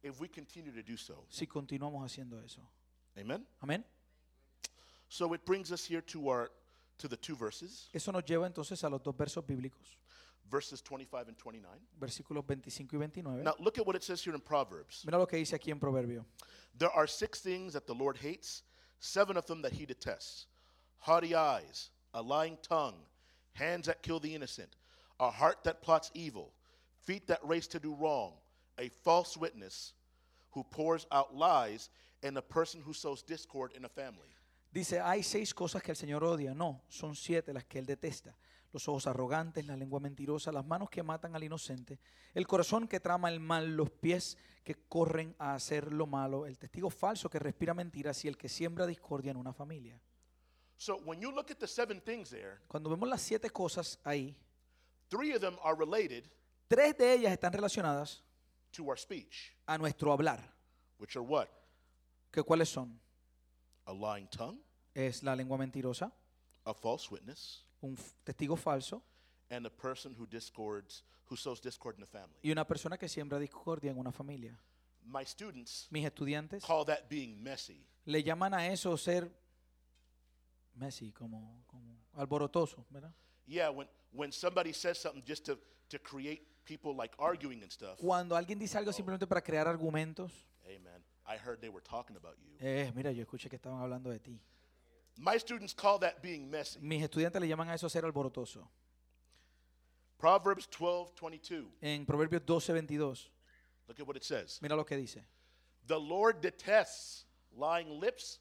if 0.02 0.18
we 0.18 0.26
continue 0.26 0.72
to 0.72 0.82
do 0.82 0.96
so? 0.96 1.26
si 1.28 1.46
continuamos 1.46 2.02
haciendo 2.02 2.42
eso. 2.42 2.62
Amen? 3.18 3.44
Amén. 3.62 3.84
So 5.10 5.34
it 5.34 5.44
brings 5.44 5.70
us 5.70 5.84
here 5.84 6.00
to 6.00 6.30
our 6.30 6.50
to 6.96 7.08
the 7.08 7.16
two 7.18 7.36
verses, 7.36 7.90
Eso 7.92 8.10
nos 8.10 8.22
lleva 8.24 8.46
entonces 8.46 8.82
a 8.82 8.88
los 8.88 9.02
dos 9.02 9.14
versos 9.14 9.44
bíblicos, 9.44 9.98
verses 10.50 10.80
25 10.80 11.28
and 11.28 11.36
29. 11.36 11.78
versículos 12.00 12.46
25 12.46 12.96
y 12.96 12.98
29. 12.98 13.42
Now 13.44 13.54
look 13.58 13.76
at 13.78 13.86
what 13.86 13.96
it 13.96 14.02
says 14.02 14.24
here 14.24 14.34
in 14.34 14.40
Proverbs. 14.40 15.04
Mira 15.04 15.18
lo 15.18 15.26
que 15.26 15.36
dice 15.36 15.52
aquí 15.54 15.70
en 15.70 15.78
Proverbio. 15.78 16.24
There 16.78 16.90
are 16.90 17.06
six 17.06 17.40
things 17.42 17.74
that 17.74 17.86
the 17.86 17.94
Lord 17.94 18.16
hates, 18.16 18.62
seven 18.98 19.36
of 19.36 19.44
them 19.44 19.60
that 19.60 19.72
he 19.72 19.84
detests 19.84 20.46
haughty 21.02 21.34
eyes, 21.34 21.90
a 22.14 22.22
lying 22.22 22.56
tongue, 22.62 22.94
hands 23.54 23.86
that 23.86 24.02
kill 24.02 24.20
the 24.20 24.34
innocent, 24.34 24.76
a 25.18 25.30
heart 25.30 25.64
that 25.64 25.82
plots 25.82 26.10
evil, 26.14 26.52
feet 27.02 27.26
that 27.26 27.40
race 27.42 27.66
to 27.66 27.78
do 27.78 27.94
wrong, 27.94 28.32
a 28.78 28.88
false 29.04 29.36
witness 29.36 29.94
who 30.52 30.62
pours 30.64 31.06
out 31.10 31.34
lies, 31.34 31.90
and 32.22 32.38
a 32.38 32.42
person 32.42 32.80
who 32.80 32.92
sows 32.92 33.22
discord 33.22 33.72
in 33.76 33.84
a 33.84 33.88
family. 33.88 34.28
Dice, 34.72 35.00
hay 35.00 35.22
seis 35.22 35.52
cosas 35.52 35.82
que 35.82 35.92
el 35.92 35.96
Señor 35.96 36.22
odia. 36.24 36.54
No, 36.54 36.82
son 36.88 37.14
siete 37.14 37.52
las 37.52 37.64
que 37.64 37.78
Él 37.78 37.86
detesta. 37.86 38.36
Los 38.72 38.88
ojos 38.88 39.06
arrogantes, 39.06 39.66
la 39.66 39.76
lengua 39.76 40.00
mentirosa, 40.00 40.50
las 40.50 40.64
manos 40.64 40.88
que 40.88 41.02
matan 41.02 41.36
al 41.36 41.44
inocente, 41.44 41.98
el 42.32 42.46
corazón 42.46 42.88
que 42.88 43.00
trama 43.00 43.28
el 43.28 43.38
mal, 43.38 43.76
los 43.76 43.90
pies 43.90 44.38
que 44.64 44.76
corren 44.88 45.34
a 45.38 45.54
hacer 45.54 45.92
lo 45.92 46.06
malo, 46.06 46.46
el 46.46 46.58
testigo 46.58 46.88
falso 46.88 47.28
que 47.28 47.38
respira 47.38 47.74
mentiras 47.74 48.24
y 48.24 48.28
el 48.28 48.38
que 48.38 48.48
siembra 48.48 48.86
discordia 48.86 49.32
en 49.32 49.36
una 49.36 49.52
familia. 49.52 50.00
So 50.84 50.96
when 51.04 51.20
you 51.22 51.30
look 51.30 51.48
at 51.52 51.60
the 51.60 51.68
seven 51.68 52.00
things 52.00 52.28
there, 52.30 52.58
Cuando 52.66 52.90
vemos 52.90 53.08
las 53.08 53.22
siete 53.22 53.48
cosas 53.50 54.00
ahí, 54.04 54.34
three 55.08 55.32
of 55.32 55.40
them 55.40 55.56
are 55.62 55.76
related 55.76 56.28
tres 56.68 56.96
de 56.98 57.12
ellas 57.14 57.30
están 57.32 57.52
relacionadas 57.52 58.20
to 58.72 58.84
our 58.88 58.98
speech, 58.98 59.54
a 59.68 59.78
nuestro 59.78 60.10
hablar. 60.12 60.40
which 60.98 61.14
are 61.14 61.22
what? 61.24 61.46
¿Que 62.32 62.42
¿Cuáles 62.42 62.68
son? 62.68 62.98
A 63.86 63.92
lying 63.92 64.26
tongue, 64.28 64.58
Es 64.92 65.22
la 65.22 65.36
lengua 65.36 65.56
mentirosa, 65.56 66.10
a 66.66 66.74
false 66.74 67.08
witness, 67.12 67.62
un 67.80 67.92
f- 67.94 68.12
testigo 68.24 68.56
falso 68.56 69.00
and 69.50 69.64
a 69.66 69.70
person 69.70 70.16
who 70.18 70.26
discords, 70.26 71.04
who 71.30 71.36
sows 71.36 71.60
discord 71.60 71.96
in 71.96 72.02
a 72.02 72.06
family. 72.06 72.40
y 72.42 72.50
una 72.50 72.66
persona 72.66 72.98
que 72.98 73.08
siembra 73.08 73.38
discordia 73.38 73.92
en 73.92 73.98
una 73.98 74.10
familia. 74.10 74.58
My 75.04 75.24
students 75.24 75.86
Mis 75.90 76.04
estudiantes 76.04 76.64
call 76.64 76.84
that 76.86 77.08
being 77.08 77.40
messy. 77.40 77.86
le 78.04 78.20
llaman 78.24 78.52
a 78.52 78.66
eso 78.66 78.96
ser 78.96 79.30
messy, 80.82 81.12
como, 81.12 81.62
como 81.66 81.96
alborotoso, 82.14 82.84
¿verdad? 82.90 83.12
Yeah, 83.46 83.70
when, 83.70 83.88
when 84.12 84.32
somebody 84.32 84.72
says 84.72 84.98
something 84.98 85.22
just 85.26 85.44
to, 85.46 85.58
to 85.88 85.98
create 85.98 86.42
people 86.64 86.94
like 86.96 87.14
arguing 87.18 87.62
and 87.62 87.70
stuff. 87.70 87.98
Cuando 87.98 88.36
alguien 88.36 88.58
dice 88.58 88.76
algo 88.78 88.92
simplemente 88.92 89.26
para 89.26 89.40
crear 89.40 89.66
argumentos, 89.66 90.32
man, 90.82 91.02
I 91.26 91.36
heard 91.36 91.60
they 91.60 91.68
were 91.70 91.82
talking 91.82 92.16
about 92.16 92.36
you. 92.38 92.50
eh, 92.60 92.90
mira, 92.94 93.12
yo 93.12 93.22
escuché 93.24 93.48
que 93.48 93.56
estaban 93.56 93.80
hablando 93.80 94.10
de 94.10 94.18
ti. 94.18 94.40
My 95.18 95.38
students 95.38 95.74
call 95.74 95.98
that 96.00 96.22
being 96.22 96.48
messy. 96.50 96.80
Mis 96.80 97.02
estudiantes 97.02 97.40
le 97.40 97.46
llaman 97.46 97.68
a 97.68 97.74
eso 97.74 97.88
ser 97.88 98.04
alborotoso. 98.04 98.66
Proverbs 100.18 100.66
12, 100.70 101.12
22. 101.20 101.64
En 101.80 102.06
Proverbios 102.06 102.42
12, 102.46 102.72
22, 102.72 103.30
Look 103.88 103.98
at 104.00 104.06
what 104.06 104.16
it 104.16 104.24
says. 104.24 104.58
mira 104.62 104.76
lo 104.76 104.84
que 104.84 104.96
dice. 104.96 105.20
The 105.86 105.98
Lord 105.98 106.40
detests 106.40 107.24
lying 107.56 108.00
lips, 108.00 108.38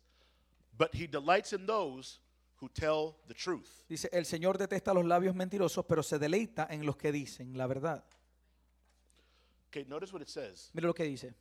but 0.77 0.93
he 0.93 1.07
delights 1.07 1.53
in 1.53 1.65
those 1.65 2.19
who 2.61 2.69
tell 2.69 3.15
the 3.27 3.33
truth. 3.33 3.67
Dice, 3.89 4.07
el 4.11 4.25
Señor 4.25 4.57
detesta 4.57 4.93
los 4.93 5.03
labios 5.05 5.35
mentirosos, 5.35 5.83
pero 5.85 6.03
se 6.03 6.19
deleita 6.19 6.67
en 6.69 6.85
los 6.85 6.95
que 6.95 7.11
dicen 7.11 7.57
la 7.57 7.67
verdad. 7.67 8.03
Okay, 9.69 9.85
notice 9.85 10.13
what 10.13 10.21
it 10.21 10.27
says. 10.29 10.69
Mira 10.73 10.87
lo 10.87 10.93
que 10.93 11.03
dice. 11.05 11.33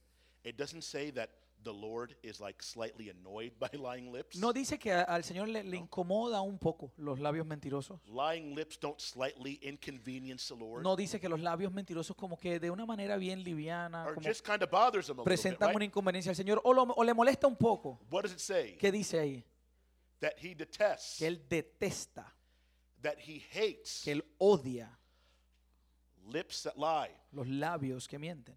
It 0.44 0.56
doesn't 0.56 0.82
say 0.82 1.10
that 1.12 1.28
the 1.62 1.72
Lord 1.72 2.16
is 2.22 2.40
like 2.40 2.62
slightly 2.62 3.10
annoyed 3.10 3.52
by 3.58 3.68
lying 3.76 4.10
lips. 4.12 4.36
No 4.38 4.52
dice 4.52 4.78
que 4.78 4.92
a- 4.92 5.02
al 5.02 5.24
Señor 5.24 5.48
le, 5.48 5.62
le 5.64 5.76
incomoda 5.76 6.40
un 6.40 6.58
poco 6.58 6.92
los 6.96 7.18
labios 7.18 7.44
mentirosos. 7.44 8.00
Lying 8.06 8.54
lips 8.54 8.78
don't 8.80 8.98
slightly 8.98 9.58
inconvenience 9.62 10.46
the 10.48 10.58
Lord. 10.58 10.82
No 10.82 10.96
dice 10.96 11.20
que 11.20 11.28
los 11.28 11.40
labios 11.40 11.72
mentirosos 11.72 12.16
como 12.16 12.38
que 12.38 12.58
de 12.60 12.70
una 12.70 12.86
manera 12.86 13.16
bien 13.18 13.42
liviana 13.44 14.06
or 14.06 14.14
como 14.14 14.26
just 14.26 14.46
kind 14.46 14.62
of 14.62 14.70
bothers 14.70 15.08
him 15.08 15.18
a 15.18 15.22
little 15.22 15.24
bit, 15.24 15.26
presentan 15.26 15.68
right? 15.68 15.76
una 15.76 15.84
inconveniencia 15.84 16.30
al 16.30 16.36
Señor 16.36 16.60
o, 16.64 16.72
lo- 16.72 16.84
o 16.96 17.04
le 17.04 17.12
molesta 17.12 17.46
un 17.46 17.56
poco. 17.56 18.00
What 18.10 18.22
does 18.22 18.32
it 18.32 18.38
say? 18.38 18.76
¿Qué 18.78 18.90
dice 18.90 19.18
ahí? 19.18 19.44
That 20.20 20.34
he 20.38 20.54
detests, 20.54 21.18
Que 21.18 21.26
Él 21.28 21.40
detesta, 21.48 22.24
that 23.02 23.16
he 23.18 23.42
hates 23.52 24.02
que 24.04 24.12
Él 24.12 24.22
odia 24.38 24.88
lips 26.30 26.62
that 26.62 26.76
lie. 26.76 27.10
los 27.32 27.46
labios 27.46 28.06
que 28.06 28.18
mienten. 28.18 28.54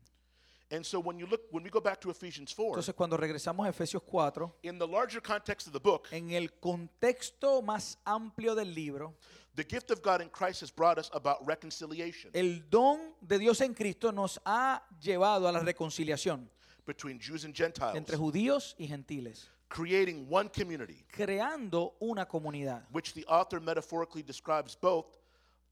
And 0.71 0.83
so 0.83 0.99
when 0.99 1.19
you 1.19 1.27
look, 1.27 1.41
when 1.51 1.63
we 1.63 1.69
go 1.69 1.79
back 1.79 2.01
to 2.01 2.09
Ephesians 2.09 2.51
4, 2.51 2.77
Entonces 2.77 2.95
cuando 2.95 3.15
regresamos 3.15 3.65
a 3.67 3.69
Efesios 3.69 4.01
4, 4.01 4.51
in 4.63 4.79
the 4.79 4.87
larger 4.87 5.21
context 5.21 5.67
of 5.67 5.73
the 5.73 5.79
book, 5.79 6.07
en 6.11 6.31
el 6.31 6.49
contexto 6.59 7.61
más 7.61 7.97
amplio 8.05 8.55
del 8.55 8.73
libro, 8.73 9.13
the 9.55 9.63
gift 9.63 9.91
of 9.91 10.01
God 10.01 10.21
in 10.21 10.29
Christ 10.29 10.61
has 10.61 10.71
brought 10.71 10.97
us 10.97 11.11
about 11.13 11.45
reconciliation 11.45 12.31
el 12.33 12.63
don 12.71 13.13
de 13.21 13.37
Dios 13.37 13.61
en 13.61 13.75
Cristo 13.75 14.11
nos 14.11 14.39
ha 14.45 14.81
llevado 14.99 15.47
a 15.47 15.51
la 15.51 15.59
reconciliación 15.59 16.49
between 16.87 17.19
Jews 17.19 17.45
and 17.45 17.55
Gentiles, 17.55 17.95
entre 17.95 18.17
judíos 18.17 18.73
y 18.79 18.87
gentiles, 18.87 19.51
creating 19.73 20.29
one 20.29 20.49
community, 20.49 21.03
creando 21.11 21.93
una 21.99 22.25
comunidad. 22.25 22.83
which 22.91 23.13
the 23.15 23.25
author 23.25 23.59
metaphorically 23.59 24.21
describes 24.21 24.75
both 24.75 25.17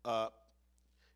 uh, 0.05 0.29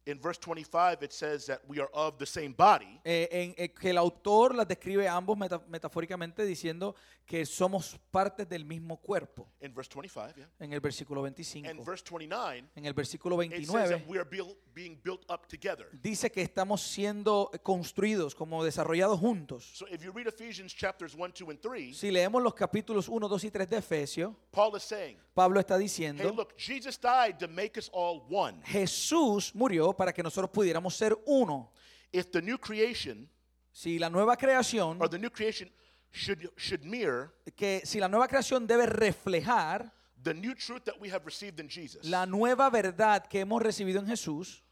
In 0.08 0.20
verse 0.20 0.38
25, 0.40 1.02
it 1.04 1.12
says 1.12 1.48
that 1.48 1.62
we 1.68 1.80
are 1.80 1.90
of 1.92 2.18
the 2.20 2.26
same 2.28 2.54
body. 2.56 3.00
eh, 3.04 3.28
en, 3.32 3.56
eh, 3.58 3.70
que 3.74 3.90
el 3.90 3.98
autor 3.98 4.54
las 4.54 4.68
describe 4.68 5.08
ambos 5.08 5.36
meta- 5.36 5.64
metafóricamente 5.68 6.46
diciendo 6.46 6.94
que 7.26 7.44
somos 7.44 7.98
partes 8.12 8.48
del 8.48 8.66
mismo 8.66 8.98
cuerpo. 9.02 9.48
In 9.62 9.74
verse 9.74 9.90
25, 9.96 10.34
yeah. 10.38 10.48
En 10.60 10.74
el 10.74 10.80
versículo 10.80 11.22
And 11.26 11.36
25. 11.36 11.84
verse 11.84 12.04
29, 12.04 12.70
En 12.76 12.86
el 12.86 12.94
versículo 12.94 13.42
it 13.42 13.50
says 13.52 13.68
29 13.68 13.90
that 13.98 14.08
we 14.08 14.20
are 14.20 14.30
being 14.76 14.96
built 15.04 15.26
up 15.32 15.48
together. 15.48 15.88
dice 16.04 16.30
que 16.32 16.44
estamos 16.44 16.82
siendo 16.84 17.50
construidos, 17.64 18.36
como 18.36 18.64
desarrollados 18.64 19.20
juntos. 19.20 19.64
So 19.74 19.88
if 19.90 20.04
you 20.04 20.12
read 20.12 20.28
Ephesians 20.28 20.72
chapters 20.76 21.16
1, 21.16 21.34
2, 21.34 21.50
and 21.50 21.60
3, 21.60 21.98
Si 21.98 22.12
leemos 22.12 22.44
los 22.44 22.54
capítulos 22.54 23.10
1, 23.10 23.28
2 23.28 23.44
y 23.44 23.50
3 23.50 23.68
de 23.72 23.78
Efesios, 23.78 24.36
Paul 24.52 24.76
is 24.78 24.84
saying, 24.84 25.18
Pablo 25.34 25.60
está 25.60 25.76
hey, 25.78 25.84
diciendo, 25.84 26.32
look, 26.32 26.54
Jesus 26.58 26.96
died 27.00 27.38
to 27.40 27.48
make 27.48 27.76
us 27.80 27.90
all 27.92 28.22
one. 28.30 28.62
Jesús 28.66 29.54
murió 29.56 29.95
para 29.96 30.14
que 30.14 30.22
nosotros 30.24 30.50
pudiéramos 30.52 30.96
ser 30.96 31.16
uno. 31.26 31.72
If 32.12 32.32
the 32.32 32.42
new 32.42 32.58
creation, 32.58 33.30
Si 33.72 34.00
la 34.00 34.10
nueva 34.10 34.38
creación, 34.38 35.02
or 35.02 35.10
the 35.10 35.20
new 35.20 35.30
creation 35.30 35.70
should, 36.12 36.50
should 36.56 36.84
mirror 36.86 37.34
que 37.58 37.82
si 37.84 38.00
la 38.00 38.08
nueva 38.08 38.28
creación 38.30 38.66
debe 38.66 38.86
reflejar 38.86 39.92
the 40.24 40.34
new 40.34 40.56
truth 40.56 40.86
that 40.86 40.96
we 41.00 41.10
have 41.10 41.26
received 41.26 41.60
in 41.60 41.68
Jesus, 41.68 42.06
la 42.06 42.26
nueva 42.26 42.70
verdad 42.70 43.28
que 43.28 43.42
hemos 43.42 43.62
recibido 43.62 44.00
en 44.00 44.08
Jesús, 44.08 44.64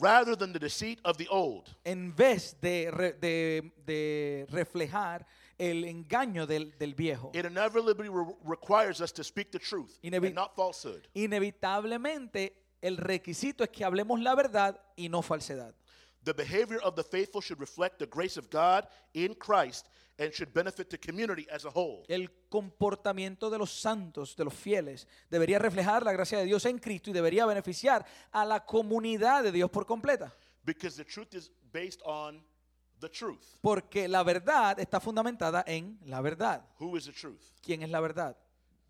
rather 0.00 0.34
than 0.36 0.52
the 0.52 0.58
deceit 0.58 0.98
of 1.04 1.16
the 1.16 1.28
old, 1.30 1.68
en 1.84 2.12
vez 2.16 2.56
de, 2.60 2.90
re- 2.90 3.12
de- 3.20 3.72
de 3.86 4.46
reflejar 4.50 5.24
el 5.56 5.84
engaño 5.84 6.44
del, 6.46 6.76
del 6.78 6.94
viejo. 6.94 7.30
it 7.34 7.44
inevitably 7.46 8.08
re- 8.08 8.34
requires 8.44 9.00
us 9.00 9.12
to 9.12 9.22
speak 9.22 9.52
the 9.52 9.58
truth 9.60 9.98
Inevi- 10.02 10.26
and 10.26 10.34
not 10.34 10.56
falsehood. 10.56 11.06
Inevitablemente 11.14 12.52
el 12.80 12.96
requisito 12.96 13.64
es 13.64 13.70
que 13.70 13.84
hablemos 13.84 14.20
la 14.20 14.34
verdad 14.34 14.80
y 14.96 15.08
no 15.08 15.22
falsedad. 15.22 15.74
The 16.24 16.32
behavior 16.32 16.80
of 16.82 16.94
the 16.94 17.04
faithful 17.04 17.40
should 17.40 17.60
reflect 17.60 17.98
the 17.98 18.06
grace 18.06 18.38
of 18.38 18.50
God 18.50 18.88
in 19.14 19.34
Christ 19.34 19.86
and 20.18 20.32
should 20.32 20.52
benefit 20.52 20.90
the 20.90 20.98
community 20.98 21.46
as 21.50 21.64
a 21.64 21.70
whole. 21.70 22.04
El 22.08 22.30
comportamiento 22.48 23.50
de 23.50 23.58
los 23.58 23.70
santos, 23.70 24.36
de 24.36 24.44
los 24.44 24.54
fieles, 24.54 25.06
debería 25.30 25.58
reflejar 25.58 26.02
la 26.02 26.12
gracia 26.12 26.38
de 26.38 26.44
Dios 26.44 26.66
en 26.66 26.78
Cristo 26.78 27.10
y 27.10 27.12
debería 27.12 27.46
beneficiar 27.46 28.04
a 28.32 28.44
la 28.44 28.64
comunidad 28.64 29.44
de 29.44 29.52
Dios 29.52 29.70
por 29.70 29.86
completa. 29.86 30.34
Because 30.64 30.96
the 30.96 31.04
truth 31.04 31.34
is 31.34 31.50
based 31.72 32.00
on 32.04 32.44
the 33.00 33.08
truth. 33.08 33.58
Porque 33.62 34.08
la 34.08 34.22
verdad 34.22 34.78
está 34.80 35.00
fundamentada 35.00 35.64
en 35.66 35.98
la 36.04 36.20
verdad. 36.20 36.64
Who 36.80 36.96
is 36.96 37.04
the 37.04 37.12
truth? 37.12 37.40
¿Quién 37.62 37.82
es 37.82 37.90
la 37.90 38.00
verdad? 38.00 38.36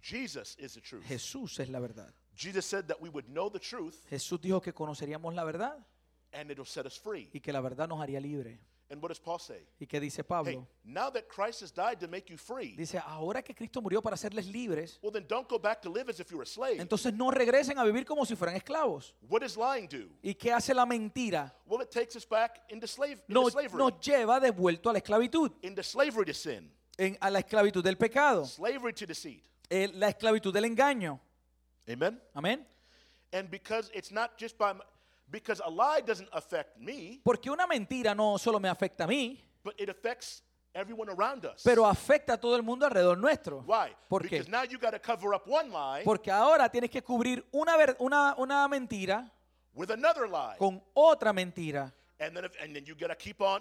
Jesus 0.00 0.56
is 0.58 0.74
the 0.74 0.80
truth. 0.80 1.04
Jesús 1.04 1.60
es 1.60 1.68
la 1.68 1.78
verdad. 1.78 2.12
Jesus 2.38 2.64
said 2.64 2.86
that 2.86 3.00
we 3.00 3.08
would 3.08 3.26
know 3.26 3.50
the 3.50 3.58
truth 3.58 3.96
Jesús 4.08 4.40
dijo 4.40 4.60
que 4.62 4.72
conoceríamos 4.72 5.34
la 5.34 5.42
verdad 5.44 5.76
and 6.32 6.50
it'll 6.50 6.64
set 6.66 6.86
us 6.86 6.96
free. 6.98 7.28
y 7.32 7.40
que 7.40 7.52
la 7.52 7.60
verdad 7.60 7.88
nos 7.88 8.00
haría 8.00 8.20
libre. 8.20 8.60
And 8.90 9.02
what 9.02 9.08
does 9.10 9.18
Paul 9.20 9.38
say? 9.38 9.66
¿Y 9.78 9.86
qué 9.86 10.00
dice 10.00 10.22
Hey, 10.22 10.26
Pablo? 10.26 10.66
now 10.82 11.10
that 11.10 11.24
Christ 11.28 11.60
has 11.62 11.70
died 11.74 11.98
to 12.00 12.08
make 12.08 12.30
you 12.32 12.38
free, 12.38 12.74
Dice, 12.74 12.98
ahora 13.04 13.42
que 13.42 13.54
Cristo 13.54 13.82
murió 13.82 14.00
para 14.00 14.14
hacerles 14.14 14.46
libres, 14.46 14.98
well, 15.02 15.12
then 15.12 15.26
don't 15.28 15.46
go 15.46 15.58
back 15.58 15.82
to 15.82 15.90
live 15.90 16.08
as 16.08 16.20
if 16.20 16.30
you 16.30 16.38
were 16.38 16.44
a 16.44 16.46
slave. 16.46 16.80
entonces 16.80 17.12
no 17.12 17.30
regresen 17.30 17.76
a 17.78 17.84
vivir 17.84 18.06
como 18.06 18.24
si 18.24 18.34
fueran 18.34 18.56
esclavos. 18.56 19.14
What 19.28 19.40
does 19.42 19.58
lying 19.58 19.88
do? 19.88 20.08
¿Y 20.22 20.34
qué 20.34 20.52
hace 20.54 20.72
la 20.72 20.86
mentira? 20.86 21.54
Well, 21.66 21.82
it 21.82 21.90
takes 21.90 22.16
us 22.16 22.24
back 22.26 22.62
into, 22.70 22.86
slave, 22.86 23.20
into 23.28 23.34
Nos, 23.42 23.52
slavery, 23.52 23.76
nos 23.76 24.00
lleva 24.00 24.40
de 24.40 24.50
vuelto 24.52 24.88
a 24.88 24.92
la 24.94 25.00
esclavitud, 25.00 25.52
into 25.60 25.82
slavery 25.82 26.24
to 26.24 26.32
sin, 26.32 26.72
en- 26.96 27.18
a 27.20 27.28
la 27.30 27.40
esclavitud 27.40 27.82
del 27.84 27.98
pecado, 27.98 28.46
slavery 28.46 28.94
to 28.94 29.04
deceit. 29.06 29.44
eh, 29.68 29.88
la 29.92 30.08
esclavitud 30.08 30.50
del 30.52 30.64
engaño. 30.64 31.20
Amen? 31.88 32.20
Amén. 32.34 32.66
And 33.32 33.50
because 33.50 33.90
it's 33.94 34.10
not 34.10 34.36
just 34.38 34.56
by, 34.58 34.72
because 35.30 35.60
a 35.64 35.70
lie 35.70 36.00
doesn't 36.00 36.28
affect 36.32 36.78
me, 36.78 37.20
Porque 37.24 37.50
una 37.50 37.66
mentira 37.66 38.14
no 38.14 38.36
solo 38.38 38.58
me 38.60 38.68
afecta 38.68 39.04
a 39.04 39.06
mí, 39.06 39.38
but 39.64 39.74
it 39.78 39.88
affects 39.88 40.42
everyone 40.74 41.08
around 41.10 41.44
us. 41.44 41.62
pero 41.64 41.84
afecta 41.86 42.34
a 42.34 42.36
todo 42.38 42.56
el 42.56 42.62
mundo 42.62 42.86
alrededor 42.86 43.18
nuestro. 43.18 43.62
Why? 43.66 43.94
¿Por 44.08 44.22
qué? 44.22 44.38
Because 44.38 44.48
now 44.48 44.62
you 44.64 44.78
got 44.78 44.92
to 44.92 44.98
cover 44.98 45.34
up 45.34 45.46
one 45.46 45.70
lie 45.70 46.02
Porque 46.04 46.30
ahora 46.30 46.68
tienes 46.68 46.90
que 46.90 47.02
cubrir 47.02 47.44
una, 47.52 47.76
ver- 47.76 47.96
una, 48.00 48.34
una 48.38 48.66
mentira 48.68 49.30
with 49.74 49.90
another 49.90 50.28
lie. 50.28 50.56
con 50.58 50.82
otra 50.94 51.32
mentira. 51.32 51.92
And 52.20 52.34
then, 52.34 52.44
if, 52.44 52.52
and 52.60 52.74
then 52.74 52.84
you 52.84 52.94
got 52.94 53.08
to 53.08 53.14
keep 53.16 53.40
on. 53.40 53.60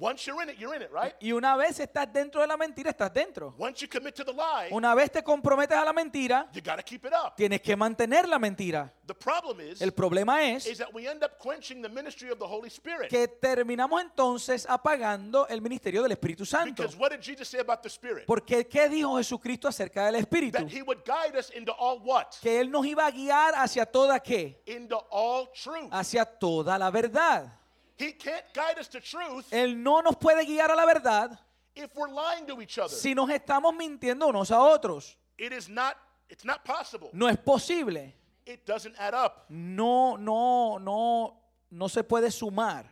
Once 0.00 0.26
you're 0.26 0.42
in 0.42 0.48
it, 0.48 0.56
you're 0.58 0.74
in 0.74 0.80
it, 0.80 0.90
right? 0.90 1.12
Y 1.20 1.30
una 1.32 1.56
vez 1.56 1.78
estás 1.78 2.10
dentro 2.10 2.40
de 2.40 2.46
la 2.46 2.56
mentira, 2.56 2.88
estás 2.90 3.12
dentro. 3.12 3.54
Once 3.58 3.82
you 3.84 3.88
commit 3.88 4.14
to 4.14 4.24
the 4.24 4.32
lie, 4.32 4.68
Una 4.72 4.94
vez 4.94 5.10
te 5.12 5.22
comprometes 5.22 5.76
a 5.76 5.84
la 5.84 5.92
mentira, 5.92 6.48
you 6.54 6.62
got 6.62 6.76
to 6.78 6.82
keep 6.82 7.04
it 7.04 7.12
up. 7.12 7.36
tienes 7.36 7.60
que 7.60 7.76
mantener 7.76 8.26
la 8.26 8.38
mentira. 8.38 8.90
The 9.06 9.14
problem 9.14 9.60
is, 9.60 9.82
El 9.82 9.92
problema 9.92 10.42
is 10.42 10.66
es 10.66 10.78
that 10.78 10.94
we 10.94 11.06
end 11.06 11.22
up 11.22 11.32
quenching 11.38 11.82
the 11.82 11.88
ministry 11.88 12.30
of 12.30 12.38
the 12.38 12.46
Holy 12.46 12.70
Spirit. 12.70 13.10
que 13.10 13.28
terminamos 13.28 14.00
entonces 14.00 14.66
apagando 14.66 15.46
el 15.48 15.60
ministerio 15.60 16.02
del 16.02 16.12
Espíritu 16.12 16.46
Santo. 16.46 16.82
Because 16.82 16.96
what 16.96 17.10
did 17.10 17.20
Jesus 17.20 17.46
say 17.48 17.60
about 17.60 17.82
the 17.82 17.90
Spirit? 17.90 18.24
Porque 18.26 18.66
¿qué 18.66 18.88
dijo 18.88 19.18
Jesucristo 19.18 19.68
acerca 19.68 20.06
del 20.06 20.14
Espíritu? 20.14 20.56
That 20.58 20.68
He 20.72 20.80
would 20.82 21.02
guide 21.04 21.36
us 21.38 21.50
into 21.54 21.72
all 21.72 21.98
what? 22.02 22.38
Que 22.40 22.60
Él 22.60 22.70
nos 22.70 22.86
iba 22.86 23.04
a 23.04 23.10
guiar 23.10 23.52
hacia 23.54 23.84
toda 23.84 24.18
qué? 24.20 24.62
Into 24.64 24.96
all 25.10 25.50
truth. 25.52 25.90
Hacia 25.92 26.24
toda 26.24 26.78
la 26.78 26.90
verdad. 26.90 27.59
He 28.00 28.12
can't 28.12 28.44
guide 28.54 28.78
us 28.78 28.88
to 28.88 29.00
truth 29.00 29.52
Él 29.52 29.76
no 29.76 30.00
nos 30.00 30.16
puede 30.16 30.46
guiar 30.46 30.70
a 30.70 30.74
la 30.74 30.86
verdad 30.86 31.38
if 31.74 31.94
we're 31.94 32.08
lying 32.08 32.46
to 32.46 32.60
each 32.62 32.78
other. 32.78 32.94
si 32.94 33.14
nos 33.14 33.28
estamos 33.30 33.74
mintiendo 33.76 34.26
unos 34.26 34.50
a 34.50 34.58
otros. 34.58 35.16
It 35.38 35.52
is 35.52 35.68
not. 35.68 35.96
It's 36.28 36.44
not 36.44 36.64
possible. 36.64 37.10
No 37.12 37.26
es 37.26 37.36
posible. 37.38 38.14
It 38.46 38.64
doesn't 38.66 38.94
add 38.98 39.14
up. 39.14 39.46
No, 39.48 40.16
no, 40.16 40.78
no, 40.78 41.36
no 41.70 41.88
se 41.88 42.02
puede 42.02 42.30
sumar. 42.30 42.84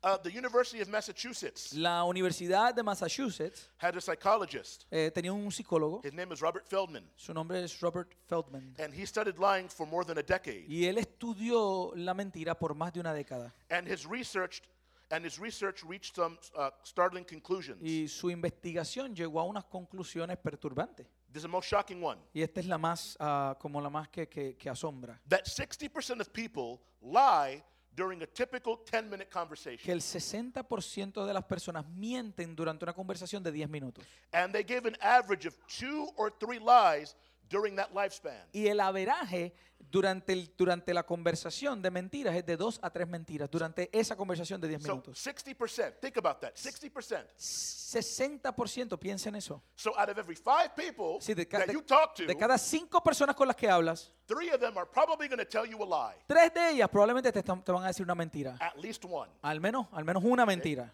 Uh, 0.00 0.16
the 0.22 0.30
University 0.30 0.80
of 0.80 0.88
Massachusetts 0.88 1.74
La 1.74 2.04
Universidad 2.04 2.72
de 2.72 2.84
Massachusetts 2.84 3.68
had 3.78 3.96
a 3.96 4.00
psychologist. 4.00 4.84
eh, 4.92 5.10
tenía 5.12 5.32
un 5.32 5.50
psicólogo. 5.50 6.00
His 6.04 6.12
name 6.12 6.32
is 6.32 6.40
Robert 6.40 6.64
Feldman, 6.68 7.04
Su 7.16 7.34
nombre 7.34 7.62
es 7.64 7.80
Robert 7.82 8.14
Feldman. 8.28 8.76
and 8.78 8.94
he 8.94 9.04
studied 9.04 9.38
lying 9.38 9.68
for 9.68 9.86
more 9.88 10.04
than 10.04 10.16
a 10.18 10.22
decade. 10.22 10.66
Y 10.68 10.84
él 10.84 10.98
estudió 10.98 11.92
la 11.96 12.14
mentira 12.14 12.56
por 12.56 12.74
más 12.76 12.92
de 12.92 13.00
una 13.00 13.12
década. 13.12 13.52
And 13.70 13.88
his 13.88 14.06
research, 14.06 14.62
and 15.10 15.24
his 15.24 15.36
research 15.40 15.82
reached 15.82 16.14
some 16.14 16.38
uh, 16.56 16.70
startling 16.84 17.24
conclusions. 17.24 17.82
Y 17.82 18.06
su 18.06 18.30
investigación 18.30 19.16
llegó 19.16 19.40
a 19.40 19.44
unas 19.44 19.64
conclusiones 19.64 20.36
perturbantes. 20.38 21.06
This 21.32 21.38
is 21.38 21.42
the 21.42 21.48
most 21.48 21.68
shocking 21.68 22.00
one. 22.04 22.20
Y 22.32 22.42
esta 22.42 22.60
es 22.60 22.66
la 22.66 22.78
más, 22.78 23.16
ah, 23.18 23.56
como 23.60 23.80
la 23.80 23.90
más 23.90 24.08
que, 24.10 24.28
que- 24.28 24.56
que 24.56 24.70
asombra. 24.70 25.20
That 25.28 25.44
60% 25.46 26.20
of 26.20 26.32
people 26.32 26.80
lie 27.02 27.64
during 27.98 28.22
a 28.22 28.26
typical 28.26 28.78
10-minute 28.78 29.26
Que 29.26 29.32
conversation, 29.32 29.90
el 29.92 30.00
60% 30.00 31.26
de 31.26 31.34
las 31.34 31.44
personas 31.44 31.84
mienten 31.88 32.54
durante 32.54 32.84
una 32.84 32.92
conversación 32.92 33.42
de 33.42 33.50
10 33.50 33.68
minutos. 33.68 34.04
and 34.32 34.52
they 34.52 34.62
give 34.64 34.86
an 34.86 34.96
average 35.00 35.46
of 35.48 35.54
two 35.66 36.08
or 36.16 36.32
three 36.38 36.60
lies 36.60 37.16
during 37.50 37.76
that 37.76 37.88
lifespan. 37.94 38.46
Y 38.52 38.66
el 38.68 38.80
averaje 38.80 39.54
durante, 39.90 40.32
el, 40.34 40.52
durante 40.56 40.92
la 40.92 41.04
conversación 41.04 41.80
de 41.80 41.90
mentiras 41.90 42.34
es 42.34 42.44
de 42.44 42.56
2 42.56 42.80
a 42.82 42.90
3 42.90 43.08
mentiras 43.08 43.50
durante 43.50 43.88
esa 43.98 44.16
conversación 44.16 44.60
de 44.60 44.68
10 44.68 44.82
So 44.82 44.88
minutos. 44.88 45.26
60%. 45.26 46.00
Think 46.00 46.16
about 46.18 46.40
that. 46.40 46.54
60%. 46.54 47.24
60% 47.38 48.98
piensa 48.98 49.28
en 49.28 49.36
eso. 49.36 49.62
So 49.74 49.98
out 49.98 50.08
of 50.10 50.18
every 50.18 50.36
five 50.36 50.74
people 50.76 51.20
Sí, 51.20 51.34
de, 51.34 51.46
ca- 51.46 51.58
that 51.64 51.72
you 51.72 51.82
talk 51.82 52.14
to, 52.14 52.26
de 52.26 52.36
cada 52.36 52.58
5 52.58 53.02
personas 53.02 53.34
con 53.34 53.46
las 53.46 53.56
que 53.56 53.68
hablas, 53.68 54.12
three 54.26 54.50
of 54.50 54.60
them 54.60 54.76
are 54.76 54.86
probably 54.86 55.26
going 55.28 55.38
to 55.38 55.46
tell 55.46 55.64
you 55.64 55.82
a 55.82 55.86
lie. 55.86 56.16
tres 56.26 56.52
de 56.52 56.70
ellas 56.70 56.88
probablemente 56.90 57.32
te, 57.32 57.42
te 57.42 57.72
van 57.72 57.84
a 57.84 57.88
decir 57.88 58.04
una 58.04 58.14
mentira. 58.14 58.56
At 58.60 58.76
least 58.76 59.04
one. 59.04 59.30
Al 59.42 59.60
menos, 59.60 59.86
al 59.92 60.04
menos 60.04 60.22
una 60.24 60.44
mentira. 60.44 60.92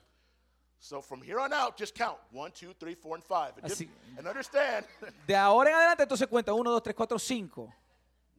So 0.78 1.00
from 1.00 1.22
here 1.22 1.40
on 1.40 1.52
out, 1.52 1.76
just 1.78 1.94
count 1.94 2.18
one, 2.30 2.50
two, 2.52 2.74
three, 2.78 2.94
four, 2.94 3.14
and 3.16 3.24
five, 3.24 3.54
and, 3.56 3.66
just- 3.66 3.80
Así. 3.82 3.88
and 4.18 4.26
understand. 4.26 4.84
De 5.26 5.34
ahora 5.34 5.70
en 5.70 5.76
adelante 5.76 6.02
entonces 6.02 6.26
cuenta 6.28 6.52
1, 6.52 6.62
2, 6.64 6.80
3, 6.82 6.94
4, 6.94 7.18
5. 7.18 7.72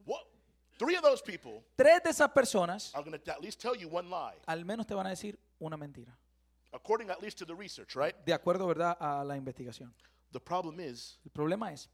what, 0.04 0.22
three 0.78 0.94
of 0.96 1.02
those 1.02 1.20
people 1.22 1.64
Tres 1.76 2.02
de 2.04 2.10
esas 2.10 2.30
personas 2.32 2.94
are 2.94 3.02
going 3.02 3.18
to 3.18 3.30
at 3.32 3.40
least 3.40 3.60
tell 3.60 3.74
you 3.74 3.88
one 3.88 4.08
lie, 4.08 4.34
al 4.46 4.64
menos 4.64 4.86
te 4.86 4.94
van 4.94 5.06
a 5.06 5.10
decir 5.10 5.36
una 5.60 5.76
mentira. 5.76 6.16
according 6.72 7.10
at 7.10 7.20
least 7.20 7.38
to 7.38 7.44
the 7.44 7.54
research, 7.54 7.96
right? 7.96 8.14
De 8.24 8.32
acuerdo, 8.32 8.66
¿verdad?, 8.68 8.96
a 9.00 9.24
la 9.24 9.36
investigación. 9.36 9.92
The 10.32 10.40
problem 10.40 10.78
is, 10.78 11.18
El 11.24 11.30
problema 11.32 11.72
es, 11.72 11.88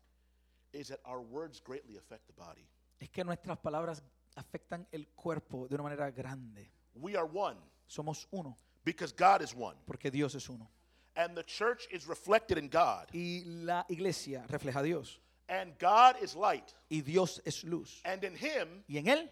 is 0.72 0.88
that 0.88 1.00
our 1.06 1.20
words 1.20 1.60
greatly 1.64 1.96
affect 1.96 2.26
the 2.26 2.32
body. 2.34 2.68
es 3.00 3.08
que 3.10 3.24
nuestras 3.24 3.56
palabras 3.58 4.02
afectan 4.34 4.86
el 4.92 5.06
cuerpo 5.14 5.66
de 5.68 5.76
una 5.76 5.84
manera 5.84 6.10
grande. 6.10 6.70
We 6.94 7.16
are 7.16 7.26
one 7.26 7.56
Somos 7.86 8.26
uno, 8.32 8.58
because 8.84 9.12
God 9.12 9.42
is 9.42 9.54
one, 9.54 9.76
porque 9.86 10.10
Dios 10.10 10.34
es 10.34 10.48
uno. 10.48 10.68
and 11.16 11.34
the 11.36 11.42
church 11.42 11.86
is 11.90 12.06
reflected 12.06 12.56
in 12.58 12.68
God, 12.68 13.06
Y 13.12 13.42
la 13.46 13.84
iglesia 13.88 14.44
refleja 14.48 14.80
a 14.80 14.82
Dios. 14.82 15.18
and 15.48 15.76
God 15.78 16.16
is 16.22 16.34
light, 16.34 16.72
Y 16.90 17.00
Dios 17.00 17.40
es 17.44 17.62
luz. 17.64 18.00
and 18.04 18.24
in 18.24 18.34
Him 18.34 18.82
Y 18.88 18.96
en 18.98 19.06
Él 19.06 19.28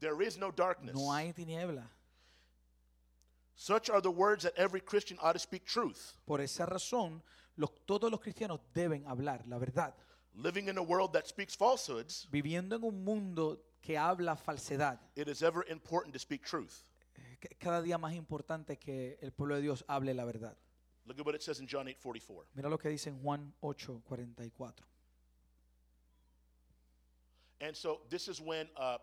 there 0.00 0.20
is 0.22 0.36
no 0.38 0.50
darkness. 0.50 0.94
no 0.94 1.10
hay 1.12 1.32
tiniebla. 1.32 1.84
Such 3.54 3.88
are 3.88 4.02
the 4.02 4.10
words 4.10 4.42
that 4.44 4.52
every 4.56 4.80
Christian 4.80 5.18
ought 5.22 5.32
to 5.32 5.38
speak 5.38 5.64
truth. 5.64 6.12
Por 6.26 6.40
esa 6.40 6.66
razón, 6.66 7.22
los- 7.56 7.70
todos 7.86 8.10
los 8.10 8.20
cristianos 8.20 8.60
deben 8.74 9.04
hablar 9.06 9.42
la 9.48 9.58
verdad. 9.58 9.94
Living 10.34 10.68
in 10.68 10.76
a 10.76 10.82
world 10.82 11.14
that 11.14 11.26
speaks 11.26 11.54
falsehoods, 11.56 12.26
Viviendo 12.30 12.76
en 12.76 12.84
un 12.84 13.02
mundo 13.02 13.58
que 13.80 13.96
habla 13.96 14.36
falsedad, 14.36 14.98
it 15.14 15.28
is 15.28 15.42
ever 15.42 15.64
important 15.70 16.12
to 16.12 16.18
speak 16.18 16.44
truth. 16.44 16.84
Cada 17.58 17.82
día 17.82 17.98
más 17.98 18.14
importante 18.14 18.78
que 18.78 19.18
el 19.20 19.32
pueblo 19.32 19.56
de 19.56 19.62
Dios 19.62 19.84
hable 19.88 20.14
la 20.14 20.24
verdad. 20.24 20.56
Look 21.04 21.20
at 21.20 21.26
what 21.26 21.34
it 21.34 21.42
says 21.42 21.60
in 21.60 21.68
John 21.68 21.86
8:44. 21.86 22.46
Mira 22.54 22.68
lo 22.68 22.78
que 22.78 22.88
dice 22.88 23.08
en 23.10 23.20
Juan 23.22 23.54
8, 23.60 24.00
44. 24.04 24.84
And 27.60 27.74
so 27.74 28.02
this 28.10 28.28
is 28.28 28.40
when 28.40 28.68
uh, 28.76 28.98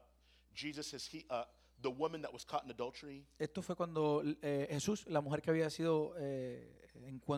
Jesus 0.54 0.92
has 0.94 1.06
he 1.06 1.26
uh, 1.30 1.46
the 1.82 1.90
woman 1.90 2.22
that 2.22 2.32
was 2.32 2.46
caught 2.46 2.64
in 2.64 2.72
adultery. 2.72 3.26
Esto 3.40 3.62
fue 3.62 3.76
cuando 3.76 4.22
eh, 4.42 4.68
Jesús, 4.70 5.06
la 5.08 5.22
mujer 5.22 5.42
que 5.42 5.50
había 5.52 5.70
sido 5.70 6.14
eh, 6.18 6.90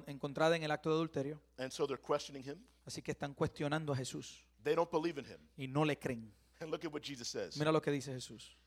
encontrada 0.07 0.55
en 0.55 0.63
el 0.63 0.71
acto 0.71 0.89
de 0.89 0.95
adulterio, 0.95 1.41
And 1.57 1.71
so 1.71 1.87
they're 1.87 2.01
questioning 2.01 2.43
him. 2.43 2.59
así 2.85 3.01
que 3.01 3.11
están 3.11 3.33
cuestionando 3.33 3.93
a 3.93 3.95
Jesús 3.95 4.43
They 4.63 4.75
don't 4.75 4.91
believe 4.91 5.19
in 5.19 5.25
him. 5.25 5.39
y 5.57 5.67
no 5.67 5.85
le 5.85 5.97
creen. 5.97 6.33
And 6.59 6.69
look 6.71 6.83
at 6.85 6.91
what 6.91 7.01
Jesus 7.01 7.27
says. 7.27 7.55
Mira 7.57 7.71
lo 7.71 7.81
que 7.81 7.91
dice 7.91 8.11
Jesús. 8.13 8.57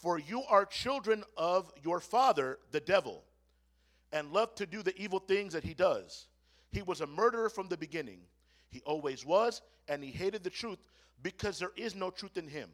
For 0.00 0.18
you 0.18 0.42
are 0.48 0.64
children 0.64 1.24
of 1.36 1.70
your 1.82 2.00
father, 2.00 2.58
the 2.70 2.80
devil, 2.80 3.22
and 4.12 4.32
love 4.32 4.54
to 4.54 4.66
do 4.66 4.82
the 4.82 4.96
evil 4.96 5.18
things 5.18 5.52
that 5.52 5.62
he 5.64 5.74
does. 5.74 6.26
He 6.70 6.80
was 6.80 7.02
a 7.02 7.06
murderer 7.06 7.50
from 7.50 7.68
the 7.68 7.76
beginning. 7.76 8.20
He 8.70 8.80
always 8.86 9.26
was, 9.26 9.60
and 9.88 10.02
he 10.02 10.10
hated 10.10 10.42
the 10.42 10.50
truth 10.50 10.78
because 11.22 11.58
there 11.58 11.72
is 11.76 11.94
no 11.94 12.10
truth 12.10 12.38
in 12.38 12.48
him. 12.48 12.70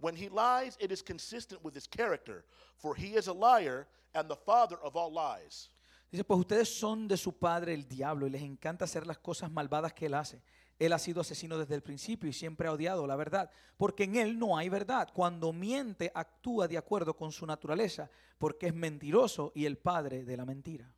When 0.00 0.16
he 0.16 0.28
lies, 0.28 0.76
it 0.80 0.90
is 0.90 1.00
consistent 1.00 1.62
with 1.62 1.74
his 1.74 1.86
character, 1.86 2.44
for 2.76 2.96
he 2.96 3.14
is 3.14 3.28
a 3.28 3.32
liar 3.32 3.86
and 4.12 4.28
the 4.28 4.34
father 4.34 4.76
of 4.82 4.96
all 4.96 5.12
lies. 5.12 5.68
Dice, 6.14 6.22
pues 6.22 6.38
ustedes 6.38 6.68
son 6.68 7.08
de 7.08 7.16
su 7.16 7.32
padre 7.32 7.74
el 7.74 7.88
diablo 7.88 8.28
y 8.28 8.30
les 8.30 8.42
encanta 8.42 8.84
hacer 8.84 9.04
las 9.04 9.18
cosas 9.18 9.50
malvadas 9.50 9.94
que 9.94 10.06
él 10.06 10.14
hace. 10.14 10.40
Él 10.78 10.92
ha 10.92 10.98
sido 11.00 11.22
asesino 11.22 11.58
desde 11.58 11.74
el 11.74 11.82
principio 11.82 12.30
y 12.30 12.32
siempre 12.32 12.68
ha 12.68 12.72
odiado 12.72 13.04
la 13.04 13.16
verdad, 13.16 13.50
porque 13.76 14.04
en 14.04 14.14
él 14.14 14.38
no 14.38 14.56
hay 14.56 14.68
verdad. 14.68 15.08
Cuando 15.12 15.52
miente, 15.52 16.12
actúa 16.14 16.68
de 16.68 16.78
acuerdo 16.78 17.16
con 17.16 17.32
su 17.32 17.44
naturaleza, 17.44 18.08
porque 18.38 18.68
es 18.68 18.74
mentiroso 18.74 19.50
y 19.56 19.66
el 19.66 19.76
padre 19.76 20.24
de 20.24 20.36
la 20.36 20.44
mentira. 20.44 20.88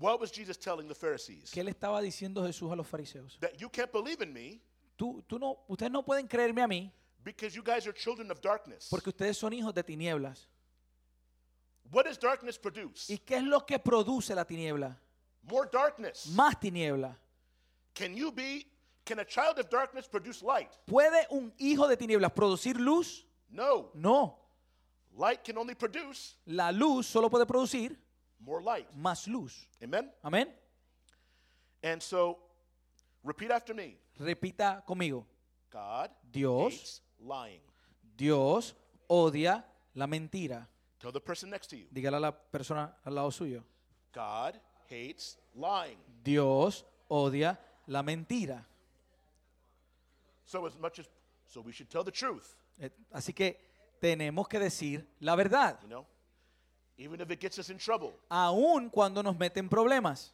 What 0.00 0.20
was 0.20 0.32
Jesus 0.32 0.58
telling 0.58 0.88
the 0.88 0.94
Pharisees? 0.96 1.52
¿Qué 1.52 1.62
le 1.62 1.70
estaba 1.70 2.02
diciendo 2.02 2.44
Jesús 2.44 2.72
a 2.72 2.74
los 2.74 2.88
fariseos? 2.88 3.38
That 3.38 3.52
you 3.56 3.70
can't 3.70 3.92
believe 3.92 4.24
in 4.24 4.32
me 4.32 4.60
Tú, 4.96 5.22
tú 5.28 5.38
no, 5.38 5.58
ustedes 5.68 5.92
no 5.92 6.04
pueden 6.04 6.26
creerme 6.26 6.62
a 6.62 6.66
mí 6.66 6.92
because 7.22 7.54
you 7.54 7.62
guys 7.62 7.86
are 7.86 7.94
children 7.96 8.28
of 8.32 8.40
darkness. 8.40 8.88
porque 8.90 9.10
ustedes 9.10 9.38
son 9.38 9.52
hijos 9.52 9.72
de 9.72 9.84
tinieblas. 9.84 10.48
What 11.94 12.06
does 12.06 12.18
darkness 12.18 12.58
produce? 12.58 13.08
¿Y 13.08 13.18
qué 13.18 13.36
es 13.36 13.44
lo 13.44 13.60
que 13.64 13.78
produce 13.78 14.34
la 14.34 14.44
tiniebla? 14.44 14.98
More 15.42 15.68
darkness. 15.72 16.26
Más 16.34 16.58
tiniebla. 16.58 17.16
Can 17.94 18.16
you 18.16 18.32
be, 18.32 18.66
can 19.04 19.20
a 19.20 19.24
child 19.24 19.60
of 19.60 19.70
darkness 19.70 20.08
produce 20.08 20.42
light? 20.42 20.70
¿Puede 20.86 21.24
un 21.30 21.52
hijo 21.56 21.86
de 21.86 21.96
tinieblas 21.96 22.32
producir 22.32 22.80
luz? 22.80 23.24
No. 23.48 23.90
No. 23.94 24.40
Light 25.16 25.44
can 25.44 25.56
only 25.56 25.76
produce 25.76 26.34
La 26.46 26.72
luz 26.72 27.06
solo 27.06 27.30
puede 27.30 27.46
producir 27.46 27.96
more 28.40 28.60
light. 28.60 28.88
más 28.92 29.28
luz. 29.28 29.68
Amen? 29.80 30.10
Amén. 30.24 30.48
And 31.84 32.02
so, 32.02 32.38
repeat 33.22 33.52
after 33.52 33.72
me 33.72 33.96
Repita 34.18 34.82
conmigo. 34.84 35.24
God 35.70 36.10
Dios. 36.32 36.72
hates 36.72 37.02
lying. 37.20 37.60
Dios 38.16 38.74
odia 39.08 39.64
la 39.94 40.08
mentira. 40.08 40.68
Tell 41.04 41.12
the 41.12 41.20
person 41.20 41.50
next 41.50 41.66
to 41.68 41.76
you 41.76 41.86
Dígale 41.92 42.16
a 42.16 42.20
la 42.20 42.32
persona 42.32 42.96
al 43.04 43.14
lado 43.14 43.30
suyo. 43.30 43.62
God 44.14 44.58
hates 44.88 45.36
lying. 45.54 45.98
Dios 46.22 46.82
odia 47.10 47.58
la 47.86 48.02
mentira. 48.02 48.64
So, 50.46 50.64
as 50.66 50.78
much 50.78 51.00
as, 51.00 51.06
so 51.46 51.60
we 51.60 51.72
should 51.72 51.90
tell 51.90 52.04
the 52.04 52.10
truth, 52.10 52.56
Eh, 52.80 52.88
Así 53.12 53.34
que 53.34 53.60
tenemos 54.00 54.48
que 54.48 54.58
decir 54.58 55.06
la 55.20 55.36
verdad, 55.36 55.78
you 55.82 55.88
know? 55.88 56.06
Even 56.96 57.20
if 57.20 57.30
it 57.30 57.38
gets 57.38 57.58
us 57.58 57.68
in 57.68 57.76
trouble. 57.76 58.14
aun 58.30 58.88
cuando 58.88 59.22
nos 59.22 59.36
meten 59.36 59.68
problemas. 59.68 60.32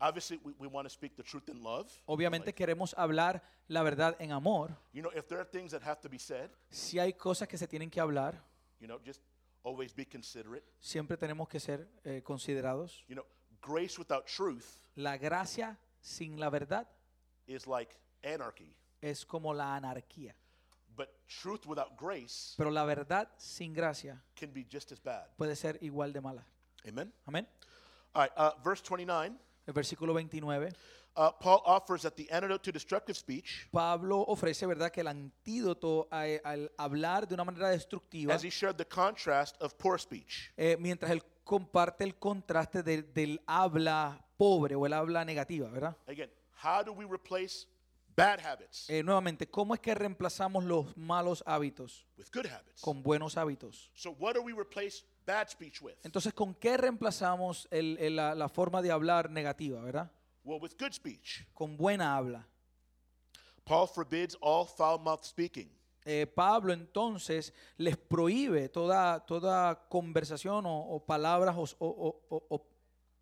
Obviously, 0.00 0.38
we, 0.44 0.52
we 0.60 0.68
want 0.68 0.86
to 0.86 0.90
speak 0.90 1.16
the 1.16 1.24
truth 1.24 1.48
in 1.48 1.60
love. 1.60 1.90
Obviamente 2.06 2.46
Like, 2.50 2.56
queremos 2.56 2.94
hablar 2.96 3.42
la 3.66 3.82
verdad 3.82 4.14
en 4.20 4.30
amor. 4.30 4.76
you 4.92 5.02
know, 5.02 5.10
if 5.12 5.26
there 5.26 5.40
are 5.40 5.44
things 5.44 5.72
that 5.72 5.82
have 5.82 6.00
to 6.00 6.08
be 6.08 6.18
said, 6.20 6.50
Si 6.70 7.00
hay 7.00 7.12
cosas 7.12 7.48
que 7.48 7.58
se 7.58 7.66
tienen 7.66 7.90
que 7.90 8.00
hablar, 8.00 8.40
you 8.82 8.88
know, 8.88 8.98
just 9.04 9.22
always 9.62 9.94
be 9.94 10.04
considerate. 10.04 10.64
siempre 10.80 11.16
tenemos 11.16 11.48
que 11.48 11.60
ser 11.60 11.88
eh, 12.04 12.20
considerados. 12.22 13.04
You 13.08 13.14
know, 13.14 13.24
grace 13.60 13.96
without 13.98 14.26
truth 14.26 14.80
La 14.96 15.16
gracia 15.16 15.78
sin 16.00 16.38
la 16.38 16.50
verdad 16.50 16.86
is 17.46 17.66
like 17.66 17.94
anarchy, 18.24 18.76
es 19.00 19.24
como 19.24 19.54
la 19.54 19.76
anarquía. 19.76 20.34
but 20.96 21.08
truth 21.26 21.64
without 21.66 21.96
grace 21.96 22.54
Pero 22.58 22.70
la 22.70 22.84
verdad 22.84 23.28
sin 23.38 23.72
gracia 23.72 24.20
can 24.34 24.52
be 24.52 24.66
just 24.70 24.90
as 24.92 25.00
bad. 25.02 25.28
puede 25.38 25.54
ser 25.56 25.78
igual 25.80 26.12
de 26.12 26.20
mala. 26.20 26.44
Amen? 26.86 27.12
Amén. 27.24 27.46
All 28.14 28.22
right, 28.24 28.32
uh, 28.36 28.50
verse 28.62 28.82
29. 28.82 29.38
El 29.66 29.72
versículo 29.74 30.12
29. 30.14 30.72
Uh, 31.14 31.30
Paul 31.40 31.60
offers 31.66 32.02
that 32.02 32.14
the 32.14 32.26
antidote 32.30 32.62
to 32.64 32.72
destructive 32.72 33.16
speech, 33.18 33.68
Pablo 33.70 34.24
ofrece, 34.26 34.66
¿verdad?, 34.66 34.90
que 34.90 35.02
el 35.02 35.08
antídoto 35.08 36.08
a- 36.10 36.24
al 36.42 36.72
hablar 36.78 37.28
de 37.28 37.34
una 37.34 37.44
manera 37.44 37.68
destructiva, 37.68 38.34
as 38.34 38.42
he 38.44 38.48
shared 38.50 38.76
the 38.76 38.86
contrast 38.86 39.60
of 39.62 39.74
poor 39.74 40.00
speech. 40.00 40.50
eh, 40.56 40.76
mientras 40.80 41.10
él 41.12 41.22
comparte 41.44 42.04
el 42.04 42.14
contraste 42.18 42.82
del- 42.82 43.12
del 43.12 43.40
habla 43.46 44.24
pobre 44.38 44.74
o 44.74 44.86
el 44.86 44.92
habla 44.94 45.22
negativa, 45.24 45.68
¿verdad? 45.68 45.96
Again, 46.06 46.30
how 46.64 46.82
do 46.82 46.92
we 46.92 47.04
replace 47.04 47.66
bad 48.16 48.40
habits 48.40 48.88
Eh, 48.88 49.02
nuevamente, 49.02 49.46
¿cómo 49.46 49.74
es 49.74 49.80
que 49.80 49.94
reemplazamos 49.94 50.64
los 50.64 50.96
malos 50.96 51.42
hábitos 51.46 52.06
with 52.16 52.28
good 52.32 52.46
habits? 52.46 52.80
con 52.80 53.02
buenos 53.02 53.36
hábitos? 53.36 53.90
So, 53.94 54.12
what 54.18 54.34
do 54.34 54.40
we 54.42 54.52
replace 54.54 55.04
bad 55.26 55.48
speech 55.48 55.80
with? 55.82 55.94
Entonces, 56.04 56.32
¿con 56.32 56.54
qué 56.54 56.76
reemplazamos 56.76 57.66
el- 57.70 57.96
el- 57.98 58.16
la, 58.16 58.34
la 58.34 58.48
forma 58.48 58.80
de 58.82 58.90
hablar 58.90 59.30
negativa, 59.30 59.80
verdad? 59.82 60.10
Well, 60.44 60.60
with 60.60 60.72
good 60.78 60.92
speech. 60.92 61.44
Con 61.54 61.76
buena 61.76 62.16
habla. 62.16 62.46
Paul 63.64 63.86
forbids 63.86 64.36
all 64.40 64.66
foul 64.66 64.98
mouthed 64.98 65.24
speaking. 65.24 65.70
Eh, 66.04 66.26
Pablo 66.26 66.72
entonces 66.72 67.52
les 67.76 67.96
prohíbe 67.96 68.68
toda, 68.68 69.20
toda 69.24 69.86
conversación 69.88 70.66
o, 70.66 70.80
o 70.80 71.06
palabras 71.06 71.54
o- 71.56 71.76
o- 71.78 72.66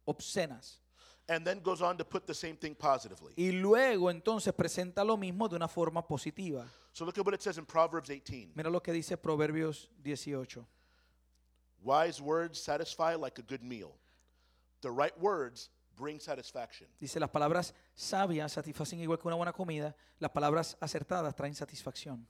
obscenas. 0.07 0.81
And 1.29 1.45
then 1.45 1.61
goes 1.63 1.81
on 1.83 1.97
to 1.99 2.05
put 2.05 2.25
the 2.27 2.35
same 2.35 2.55
thing 2.57 2.75
positively. 2.75 3.35
Y 3.37 3.53
luego 3.53 4.11
entonces 4.11 4.53
presenta 4.55 5.05
lo 5.05 5.17
mismo 5.17 5.47
de 5.49 5.57
una 5.57 5.69
forma 5.69 6.05
positiva. 6.07 6.67
So, 6.93 7.05
look 7.05 7.17
at 7.19 7.25
what 7.25 7.35
it 7.35 7.41
says 7.41 7.57
in 7.59 7.67
Proverbs 7.67 8.09
18. 8.11 8.53
Mira 8.57 8.69
lo 8.71 8.83
que 8.83 8.93
dice 8.93 9.17
Proverbios 9.17 9.91
18. 10.03 10.67
Wise 11.83 12.21
words 12.21 12.59
satisfy 12.63 13.15
like 13.15 13.39
a 13.41 13.43
good 13.43 13.63
meal. 13.63 13.93
The 14.83 14.91
right 14.91 15.17
words 15.19 15.71
bring 15.97 16.21
satisfaction. 16.21 16.89
Dice, 16.99 17.19
las 17.21 17.31
palabras 17.31 17.75
sabias 17.95 18.53
satisfacen 18.53 19.01
igual 19.01 19.19
que 19.19 19.29
una 19.29 19.37
buena 19.37 19.53
comida, 19.53 19.95
las 20.19 20.31
palabras 20.31 20.77
acertadas 20.81 21.35
traen 21.35 21.55
satisfacción. 21.55 22.27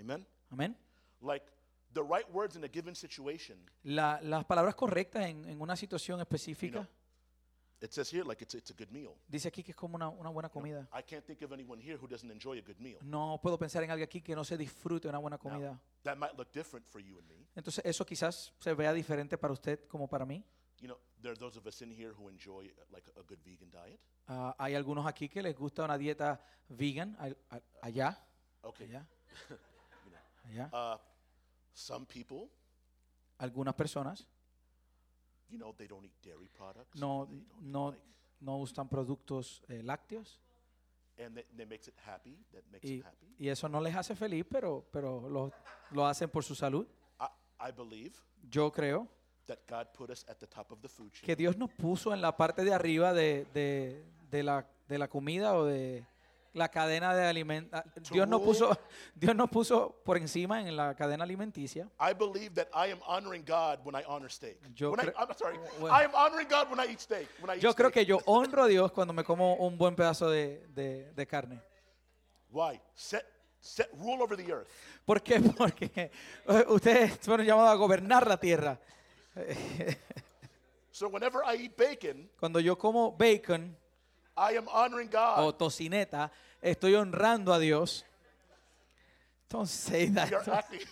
Amen? 0.00 0.26
Amén. 0.50 0.76
Like 1.20 1.44
the 1.94 2.02
right 2.02 2.28
words 2.32 2.56
in 2.56 2.64
a 2.64 2.68
given 2.68 2.94
situation, 2.94 3.58
La- 3.82 4.20
las 4.22 4.44
palabras 4.44 4.74
correctas 4.74 5.26
en, 5.26 5.48
en 5.48 5.60
una 5.60 5.74
situación 5.76 6.20
específica, 6.20 6.78
You 6.80 6.84
know. 6.84 6.97
It 7.80 7.92
says 7.92 8.10
here, 8.12 8.24
like 8.24 8.42
it's, 8.42 8.54
it's 8.54 8.70
a 8.70 8.74
good 8.74 8.90
meal. 8.90 9.14
dice 9.28 9.48
aquí 9.48 9.62
que 9.62 9.72
es 9.72 9.76
como 9.76 9.94
una, 9.96 10.08
una 10.08 10.30
buena 10.30 10.48
comida. 10.48 10.88
I 10.92 11.02
can't 11.02 11.24
think 11.24 11.42
of 11.42 11.52
anyone 11.52 11.80
here 11.80 11.96
who 11.96 12.06
doesn't 12.08 12.30
enjoy 12.30 12.58
a 12.58 12.62
good 12.62 12.78
meal. 12.78 12.98
No 13.02 13.38
puedo 13.42 13.58
pensar 13.58 13.82
en 13.84 13.90
alguien 13.90 14.06
aquí 14.08 14.20
que 14.20 14.34
no 14.34 14.44
se 14.44 14.56
disfrute 14.56 15.08
una 15.08 15.18
buena 15.18 15.36
Now, 15.36 15.50
comida. 15.50 15.80
that 16.02 16.16
might 16.16 16.36
look 16.36 16.52
different 16.52 16.86
for 16.86 17.00
you 17.00 17.18
and 17.18 17.28
me. 17.28 17.46
Entonces 17.54 17.84
eso 17.84 18.04
quizás 18.04 18.52
se 18.58 18.74
vea 18.74 18.92
diferente 18.92 19.38
para 19.38 19.52
usted 19.52 19.86
como 19.88 20.08
para 20.08 20.24
mí. 20.26 20.44
You 20.80 20.86
know, 20.88 20.98
there 21.22 21.32
are 21.32 21.38
those 21.38 21.58
of 21.58 21.66
us 21.66 21.80
in 21.82 21.90
here 21.90 22.12
who 22.12 22.28
enjoy 22.28 22.70
like 22.90 23.08
a 23.16 23.22
good 23.22 23.38
vegan 23.44 23.70
diet. 23.70 23.98
Ah, 24.28 24.54
hay 24.58 24.74
algunos 24.74 25.06
aquí 25.06 25.28
que 25.28 25.42
les 25.42 25.56
gusta 25.56 25.84
una 25.84 25.96
dieta 25.98 26.40
vegan 26.68 27.16
a- 27.18 27.56
a- 27.56 27.62
allá, 27.82 28.24
Okay. 28.62 28.86
allá, 28.88 29.06
allá. 30.44 30.70
Uh, 30.72 30.98
some 31.72 32.06
people, 32.06 32.48
Algunas 33.38 33.74
personas 33.74 34.26
you 35.50 35.58
know, 35.58 35.72
they 35.76 35.86
don't 35.86 36.04
eat 36.04 36.12
dairy 36.22 36.48
products. 36.48 36.98
no, 37.00 37.26
they 37.26 37.34
don't 37.36 37.42
eat, 37.42 37.62
no, 37.72 37.86
like, 37.90 38.00
no 38.40 38.58
usan 38.58 38.88
productos 38.88 39.62
eh, 39.68 39.82
lácteos 39.82 40.38
and 41.18 41.36
that, 41.36 41.46
that 41.56 41.66
makes 41.68 41.88
it 41.88 41.94
happy. 42.06 42.38
That 42.52 42.62
makes 42.70 42.84
y, 42.88 42.98
it 42.98 43.04
happy. 43.04 43.26
y 43.38 43.48
eso 43.48 43.68
no 43.68 43.80
les 43.80 43.94
hace 43.94 44.14
feliz, 44.14 44.44
pero, 44.48 44.84
pero 44.92 45.28
lo, 45.28 45.52
lo 45.90 46.06
hacen 46.06 46.30
por 46.30 46.44
su 46.44 46.54
salud. 46.54 46.86
I, 47.20 47.68
I 47.68 47.72
believe 47.72 48.12
Yo 48.50 48.70
creo 48.70 49.08
that 49.46 49.58
God 49.68 49.86
put 49.92 50.10
us 50.10 50.24
at 50.28 50.38
the 50.38 50.46
top 50.46 50.70
of 50.70 50.80
the 50.80 50.88
food 50.88 51.10
chain. 51.12 51.24
que 51.26 51.34
Dios 51.34 51.56
nos 51.56 51.70
puso 51.70 52.12
en 52.14 52.20
la 52.20 52.36
parte 52.36 52.62
de 52.64 52.72
arriba 52.72 53.12
de, 53.12 53.46
de- 53.54 54.04
de 54.30 54.42
la, 54.42 54.64
de 54.88 54.98
la 54.98 55.08
comida 55.08 55.56
o 55.56 55.64
de 55.64 56.04
la 56.54 56.68
cadena 56.70 57.14
de 57.14 57.24
alimentos. 57.26 57.80
Dios 58.10 58.26
nos 58.26 58.40
puso, 58.42 58.76
Dios 59.14 59.34
nos 59.36 59.48
puso 59.50 60.00
por 60.04 60.16
encima 60.16 60.60
en 60.60 60.76
la 60.76 60.94
cadena 60.94 61.24
alimenticia. 61.24 61.88
I 62.00 62.12
believe 62.14 62.54
that 62.54 62.68
I 62.74 62.90
am 62.90 62.98
honoring 63.06 63.44
God 63.46 63.80
when 63.84 63.94
I 63.94 64.04
honor 64.08 64.30
steak. 64.30 64.58
Yo 64.74 64.90
When 64.90 65.00
I, 65.00 65.04
cre- 65.10 65.14
I'm 65.18 65.36
sorry. 65.36 65.58
Bueno. 65.78 65.94
I 65.94 66.04
am 66.04 66.12
honoring 66.14 66.48
God 66.48 66.70
when 66.70 66.80
I 66.80 66.90
eat 66.92 67.00
steak. 67.00 67.28
When 67.40 67.50
I 67.50 67.56
eat 67.58 67.62
Yo 67.62 67.74
creo 67.74 67.90
steak. 67.90 68.06
que 68.06 68.06
yo 68.06 68.18
honro 68.26 68.64
a 68.64 68.66
Dios 68.66 68.90
cuando 68.92 69.12
me 69.12 69.22
como 69.24 69.54
un 69.56 69.76
buen 69.78 69.94
pedazo 69.94 70.30
de, 70.30 70.66
de- 70.74 71.12
de 71.12 71.26
carne. 71.26 71.60
Why? 72.50 72.80
Set, 72.94 73.24
set, 73.60 73.88
rule 73.98 74.22
over 74.22 74.36
the 74.36 74.50
earth. 74.50 74.68
¿Por 75.04 75.22
qué? 75.22 75.38
Porque 75.56 75.90
eh, 75.94 76.64
ustedes 76.68 77.18
fueron 77.20 77.46
llamados 77.46 77.70
a 77.70 77.74
gobernar 77.74 78.26
la 78.26 78.38
tierra. 78.38 78.78
So 80.90 81.08
whenever 81.08 81.42
I 81.44 81.56
eat 81.64 81.76
bacon, 81.76 82.28
Cuando 82.40 82.58
yo 82.58 82.76
como 82.76 83.12
bacon 83.12 83.76
I 84.38 84.52
am 84.52 84.68
honoring 84.68 85.08
God. 85.08 85.40
o 85.40 85.52
tocineta, 85.52 86.30
estoy 86.62 86.94
honrando 86.94 87.52
a 87.52 87.60
Dios. 87.60 88.04
Don't 89.50 89.68
say 89.68 90.06
that. 90.06 90.30
You're 90.30 90.54
acting. 90.54 90.80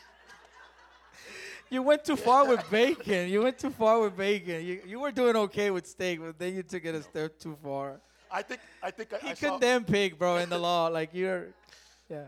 You 1.68 1.82
went 1.82 2.04
too 2.04 2.14
far 2.14 2.46
with 2.46 2.70
bacon. 2.70 3.28
You 3.28 3.42
went 3.42 3.58
too 3.58 3.70
far 3.70 3.98
with 3.98 4.16
bacon. 4.16 4.64
You, 4.64 4.82
you 4.86 5.00
were 5.00 5.10
doing 5.10 5.34
okay 5.34 5.72
with 5.72 5.84
steak, 5.84 6.20
but 6.20 6.38
then 6.38 6.54
you 6.54 6.62
took 6.62 6.84
it 6.84 6.94
a 6.94 7.02
step 7.02 7.40
too 7.40 7.56
far. 7.60 8.00
I 8.30 8.42
think 8.42 8.60
I 8.80 8.92
think 8.92 9.12
I, 9.12 9.18
He 9.18 9.30
I 9.30 9.34
condemned 9.34 9.88
pig, 9.88 10.16
bro, 10.16 10.36
in 10.36 10.48
the 10.48 10.58
law. 10.58 10.86
Like 10.86 11.10
you're, 11.12 11.48
yeah. 12.08 12.26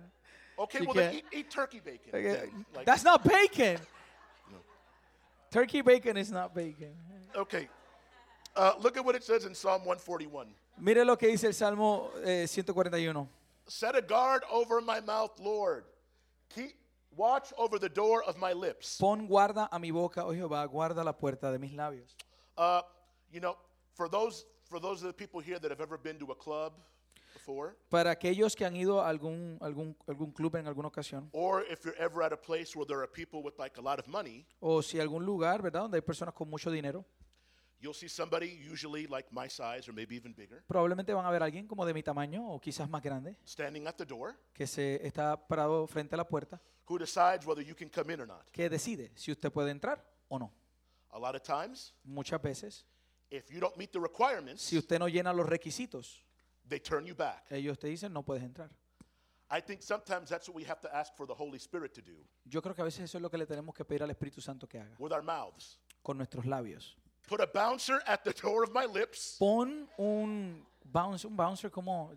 Okay, 0.58 0.80
you 0.80 0.86
well 0.86 0.94
then 0.94 1.14
eat, 1.14 1.24
eat 1.32 1.50
turkey 1.50 1.80
bacon. 1.84 2.10
Okay, 2.12 2.32
then. 2.32 2.66
Like, 2.74 2.86
That's 2.86 3.04
not 3.04 3.22
bacon. 3.22 3.78
Turkey 5.52 5.82
bacon 5.82 6.16
is 6.16 6.32
not 6.32 6.52
bacon. 6.52 6.90
okay. 7.36 7.68
Uh, 8.56 8.72
look 8.80 8.96
at 8.96 9.04
what 9.04 9.14
it 9.14 9.22
says 9.22 9.44
in 9.44 9.54
Psalm 9.54 9.84
141. 9.84 10.48
Mire 10.80 11.04
lo 11.04 11.16
que 11.16 11.28
dice 11.28 11.46
el 11.48 11.54
Salmo 11.54 12.10
eh, 12.24 12.46
141. 12.46 13.28
Set 13.66 13.94
a 13.96 14.00
guard 14.00 14.42
over 14.50 14.80
my 14.80 15.00
mouth, 15.00 15.38
Lord. 15.40 15.84
Keep 16.54 16.74
watch 17.16 17.52
over 17.58 17.78
the 17.78 17.88
door 17.88 18.22
of 18.24 18.38
my 18.38 18.52
lips. 18.52 18.96
Pon 18.98 19.26
guarda 19.28 19.68
a 19.70 19.78
mi 19.78 19.90
boca, 19.90 20.24
oh 20.24 20.32
Jehová, 20.32 20.64
guarda 20.66 21.04
la 21.04 21.12
puerta 21.12 21.50
de 21.50 21.58
mis 21.58 21.72
labios. 21.72 22.14
Uh, 22.56 22.80
you 23.30 23.40
know, 23.40 23.56
for 23.94 24.08
those 24.08 24.46
for 24.68 24.80
those 24.80 25.02
of 25.02 25.08
the 25.08 25.12
people 25.12 25.40
here 25.40 25.58
that 25.58 25.70
have 25.70 25.80
ever 25.80 25.98
been 25.98 26.18
to 26.18 26.26
a 26.30 26.34
club 26.34 26.72
before, 27.34 27.76
Para 27.90 28.10
aquellos 28.10 28.54
que 28.54 28.64
han 28.64 28.76
ido 28.76 29.00
a 29.00 29.08
algún, 29.08 29.58
algún, 29.60 29.96
algún 30.06 30.32
club 30.32 30.56
en 30.56 30.66
alguna 30.66 30.88
ocasión, 30.88 31.28
or 31.32 31.64
if 31.70 31.84
you're 31.84 31.96
ever 31.98 32.22
at 32.22 32.32
a 32.32 32.36
place 32.36 32.76
where 32.76 32.86
there 32.86 33.00
are 33.00 33.08
people 33.08 33.42
with 33.42 33.58
like 33.58 33.78
a 33.78 33.82
lot 33.82 33.98
of 33.98 34.06
money, 34.06 34.46
o 34.60 34.80
si 34.82 34.98
algún 34.98 35.24
lugar, 35.24 35.60
¿verdad?, 35.62 35.82
donde 35.82 35.96
hay 35.96 36.02
personas 36.02 36.34
con 36.34 36.48
mucho 36.48 36.70
dinero, 36.70 37.04
you'll 37.80 37.94
see 37.94 38.08
somebody 38.08 38.46
usually 38.70 39.06
like 39.06 39.28
my 39.30 39.48
size 39.48 39.88
or 39.88 39.92
maybe 39.94 40.16
even 40.16 40.34
bigger 40.34 40.62
probablemente 40.66 41.12
van 41.14 41.24
a 41.24 41.30
ver 41.30 41.42
a 41.42 41.46
alguien 41.46 41.66
como 41.66 41.84
de 41.86 41.94
mi 41.94 42.02
tamaño 42.02 42.48
o 42.50 42.60
quizás 42.60 42.88
más 42.88 43.02
grande, 43.02 43.36
standing 43.46 43.86
at 43.86 43.94
the 43.96 44.04
door 44.06 44.34
que 44.52 44.66
se 44.66 45.04
está 45.06 45.36
parado 45.36 45.86
frente 45.86 46.14
a 46.14 46.18
la 46.18 46.26
puerta, 46.26 46.60
who 46.88 46.98
decides 46.98 47.46
whether 47.46 47.64
you 47.64 47.74
can 47.76 47.88
come 47.88 48.12
in 48.12 48.20
or 48.20 48.26
not. 48.26 48.50
que 48.50 48.68
decide 48.68 49.12
si 49.14 49.30
usted 49.32 49.50
puede 49.52 49.70
entrar 49.70 50.04
o 50.28 50.38
no. 50.38 50.52
A 51.10 51.18
lot 51.18 51.34
of 51.34 51.42
times, 51.42 51.94
Muchas 52.04 52.40
veces, 52.42 52.84
if 53.30 53.50
you 53.50 53.60
don't 53.60 53.76
meet 53.76 53.92
the 53.92 54.00
requirements, 54.00 54.62
si 54.62 54.76
usted 54.76 54.98
no 54.98 55.08
llena 55.08 55.32
los 55.32 55.46
requisitos, 55.46 56.22
they 56.68 56.80
turn 56.80 57.06
you 57.06 57.14
back. 57.14 57.44
ellos 57.50 57.78
te 57.78 57.86
dicen 57.88 58.12
no 58.12 58.22
puedes 58.22 58.42
entrar. 58.42 58.70
I 59.50 59.62
think 59.62 59.80
sometimes 59.80 60.28
that's 60.28 60.46
what 60.46 60.56
we 60.56 60.64
have 60.68 60.78
to 60.82 60.94
ask 60.94 61.14
for 61.16 61.26
the 61.26 61.32
Holy 61.32 61.56
Spirit 61.58 61.94
to 61.94 62.02
do 62.02 62.22
Yo 62.44 62.60
creo 62.60 62.74
que 62.74 62.82
a 62.82 62.84
veces 62.84 63.04
eso 63.04 63.16
es 63.16 63.22
lo 63.22 63.30
que 63.30 63.38
le 63.38 63.46
tenemos 63.46 63.74
que 63.74 63.82
pedir 63.82 64.02
al 64.02 64.10
Espíritu 64.10 64.42
Santo 64.42 64.68
que 64.68 64.78
haga 64.78 64.94
with 64.98 65.12
our 65.12 65.22
mouths. 65.22 65.78
con 66.02 66.18
nuestros 66.18 66.44
labios. 66.44 66.98
Put 67.28 67.40
a 67.40 67.46
bouncer 67.46 68.00
at 68.06 68.22
the 68.24 68.32
door 68.32 68.64
of 68.64 68.72
my 68.72 68.86
lips. 68.86 69.36
Pon 69.38 69.86
un 69.98 70.66
bouncer, 70.84 71.28
un 71.28 71.36
bouncer 71.36 71.70
como 71.70 72.10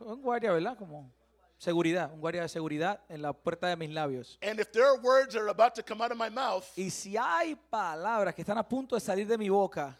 un 0.00 0.22
guardia, 0.22 0.52
¿verdad? 0.52 0.76
Como 0.76 1.10
seguridad, 1.58 2.12
un 2.12 2.20
guardia 2.20 2.42
de 2.42 2.48
seguridad 2.48 3.00
en 3.08 3.22
la 3.22 3.32
puerta 3.32 3.68
de 3.68 3.76
mis 3.76 3.90
labios. 3.90 4.38
And 4.42 4.58
if 4.60 4.70
there 4.72 4.84
are 4.86 4.98
words 5.00 5.34
that 5.34 5.40
are 5.42 5.48
about 5.50 5.74
to 5.76 5.82
come 5.82 6.02
out 6.02 6.10
of 6.10 6.18
my 6.18 6.28
mouth, 6.28 6.64
Y 6.76 6.90
si 6.90 7.16
hay 7.16 7.54
palabras 7.70 8.34
que 8.34 8.42
están 8.42 8.58
a 8.58 8.68
punto 8.68 8.94
de 8.96 9.00
salir 9.00 9.26
de 9.26 9.38
mi 9.38 9.48
boca, 9.48 9.96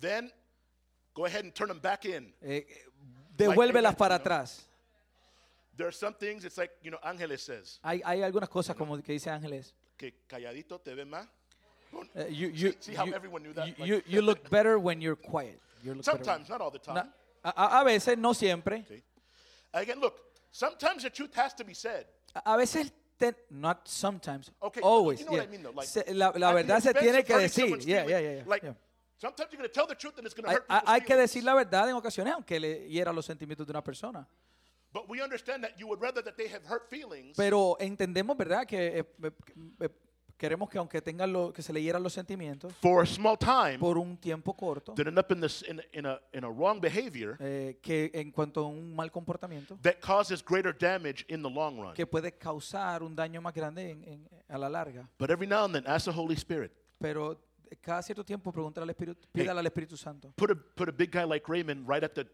then 0.00 0.32
go 1.12 1.26
ahead 1.26 1.44
and 1.44 1.52
turn 1.54 1.68
them 1.68 1.80
back 1.80 2.04
in. 2.04 2.32
eh, 2.40 2.66
eh, 2.68 2.86
devuélvelas 3.36 3.92
Like, 3.92 3.98
para 3.98 4.14
you 4.16 4.18
know. 4.24 4.32
atrás. 4.32 4.68
There 5.76 5.88
are 5.88 5.92
some 5.92 6.14
things, 6.14 6.44
it's 6.44 6.56
like, 6.58 6.72
you 6.82 6.90
know, 6.90 6.98
Angeles 7.02 7.42
says, 7.42 7.80
Hay, 7.82 8.00
hay 8.04 8.22
algunas 8.22 8.48
cosas 8.48 8.76
como 8.76 8.96
que 9.02 9.12
dice 9.12 9.28
Ángeles. 9.30 9.74
que 9.96 10.12
calladito 10.28 10.78
te 10.80 10.94
ve 10.94 11.04
más. 11.04 11.26
Eh, 12.14 12.26
you, 12.30 12.48
you, 12.48 12.74
see 12.80 12.94
how 12.94 13.04
you- 13.06 13.14
everyone 13.14 13.42
knew 13.42 13.52
that? 13.54 13.66
you- 13.78 13.84
you- 13.86 14.02
you 14.06 14.22
look 14.22 14.48
better 14.50 14.78
when 14.78 15.00
you're 15.00 15.16
quiet. 15.16 15.60
You 15.82 15.94
look 15.94 16.04
better 16.04 16.18
Sometimes, 16.24 16.48
not 16.48 16.60
all 16.60 16.70
the 16.70 16.78
time. 16.78 16.94
Na- 16.96 17.52
a, 17.56 17.80
a- 17.80 17.84
veces, 17.84 18.16
no 18.18 18.32
siempre. 18.32 18.84
See? 18.88 19.02
Again, 19.74 20.00
look, 20.00 20.14
sometimes 20.52 21.02
the 21.02 21.10
truth 21.10 21.34
has 21.34 21.54
to 21.54 21.64
be 21.64 21.74
said. 21.74 22.06
A, 22.34 22.54
a 22.54 22.56
veces, 22.56 22.92
te- 23.18 23.32
not 23.50 23.86
sometimes, 23.88 24.50
Okay, 24.62 24.80
always. 24.80 25.20
you 25.20 25.26
know 25.26 25.32
what 25.32 25.42
yeah. 25.42 25.48
I 25.48 25.50
mean, 25.50 25.62
though. 25.62 25.72
Like, 25.72 25.88
Se- 25.88 26.12
la, 26.14 26.32
la 26.36 26.52
verdad 26.52 26.80
se 26.82 26.92
tiene 26.94 27.24
que 27.24 27.36
decir. 27.36 27.78
Yeah, 27.86 28.04
yeah, 28.06 28.18
yeah, 28.20 28.42
Like, 28.46 28.62
sometimes 29.18 29.50
you're 29.52 29.58
going 29.58 29.68
to 29.68 29.74
tell 29.74 29.86
the 29.86 29.94
truth 29.94 30.16
and 30.18 30.26
it's 30.26 30.34
going 30.34 30.44
to 30.44 30.50
Hay, 30.50 30.56
hurt 30.68 30.88
hay- 30.88 31.00
que 31.00 31.16
decir 31.16 31.42
la 31.42 31.54
verdad 31.54 31.88
en 31.88 31.96
ocasiones, 31.96 32.32
aunque 32.34 32.60
le 32.60 32.88
hiera 32.88 33.12
los 33.12 33.26
sentimientos 33.26 33.66
de 33.66 33.72
una 33.72 33.82
persona. 33.82 34.26
But 34.92 35.08
we 35.08 35.22
understand 35.22 35.64
that 35.64 35.78
you 35.80 35.86
would 35.88 36.00
rather 36.02 36.22
that 36.22 36.36
they 36.36 36.48
have 36.48 36.62
hurt 36.66 36.90
feelings 36.90 37.34
Pero 37.36 37.76
entendemos, 37.80 38.36
¿verdad? 38.36 38.66
Que 38.66 38.98
eh, 38.98 39.04
eh, 39.22 39.30
eh, 39.80 39.88
queremos 40.42 40.68
que 40.68 40.76
aunque 40.76 41.00
tengan 41.00 41.32
lo, 41.32 41.52
que 41.52 41.62
se 41.62 41.72
le 41.72 41.80
hieran 41.80 42.02
los 42.02 42.12
sentimientos 42.12 42.72
for 42.82 43.00
a 43.00 43.06
small 43.06 43.38
time 43.38 43.78
por 43.78 43.96
un 43.96 44.16
tiempo 44.16 44.52
corto, 44.54 44.92
end 44.98 45.16
up 45.16 45.30
in, 45.30 45.40
this, 45.40 45.62
in, 45.68 45.80
in, 45.92 46.04
a, 46.04 46.20
in 46.32 46.42
a 46.42 46.48
wrong 46.48 46.80
behavior 46.80 47.36
eh, 47.38 47.78
que 47.80 48.10
en 48.12 48.32
cuanto 48.32 48.62
a 48.62 48.66
un 48.66 48.92
mal 48.96 49.12
comportamiento, 49.12 49.78
that 49.82 50.00
causes 50.00 50.42
greater 50.44 50.76
damage 50.76 51.24
in 51.28 51.42
the 51.42 51.48
long 51.48 51.78
run. 51.80 51.94
que 51.94 52.04
puede 52.04 52.32
causar 52.32 53.04
un 53.04 53.14
daño 53.14 53.40
más 53.40 53.54
grande 53.54 53.90
en- 53.90 54.02
en- 54.02 54.28
a 54.48 54.58
la 54.58 54.68
larga. 54.68 55.08
But 55.16 55.30
every 55.30 55.46
now 55.46 55.64
and 55.64 55.74
then, 55.74 55.84
ask 55.86 56.06
the 56.06 56.12
Holy 56.12 56.34
Spirit. 56.34 56.72
Pero 56.98 57.40
cada 57.80 58.02
cierto 58.02 58.24
tiempo 58.24 58.50
pregúntale 58.50 58.82
al 58.82 58.90
Espíritu, 58.90 59.28
pídale 59.32 59.60
al 59.60 59.66
Espíritu 59.66 59.96
Santo. 59.96 60.32
Put 60.34 60.50
a, 60.50 60.54
put 60.56 60.88
a 60.88 60.92
big 60.92 61.12
guy 61.12 61.24
like 61.24 61.46
Raymond 61.48 61.88
right 61.88 62.02
at, 62.02 62.14
the, 62.14 62.26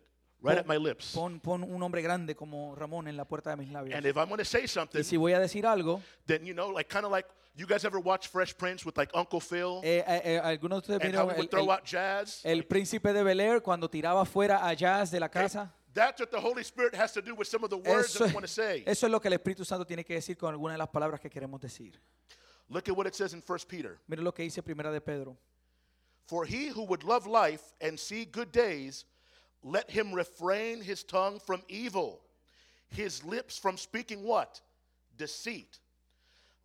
right 0.42 0.59
at 0.59 0.66
my 0.66 0.78
lips. 0.78 1.12
Pon, 1.14 1.40
pon 1.40 1.62
un 1.62 1.82
hombre 1.82 2.00
grande 2.00 2.34
como 2.34 2.74
Ramón 2.74 3.06
en 3.06 3.16
la 3.18 3.26
puerta 3.26 3.50
de 3.50 3.56
mis 3.56 3.70
labios. 3.70 3.94
And 3.96 4.06
if 4.06 4.16
I'm 4.16 4.28
going 4.28 4.38
to 4.38 4.44
say 4.46 4.66
something, 4.66 5.00
Y 5.00 5.04
si 5.04 5.16
voy 5.18 5.32
a 5.34 5.38
decir 5.38 5.66
algo, 5.66 6.00
then, 6.26 6.44
you 6.44 6.54
know, 6.54 6.70
like 6.72 6.88
kind 6.88 7.04
of 7.04 7.12
like, 7.12 7.28
you 7.59 7.66
guys 7.66 7.84
ever 7.84 7.98
watch 7.98 8.28
Fresh 8.28 8.56
Prince 8.56 8.86
with 8.86 8.96
like 8.96 9.11
Uncle 9.14 9.40
Phil 9.40 9.80
eh, 9.82 10.02
eh, 10.06 10.20
eh, 10.24 10.40
algunos 10.42 10.86
de 10.86 10.94
ustedes 10.94 11.04
and 11.04 11.14
how 11.14 11.26
vieron 11.26 11.34
he 11.34 11.38
would 11.38 11.44
el, 11.44 11.48
throw 11.48 11.64
el- 11.64 11.70
out 11.70 11.84
jazz? 11.84 12.40
el 12.44 12.62
príncipe 12.62 13.12
de 13.12 13.22
Bel 13.22 13.40
Air 13.40 13.61
cuando 13.61 13.88
tiraba 13.88 14.24
fuera 14.24 14.66
a 14.66 14.74
Jazz 14.74 15.11
de 15.11 15.20
la 15.20 15.28
casa. 15.28 15.72
That's 15.92 16.20
what 16.20 16.30
the 16.30 16.40
Holy 16.40 16.62
Spirit 16.62 16.94
has 16.94 17.12
to 17.14 17.22
do 17.22 17.34
with 17.34 17.48
some 17.48 17.64
of 17.64 17.70
the 17.70 17.78
words 17.78 18.11
Eso 18.14 18.18
that 18.20 18.28
we 18.28 18.34
want 18.34 18.46
to 18.46 18.52
say. 18.52 18.84
eso 18.86 19.06
es 19.06 19.11
lo 19.11 19.18
que 19.18 19.28
el 19.28 19.36
Espíritu 19.38 19.64
Santo 19.64 19.84
tiene 19.84 20.04
que 20.04 20.14
decir 20.14 20.36
con 20.36 20.54
algunas 20.54 20.74
de 20.74 20.78
las 20.78 20.88
palabras 20.88 21.20
que 21.20 21.28
queremos 21.28 21.61
decir. 21.61 21.94
Look 22.68 22.88
at 22.88 22.96
what 22.96 23.06
it 23.06 23.14
says 23.14 23.32
in 23.32 23.42
1 23.44 23.59
Peter. 23.66 23.98
Mire 24.06 24.22
lo 24.22 24.32
que 24.32 24.44
dice 24.44 24.62
Primera 24.62 24.92
de 24.92 25.00
Pedro. 25.00 25.36
For 26.26 26.44
he 26.44 26.68
who 26.68 26.84
would 26.84 27.02
love 27.02 27.26
life 27.26 27.72
and 27.80 27.98
see 27.98 28.26
good 28.26 28.52
days, 28.52 29.06
let 29.64 29.90
him 29.90 30.12
refrain 30.12 30.82
his 30.82 31.02
tongue 31.02 31.40
from 31.40 31.62
evil, 31.68 32.20
his 32.90 33.24
lips 33.24 33.59
from 33.59 33.76
speaking 33.78 34.22
what? 34.22 34.61
Deceit. 35.16 35.80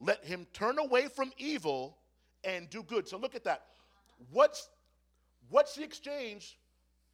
Let 0.05 0.23
him 0.23 0.45
turn 0.51 0.79
away 0.79 1.07
from 1.07 1.31
evil 1.37 1.97
and 2.43 2.69
do 2.69 2.83
good. 2.83 3.07
So 3.07 3.17
look 3.17 3.35
at 3.35 3.43
that. 3.43 3.61
What's 4.31 4.69
what's 5.49 5.75
the 5.75 5.83
exchange 5.83 6.59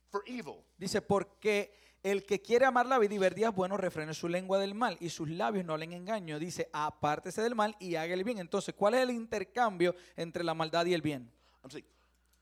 for 0.10 0.24
evil? 0.26 0.66
Dice, 0.78 1.02
porque 1.02 1.72
el 2.02 2.26
que 2.26 2.42
quiere 2.42 2.66
amar 2.66 2.86
la 2.88 2.98
vida 2.98 3.14
y 3.14 3.18
ver 3.18 3.36
días 3.36 3.54
buenos 3.54 3.80
refrene 3.80 4.14
su 4.14 4.28
lengua 4.28 4.58
del 4.58 4.74
mal 4.74 4.98
y 5.00 5.10
sus 5.10 5.30
labios 5.30 5.66
no 5.66 5.78
le 5.78 5.86
engaño. 5.86 6.40
Dice, 6.40 6.70
apártese 6.74 7.42
del 7.42 7.56
mal 7.56 7.76
y 7.80 7.96
haga 7.96 8.14
el 8.14 8.24
bien. 8.24 8.40
Entonces, 8.40 8.74
¿cuál 8.74 8.96
es 8.96 9.02
el 9.02 9.12
intercambio 9.12 9.96
entre 10.16 10.44
la 10.44 10.54
maldad 10.54 10.86
y 10.86 10.94
el 10.94 11.02
bien? 11.02 11.32
I'm 11.64 11.70
saying, 11.70 11.86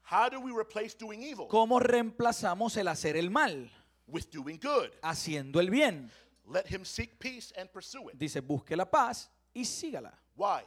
how 0.09 0.29
do 0.29 0.39
we 0.39 0.51
replace 0.51 0.95
doing 0.97 1.23
evil 1.23 1.47
¿Cómo 1.47 1.79
reemplazamos 1.79 2.77
el 2.77 2.87
hacer 2.87 3.17
el 3.17 3.29
mal? 3.29 3.69
with 4.07 4.29
doing 4.31 4.57
good? 4.61 4.91
Haciendo 5.01 5.59
el 5.59 5.69
bien. 5.69 6.09
Let 6.45 6.67
him 6.67 6.85
seek 6.85 7.19
peace 7.19 7.51
and 7.57 7.69
pursue 7.69 8.09
it. 8.09 8.17
Dice, 8.17 8.39
busque 8.39 8.77
la 8.77 8.85
paz 8.85 9.29
y 9.53 9.65
sígala. 9.65 10.17
Why? 10.37 10.63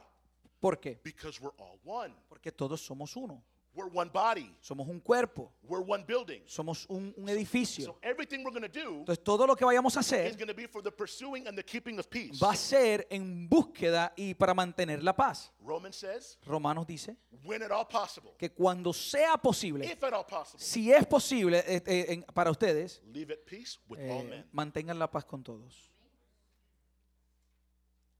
¿Por 0.59 0.79
qué? 0.79 0.99
Because 1.03 1.41
we're 1.41 1.55
all 1.57 1.79
one. 1.83 2.13
Porque 2.29 2.51
todos 2.51 2.81
somos 2.81 3.15
uno. 3.15 3.41
We're 3.73 3.89
one 3.89 4.09
body. 4.13 4.53
Somos 4.61 4.85
un 4.89 4.99
cuerpo. 4.99 5.49
We're 5.63 5.81
one 5.81 6.03
building. 6.05 6.41
Somos 6.45 6.85
un, 6.89 7.13
un 7.15 7.29
edificio. 7.29 7.85
So 7.85 7.97
everything 8.03 8.43
we're 8.43 8.51
going 8.51 8.69
to 8.69 8.79
do 8.79 8.99
Entonces, 8.99 9.23
todo 9.23 9.47
lo 9.47 9.55
que 9.55 9.63
vayamos 9.65 9.95
a 9.95 10.01
hacer 10.01 10.35
be 10.53 10.67
for 10.67 10.83
the 10.83 10.91
pursuing 10.91 11.47
and 11.47 11.57
the 11.57 11.63
keeping 11.63 11.97
of 11.97 12.09
peace. 12.09 12.37
va 12.37 12.51
a 12.51 12.55
ser 12.55 13.07
en 13.09 13.47
búsqueda 13.47 14.11
y 14.17 14.33
para 14.33 14.53
mantener 14.53 15.01
la 15.01 15.15
paz. 15.15 15.53
Romans 15.63 15.95
says, 15.95 16.37
Romanos 16.45 16.85
dice 16.85 17.15
when 17.45 17.63
at 17.63 17.71
all 17.71 17.85
possible, 17.85 18.33
que 18.37 18.49
cuando 18.49 18.91
sea 18.91 19.37
posible, 19.37 19.85
if 19.85 20.03
at 20.03 20.13
all 20.13 20.25
possible, 20.25 20.59
si 20.59 20.91
es 20.91 21.05
posible 21.05 21.63
eh, 21.65 21.81
eh, 21.85 22.25
para 22.33 22.51
ustedes, 22.51 23.01
live 23.13 23.31
at 23.31 23.45
peace 23.45 23.79
with 23.87 23.99
eh, 23.99 24.11
all 24.11 24.25
men. 24.25 24.45
mantengan 24.51 24.99
la 24.99 25.09
paz 25.09 25.23
con 25.23 25.41
todos. 25.41 25.89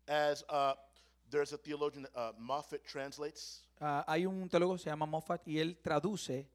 As 0.07 0.43
uh, 0.49 0.75
there's 1.31 1.51
a 1.53 1.57
theologian, 1.57 2.05
uh, 2.15 2.31
Moffat 2.37 2.83
translates 2.85 3.63
Ah, 3.79 4.03
hay 4.07 4.25
un 4.27 4.47
teólogo, 4.47 4.77
se 4.77 4.89
llama 4.91 5.07
Moffat, 5.07 5.41
y 5.47 5.57
él 5.57 5.75
traduce 5.81 6.47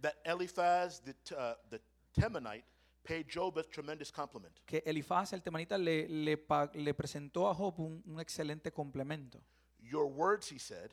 that 0.00 0.14
Eliphaz 0.24 1.02
the, 1.02 1.14
uh, 1.36 1.54
the 1.68 1.78
Temanite 2.14 2.64
paid 3.02 3.26
Job 3.28 3.58
a 3.58 3.62
tremendous 3.62 4.10
compliment. 4.10 4.52
que 4.64 4.82
Elifaz, 4.86 5.32
el 5.34 5.42
temanita, 5.42 5.76
le, 5.76 6.08
le, 6.08 6.36
pa- 6.38 6.70
le 6.72 6.94
presentó 6.94 7.48
a 7.50 7.54
Job 7.54 7.78
un, 7.80 8.02
un 8.06 8.18
excelente 8.20 8.72
complemento. 8.72 9.40
Your 9.82 10.06
words, 10.06 10.50
he 10.50 10.58
said, 10.58 10.90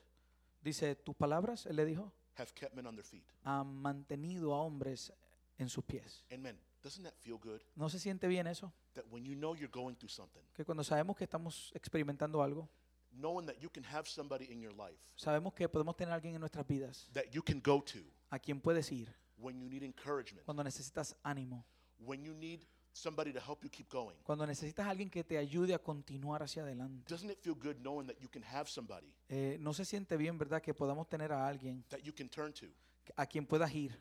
Dice, 0.62 0.96
tus 0.96 1.16
palabras, 1.16 1.66
él 1.68 1.76
le 1.78 1.86
dijo, 1.86 2.12
have 2.36 2.52
kept 2.54 2.76
men 2.76 2.86
on 2.88 2.96
their 2.96 3.06
feet. 3.06 3.24
han 3.44 3.68
mantenido 3.82 4.54
a 4.54 4.62
hombres 4.62 5.14
en 5.58 5.70
sus 5.70 5.84
pies. 5.86 6.26
Amen. 6.34 6.60
Doesn't 6.84 7.04
that 7.04 7.14
feel 7.20 7.38
good? 7.38 7.62
¿No 7.76 7.88
se 7.90 8.00
siente 8.00 8.28
bien 8.28 8.46
eso? 8.48 8.74
That 8.94 9.06
when 9.10 9.24
you 9.24 9.36
know 9.36 9.56
you're 9.56 9.72
going 9.72 9.96
through 9.96 10.10
something, 10.12 10.42
Que 10.54 10.66
cuando 10.66 10.84
sabemos 10.84 11.16
que 11.16 11.24
estamos 11.24 11.72
experimentando 11.74 12.42
algo, 12.44 12.68
knowing 13.20 13.45
that 13.45 13.57
you 13.61 13.70
can 13.70 13.84
have 13.84 14.07
somebody 14.07 14.45
in 14.51 14.61
your 14.61 14.74
life 14.76 14.97
sabemos 15.15 15.53
que 15.53 15.68
podemos 15.68 15.95
tener 15.95 16.11
a 16.13 16.15
alguien 16.15 16.36
en 16.36 16.39
nuestras 16.39 16.65
vidas 16.68 17.09
that 17.13 17.26
you 17.32 17.41
can 17.43 17.61
go 17.61 17.82
to 17.82 17.99
a 18.30 18.39
quien 18.39 18.59
puedes 18.61 18.91
ir 18.91 19.13
when 19.38 19.59
you 19.59 19.70
need 19.70 19.84
encouragement, 19.84 20.43
cuando 20.45 20.63
necesitas 20.63 21.15
ánimo, 21.24 21.63
when 21.99 22.24
you 22.24 22.34
need 22.34 22.61
somebody 22.93 23.32
to 23.32 23.39
help 23.39 23.63
you 23.63 23.70
keep 23.70 23.88
going. 23.91 24.15
cuando 24.24 24.45
necesitas 24.47 24.88
a 24.88 24.89
alguien 24.89 25.09
que 25.09 25.24
te 25.24 25.38
ayude 25.38 25.74
a 25.76 25.80
continuar 25.80 26.41
hacia 26.41 26.63
adelante. 26.63 27.03
Doesn't 27.07 27.30
it 27.30 27.38
feel 27.43 27.53
good 27.53 27.76
knowing 27.82 28.07
that 28.07 28.18
you 28.20 28.28
can 28.30 28.43
have 28.43 28.68
somebody 28.68 29.13
Eh, 29.30 29.57
no 29.59 29.74
se 29.74 29.86
siente 29.86 30.18
bien, 30.18 30.38
¿verdad? 30.38 30.61
Que 30.61 30.74
podamos 30.74 31.07
tener 31.07 31.32
a 31.32 31.47
alguien 31.47 31.84
that 31.89 31.99
you 31.99 32.13
can 32.13 32.28
turn 32.30 32.51
to? 32.53 32.65
a 33.15 33.26
quien 33.26 33.45
puedas 33.45 33.72
ir. 33.74 33.95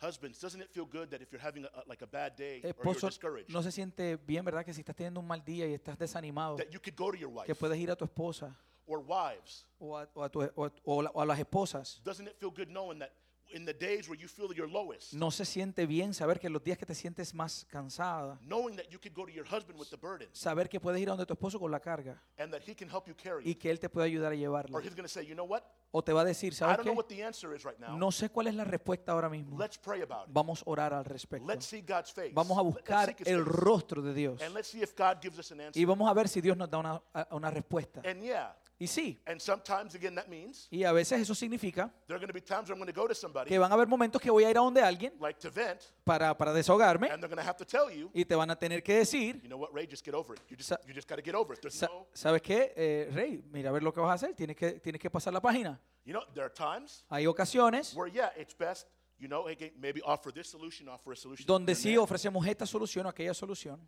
Husbands, 0.00 0.40
doesn't 0.40 0.62
it 0.62 0.70
feel 0.70 0.86
good 0.86 1.10
that 1.10 1.20
if 1.20 1.30
you're 1.30 1.40
having 1.42 1.64
a, 1.64 1.82
like 1.86 2.02
a 2.02 2.06
bad 2.06 2.34
day 2.36 2.60
or 2.64 2.68
you're 2.68 2.74
Esposo, 2.94 3.08
discouraged, 3.08 3.50
no 3.50 3.62
se 3.62 3.70
siente 3.70 4.16
bien, 4.16 4.44
¿verdad? 4.44 4.64
Que 4.64 4.72
si 4.72 4.80
estás 4.80 4.96
teniendo 4.96 5.20
un 5.20 5.26
mal 5.26 5.44
día 5.44 5.66
y 5.66 5.74
estás 5.74 5.98
desanimado, 5.98 6.56
that 6.56 6.70
you 6.70 6.80
could 6.80 6.96
go 6.96 7.10
to 7.10 7.18
your 7.18 7.28
wife 7.30 7.46
que 7.46 7.54
puedes 7.54 7.78
ir 7.78 7.90
a 7.90 7.96
tu 7.96 8.04
esposa 8.06 8.56
or 8.86 9.00
wives? 9.00 9.66
o 9.78 9.96
a, 9.98 10.08
o 10.14 10.22
a 10.24 10.28
tu- 10.30 10.40
o 10.56 10.64
a- 10.64 10.72
o 10.84 11.02
la- 11.02 11.10
o 11.12 11.20
a 11.20 11.26
las 11.26 11.38
esposas. 11.38 12.00
Doesn't 12.02 12.26
it 12.28 12.36
feel 12.38 12.50
good 12.50 12.68
knowing 12.68 12.98
that 13.00 13.10
in 13.52 13.64
the 13.64 13.72
days 13.74 14.08
where 14.08 14.18
you 14.20 14.28
feel 14.28 14.52
you're 14.54 14.70
lowest, 14.70 15.12
No 15.12 15.30
se 15.30 15.44
siente 15.44 15.86
bien 15.86 16.14
saber 16.14 16.38
que 16.38 16.48
los 16.48 16.62
días 16.62 16.78
que 16.78 16.86
te 16.86 16.94
sientes 16.94 17.34
más 17.34 17.66
cansada, 17.68 18.38
knowing 18.46 18.76
that 18.76 18.86
you 18.90 18.98
could 19.00 19.14
go 19.14 19.24
to 19.26 19.32
your 19.32 19.46
husband 19.46 19.78
with 19.78 19.88
the 19.90 19.96
burden 19.96 20.28
saber 20.32 20.68
que 20.68 20.78
puedes 20.80 21.00
ir 21.00 21.08
a 21.08 21.12
donde 21.12 21.26
tu 21.26 21.34
esposo 21.34 21.58
con 21.58 21.70
la 21.70 21.80
carga 21.80 22.20
and 22.38 22.52
that 22.52 22.62
he 22.66 22.74
can 22.74 22.88
help 22.88 23.06
you 23.08 23.14
carry 23.14 23.42
y 23.48 23.54
que 23.54 23.70
él 23.70 23.78
te 23.80 23.88
puede 23.88 24.06
ayudar 24.06 24.32
a 24.32 24.36
llevarla. 24.36 24.76
Or 24.76 24.82
he's 24.82 24.94
going 24.94 25.06
to 25.06 25.08
say, 25.08 25.24
you 25.26 25.34
know 25.34 25.46
what? 25.46 25.62
O 25.92 26.02
te 26.02 26.12
va 26.12 26.20
a 26.20 26.24
decir, 26.24 26.52
I 26.52 26.56
¿sabes 26.56 26.76
don't 26.76 26.84
qué? 26.86 26.90
know 26.92 26.96
what 26.96 27.08
the 27.08 27.24
answer 27.24 27.52
is 27.54 27.64
right 27.64 27.78
now. 27.80 27.96
No 27.98 28.12
sé 28.12 28.28
cuál 28.30 28.46
es 28.46 28.54
la 28.54 28.62
respuesta 28.64 29.10
ahora 29.12 29.28
mismo. 29.28 29.58
Let's 29.58 29.76
pray 29.76 30.02
about 30.02 30.28
it. 30.28 30.32
Vamos 30.32 30.60
a 30.64 30.70
orar 30.70 30.94
al 30.94 31.04
respecto. 31.04 31.46
Let's 31.48 31.66
see 31.66 31.80
God's 31.82 32.12
face. 32.12 32.30
Vamos 32.32 32.56
a 32.56 32.62
let's 32.62 32.76
buscar 32.76 33.08
el 33.08 33.16
face. 33.16 33.44
rostro 33.44 34.00
de 34.00 34.14
Dios 34.14 34.40
And 34.40 34.54
let's 34.54 34.68
see 34.68 34.82
if 34.82 34.94
God 34.96 35.18
gives 35.20 35.38
us 35.38 35.50
an 35.50 35.60
answer. 35.60 35.80
y 35.80 35.84
vamos 35.84 36.08
a 36.08 36.14
ver 36.14 36.28
si 36.28 36.40
Dios 36.40 36.56
nos 36.56 36.70
da 36.70 37.02
una, 37.32 37.50
respuesta. 37.50 38.00
And 38.04 38.22
yeah, 38.22 38.54
Y 38.82 38.86
sí, 38.86 39.20
and 39.26 39.38
sometimes 39.38 39.94
again 39.94 40.14
that 40.14 40.26
means 40.26 40.66
y 40.70 40.84
a 40.84 40.92
veces 40.92 41.20
eso 41.20 41.34
significa 41.34 41.92
there 42.06 42.16
are 42.16 42.18
going 42.18 42.28
to 42.28 42.32
be 42.32 42.40
times 42.40 42.66
where 42.70 42.72
I'm 42.74 42.78
going 42.78 42.90
to 42.90 42.98
go 42.98 43.06
to 43.06 43.14
somebody 43.14 43.50
que 43.50 43.58
van 43.58 43.70
a 43.70 43.74
haber 43.74 43.86
momentos 43.86 44.22
que 44.22 44.30
voy 44.30 44.44
a 44.44 44.50
ir 44.50 44.56
a 44.56 44.60
donde 44.60 44.80
alguien 44.80 45.12
like 45.20 45.38
to 45.38 45.50
vent 45.50 45.82
para, 46.02 46.34
para 46.34 46.54
desahogarme 46.54 47.08
and 47.10 47.22
they're 47.22 47.28
going 47.28 47.36
to 47.36 47.46
have 47.46 47.58
to 47.58 47.66
tell 47.66 47.90
you, 47.94 48.10
y 48.14 48.24
te 48.24 48.34
van 48.34 48.50
a 48.50 48.56
tener 48.56 48.82
que 48.82 48.94
decir, 48.94 49.38
you 49.42 49.48
know 49.50 49.58
what, 49.58 49.70
Ray, 49.74 49.86
just 49.86 50.02
get 50.02 50.14
over 50.14 50.34
it. 50.34 50.40
You 50.48 50.56
just, 50.56 50.70
Sa- 50.70 50.78
you 50.86 50.94
just 50.94 51.06
got 51.06 51.16
to 51.16 51.22
get 51.22 51.34
over 51.34 51.52
it. 51.52 51.60
There's 51.60 51.74
sa- 51.74 51.88
no, 51.88 52.06
¿sabes 52.14 52.40
qué? 52.40 52.72
Eh, 52.74 53.10
Rey, 53.12 53.42
mira 53.52 53.68
a 53.68 53.72
ver 53.72 53.82
lo 53.82 53.92
que 53.92 54.00
vas 54.00 54.12
a 54.12 54.14
hacer, 54.14 54.34
tienes 54.34 54.56
que, 54.56 54.80
tienes 54.80 54.98
que 54.98 55.10
pasar 55.10 55.34
la 55.34 55.42
página. 55.42 55.78
you 56.06 56.14
know, 56.14 56.22
there 56.32 56.46
are 56.46 56.50
times 56.52 57.04
Hay 57.10 57.26
ocasiones 57.26 57.94
where, 57.94 58.10
yeah, 58.10 58.30
it's 58.38 58.54
best, 58.56 58.86
you 59.18 59.28
know, 59.28 59.46
again, 59.46 59.72
maybe 59.78 60.00
offer 60.06 60.32
this 60.32 60.48
solution, 60.48 60.88
offer 60.88 61.12
a 61.12 61.16
solution. 61.16 61.44
donde 61.46 61.74
sí 61.74 61.98
ofrecemos 61.98 62.46
esta 62.46 62.64
solución 62.64 63.04
o 63.04 63.10
aquella 63.10 63.34
solución, 63.34 63.78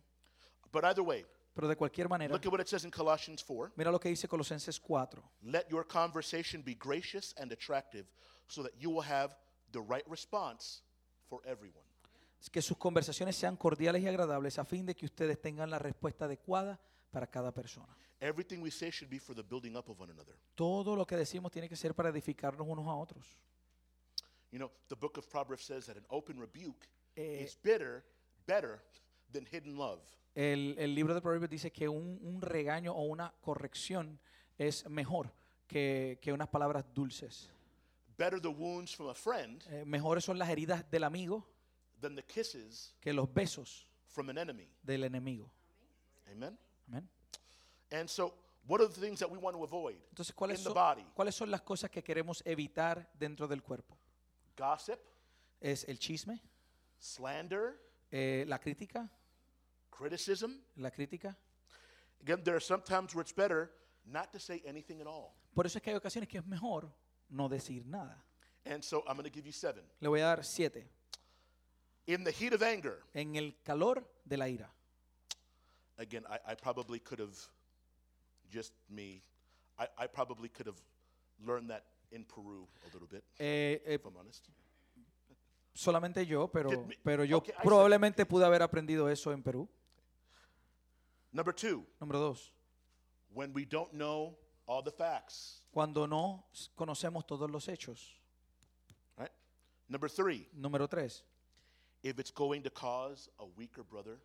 But 0.71 0.83
either 0.85 1.01
way, 1.03 1.25
pero 1.53 1.67
de 1.67 1.75
cualquier 1.75 2.09
manera, 2.09 2.33
look 2.33 2.45
at 2.45 2.51
what 2.51 2.59
it 2.61 2.67
says 2.67 2.83
in 2.83 2.91
Colossians 2.91 3.43
4. 3.43 3.73
mira 3.75 3.91
lo 3.91 3.99
que 3.99 4.09
dice 4.09 4.27
Colosenses 4.27 4.79
4. 4.79 5.21
Let 5.43 5.69
your 5.69 5.85
conversation 5.85 6.63
be 6.63 6.75
gracious 6.75 7.33
and 7.37 7.51
attractive 7.51 8.05
so 8.47 8.63
that 8.63 8.73
you 8.79 8.89
will 8.89 9.03
have 9.03 9.35
the 9.71 9.81
right 9.81 10.05
response 10.09 10.81
for 11.29 11.41
everyone. 11.45 11.83
que 12.51 12.61
sus 12.61 12.77
conversaciones 12.77 13.37
sean 13.37 13.55
cordiales 13.55 14.01
y 14.03 14.07
agradables 14.07 14.59
a 14.59 14.65
fin 14.65 14.85
de 14.85 14.95
que 14.95 15.05
ustedes 15.05 15.39
tengan 15.39 15.69
la 15.69 15.79
respuesta 15.79 16.25
adecuada 16.25 16.77
para 17.11 17.25
cada 17.27 17.53
persona. 17.53 17.95
Everything 18.19 18.61
we 18.61 18.69
say 18.71 18.89
should 18.91 19.09
be 19.09 19.19
for 19.19 19.33
the 19.35 19.43
building 19.43 19.75
up 19.77 19.89
of 19.89 19.99
one 19.99 20.11
another. 20.11 20.35
Todo 20.55 20.95
lo 20.95 21.05
que 21.05 21.15
decimos 21.17 21.51
tiene 21.51 21.69
que 21.69 21.75
ser 21.75 21.93
para 21.93 22.09
edificarnos 22.09 22.65
unos 22.67 22.85
a 22.87 22.95
otros. 22.95 23.25
You 24.51 24.59
know, 24.59 24.71
the 24.89 24.95
book 24.95 25.17
of 25.17 25.29
Proverbs 25.29 25.63
says 25.65 25.85
that 25.87 25.97
an 25.97 26.05
open 26.09 26.37
rebuke 26.39 26.87
Eh, 27.15 27.43
is 27.43 27.55
bitter, 27.55 28.03
better 28.47 28.81
than 29.31 29.45
hidden 29.45 29.77
love. 29.77 30.01
El, 30.35 30.75
el 30.79 30.95
libro 30.95 31.13
de 31.13 31.21
Proverbios 31.21 31.49
dice 31.49 31.71
que 31.71 31.87
un, 31.87 32.19
un 32.23 32.41
regaño 32.41 32.93
o 32.93 33.03
una 33.03 33.33
corrección 33.41 34.19
es 34.57 34.87
mejor 34.89 35.31
que, 35.67 36.17
que 36.21 36.33
unas 36.33 36.47
palabras 36.47 36.85
dulces. 36.93 37.49
Better 38.17 38.39
the 38.41 38.47
wounds 38.49 38.95
from 38.95 39.09
a 39.09 39.13
friend 39.15 39.63
Eh, 39.69 39.83
mejores 39.85 40.23
son 40.23 40.37
las 40.37 40.49
heridas 40.49 40.89
del 40.89 41.03
amigo 41.03 41.45
than 42.01 42.15
the 42.15 42.23
kisses 42.23 42.95
que 42.99 43.13
los 43.13 43.31
besos 43.33 43.87
from 44.07 44.29
an 44.29 44.37
enemy. 44.37 44.67
del 44.83 45.03
enemigo. 45.03 45.51
Amen? 46.31 46.57
Amén. 46.87 47.07
And 47.91 48.07
so, 48.09 48.33
what 48.67 48.81
are 48.81 48.87
the 48.87 48.99
things 49.01 49.19
that 49.19 49.29
we 49.29 49.37
want 49.37 49.55
to 49.55 49.63
avoid? 49.63 49.97
Entonces, 50.09 50.33
¿cuáles 50.35 50.59
In 50.59 50.63
the 50.63 50.69
son, 50.69 50.73
body. 50.73 51.05
¿cuáles 51.15 51.35
son 51.35 51.49
las 51.51 51.61
cosas 51.61 51.89
que 51.91 52.03
queremos 52.03 52.41
evitar 52.45 53.09
dentro 53.17 53.47
del 53.47 53.61
cuerpo? 53.61 53.97
Gossip, 54.57 54.99
Es 55.61 55.85
el 55.87 55.97
chisme, 55.97 56.41
slander, 56.99 57.79
eh, 58.11 58.43
la 58.47 58.59
crítica, 58.59 59.09
criticism. 59.97 60.59
la 60.77 60.89
crítica. 60.91 61.35
Again, 62.21 62.43
there 62.43 62.55
are 62.55 62.61
some 62.61 62.81
times 62.81 63.13
where 63.13 63.21
it's 63.21 63.33
better 63.35 63.69
not 64.05 64.31
to 64.31 64.39
say 64.39 64.61
anything 64.65 65.01
at 65.01 65.07
all. 65.07 65.33
Por 65.53 65.65
eso 65.65 65.77
es 65.77 65.83
que 65.83 65.91
hay 65.91 65.97
ocasiones 65.97 66.27
que 66.29 66.39
es 66.39 66.45
mejor 66.45 66.89
no 67.29 67.47
decir 67.49 67.85
nada. 67.85 68.17
And 68.65 68.81
so, 68.83 69.03
I'm 69.07 69.15
going 69.17 69.29
to 69.29 69.33
give 69.33 69.45
you 69.45 69.51
seven. 69.51 69.83
Le 69.99 70.07
voy 70.09 70.19
a 70.21 70.25
dar 70.25 70.43
siete. 70.43 70.85
In 72.07 72.23
the 72.23 72.31
heat 72.31 72.53
of 72.53 72.61
anger, 72.63 73.01
En 73.13 73.35
el 73.35 73.53
calor 73.63 74.03
de 74.25 74.37
la 74.37 74.45
ira. 74.47 74.69
again, 75.97 76.23
I, 76.29 76.51
I 76.51 76.55
probably 76.55 76.99
could 76.99 77.19
have, 77.19 77.37
just 78.51 78.73
me, 78.89 79.21
I, 79.77 79.87
I 79.97 80.07
probably 80.07 80.49
could 80.49 80.65
have 80.67 80.81
learned 81.45 81.69
that 81.69 81.83
in 82.11 82.23
Peru 82.25 82.67
a 82.89 82.93
little 82.93 83.07
bit, 83.07 83.23
Eh, 83.39 83.79
eh, 83.85 83.93
if 83.95 84.05
I'm 84.05 84.15
honest. 84.17 84.47
solamente 85.73 86.25
yo, 86.25 86.47
pero, 86.47 86.69
pero 87.03 87.23
yo 87.23 87.37
okay, 87.37 87.51
I 87.53 87.55
said- 87.57 87.63
probablemente 87.63 88.25
pude 88.25 88.45
haber 88.45 88.61
aprendido 88.61 89.09
eso 89.09 89.31
en 89.31 89.41
Perú. 89.43 89.67
Number 91.33 91.51
two, 91.51 91.83
Número 92.01 92.19
dos, 92.19 92.51
when 93.33 93.51
we 93.53 93.65
don't 93.65 93.91
know 93.93 94.35
all 94.67 94.83
the 94.83 94.91
facts, 94.91 95.63
cuando 95.71 96.05
no 96.05 96.45
conocemos 96.77 97.25
todos 97.25 97.49
los 97.49 97.67
hechos. 97.67 98.13
right? 99.17 99.31
Number 99.89 100.07
three, 100.09 100.47
Número 100.55 100.87
tres, 100.87 101.23
if 102.03 102.19
it's 102.19 102.31
going 102.31 102.61
to 102.61 102.69
cause 102.69 103.29
a 103.39 103.45
weaker 103.57 103.83
brother 103.83 104.19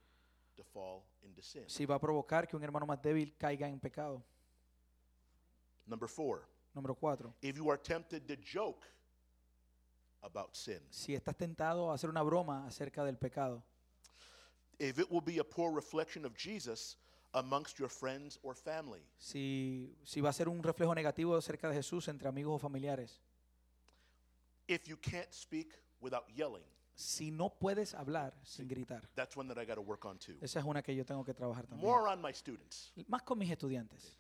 to 0.56 0.62
fall 0.62 1.04
into 1.22 1.40
sin. 1.42 1.64
si 1.66 1.86
va 1.86 1.94
a 1.94 1.98
provocar 2.00 2.46
que 2.46 2.56
un 2.56 2.62
hermano 2.62 2.86
más 2.86 3.00
débil 3.00 3.34
caiga 3.38 3.66
en 3.68 3.80
pecado. 3.80 4.22
Number 5.86 6.08
four, 6.08 6.46
Número 6.76 6.94
cuatro, 6.94 7.34
if 7.40 7.56
you 7.56 7.70
are 7.70 7.78
tempted 7.78 8.26
to 8.28 8.36
joke 8.36 8.84
about 10.22 10.54
sin, 10.54 10.80
si 10.90 11.14
estás 11.14 11.36
tentado 11.38 11.90
a 11.90 11.94
hacer 11.94 12.10
una 12.10 12.22
broma 12.22 12.66
acerca 12.66 13.02
del 13.02 13.16
pecado. 13.16 13.62
If 14.78 14.98
it 14.98 15.10
will 15.10 15.20
be 15.20 15.38
a 15.38 15.44
poor 15.44 15.72
reflection 15.72 16.24
of 16.24 16.34
Jesus 16.36 16.96
amongst 17.34 17.78
your 17.78 17.88
friends 17.90 18.38
or 18.42 18.54
family, 18.54 19.00
Si, 19.18 19.94
si 20.04 20.20
va 20.20 20.30
a 20.30 20.32
ser 20.32 20.48
un 20.48 20.62
reflejo 20.62 20.94
negativo 20.94 21.36
acerca 21.36 21.68
de 21.68 21.74
Jesús 21.74 22.08
entre 22.08 22.28
amigos 22.28 22.54
o 22.54 22.58
familiares. 22.58 23.20
if 24.68 24.86
you 24.88 24.96
can't 24.96 25.32
speak 25.32 25.72
without 26.00 26.24
yelling, 26.34 26.64
Si 26.94 27.30
no 27.30 27.48
puedes 27.50 27.94
hablar 27.94 28.32
sin 28.42 28.66
gritar. 28.66 29.02
that's 29.14 29.36
one 29.36 29.46
that 29.48 29.56
I 29.58 29.64
got 29.64 29.76
to 29.76 29.80
work 29.82 30.04
on 30.04 30.18
too. 30.18 30.36
Esa 30.40 30.58
es 30.58 30.64
una 30.64 30.82
que 30.82 30.94
yo 30.94 31.04
tengo 31.04 31.22
que 31.24 31.32
trabajar 31.34 31.64
también. 31.66 31.80
More 31.88 32.08
on 32.08 32.20
my 32.20 32.32
students. 32.32 32.90
Más 33.08 33.22
con 33.22 33.38
mis 33.38 33.50
estudiantes. 33.50 34.16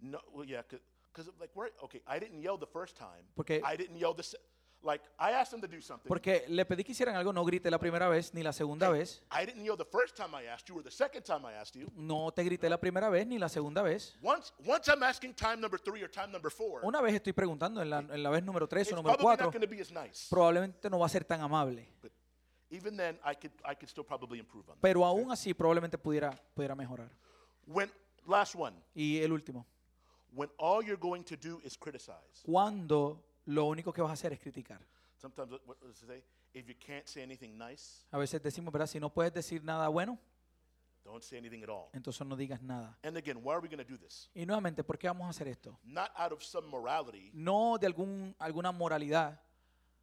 No, 0.00 0.18
well, 0.32 0.44
yeah, 0.44 0.62
because 0.68 1.30
like, 1.40 1.50
where, 1.54 1.70
okay, 1.84 2.02
I 2.06 2.18
didn't 2.18 2.40
yell 2.42 2.58
the 2.58 2.66
first 2.66 2.96
time. 2.96 3.24
Porque- 3.36 3.62
I 3.64 3.76
didn't 3.76 3.96
yell 3.96 4.12
the, 4.14 4.22
se- 4.24 4.38
like, 4.84 5.02
I 5.18 5.32
asked 5.32 5.50
them 5.50 5.60
to 5.62 5.66
do 5.66 5.80
something. 5.80 6.08
Porque 6.08 6.44
le 6.48 6.64
pedí 6.64 6.84
que 6.84 6.92
hicieran 6.92 7.16
algo, 7.16 7.32
no 7.32 7.44
grité 7.44 7.70
la 7.70 7.78
primera 7.78 8.08
vez 8.08 8.32
ni 8.34 8.42
la 8.42 8.52
segunda 8.52 8.90
vez. 8.90 9.22
I 9.32 9.44
didn't 9.46 9.64
yell 9.64 9.76
the 9.76 9.84
first 9.84 10.14
time 10.16 10.34
I 10.34 10.44
asked 10.46 10.68
you 10.68 10.78
or 10.78 10.82
the 10.82 10.90
second 10.90 11.24
time 11.24 11.44
I 11.46 11.54
asked 11.54 11.74
you. 11.74 11.90
No 11.96 12.30
te 12.30 12.42
grité 12.44 12.68
la 12.68 12.76
primera 12.78 13.08
vez 13.08 13.26
ni 13.26 13.38
la 13.38 13.48
segunda 13.48 13.82
vez. 13.82 14.14
Once, 14.22 14.52
once 14.64 14.88
I'm 14.88 15.02
asking 15.02 15.34
time 15.34 15.60
number 15.60 15.78
three 15.78 16.02
or 16.02 16.10
time 16.10 16.30
number 16.30 16.50
four, 16.50 16.80
Una 16.84 17.00
vez 17.00 17.14
estoy 17.14 17.32
preguntando, 17.32 17.80
en 17.82 17.90
la, 17.90 17.98
en 17.98 18.22
la 18.22 18.30
vez 18.30 18.42
número 18.44 18.66
3 18.68 18.82
it's 18.82 18.92
o 18.92 18.96
número 18.96 19.16
probably 19.16 19.36
4, 19.36 19.44
not 19.46 19.52
going 19.52 19.66
to 19.66 19.68
be 19.68 19.80
as 19.80 19.90
nice. 19.90 20.28
probablemente 20.28 20.90
no 20.90 20.98
va 20.98 21.06
a 21.06 21.08
ser 21.08 21.24
tan 21.24 21.40
amable. 21.40 21.86
But 22.02 22.12
even 22.70 22.96
then, 22.96 23.18
I 23.24 23.34
could, 23.34 23.52
I 23.64 23.74
could 23.74 23.88
still 23.88 24.04
probably 24.04 24.38
improve 24.38 24.68
on 24.68 24.74
that. 24.76 24.82
Pero 24.82 25.04
aún 25.04 25.30
así 25.32 25.54
probablemente 25.54 25.96
pudiera, 25.98 26.34
pudiera 26.54 26.74
mejorar. 26.74 27.10
When, 27.66 27.90
last 28.26 28.54
one, 28.54 28.76
Y 28.94 29.18
el 29.22 29.32
último, 29.32 29.66
when 30.34 30.50
all 30.58 30.82
you're 30.84 31.00
going 31.00 31.22
to 31.24 31.36
do 31.36 31.60
is 31.64 31.76
criticize. 31.78 32.42
cuando 32.44 33.22
lo 33.46 33.64
único 33.66 33.92
que 33.92 34.02
vas 34.02 34.10
a 34.10 34.14
hacer 34.14 34.32
es 34.32 34.40
criticar. 34.40 34.80
Sometimes, 35.16 35.50
what 35.52 35.60
what 35.66 35.76
does 35.82 36.02
it 36.02 36.08
say? 36.08 36.22
If 36.52 36.66
you 36.68 36.74
can't 36.78 37.06
say 37.06 37.22
anything 37.22 37.56
nice, 37.58 38.04
A 38.12 38.18
veces 38.18 38.42
decimos, 38.42 38.72
¿verdad? 38.72 38.86
Si 38.86 39.00
no 39.00 39.10
puedes 39.10 39.32
decir 39.32 39.62
nada 39.64 39.88
bueno, 39.88 40.18
don't 41.04 41.22
say 41.22 41.38
anything 41.38 41.62
at 41.62 41.68
all. 41.68 41.88
entonces 41.92 42.26
no 42.26 42.36
digas 42.36 42.60
nada. 42.62 42.96
And 43.02 43.16
again, 43.16 43.38
why 43.42 43.52
are 43.54 43.60
we 43.60 43.68
going 43.68 43.84
to 43.84 43.90
do 43.90 43.98
this? 43.98 44.30
Y 44.34 44.44
nuevamente, 44.46 44.82
¿por 44.84 44.98
qué 44.98 45.06
vamos 45.08 45.26
a 45.26 45.30
hacer 45.30 45.48
esto? 45.48 45.78
Not 45.84 46.10
out 46.16 46.32
of 46.32 46.42
some 46.42 46.68
morality, 46.68 47.30
No 47.34 47.76
de 47.78 47.86
algún, 47.86 48.34
alguna 48.38 48.72
moralidad, 48.72 49.40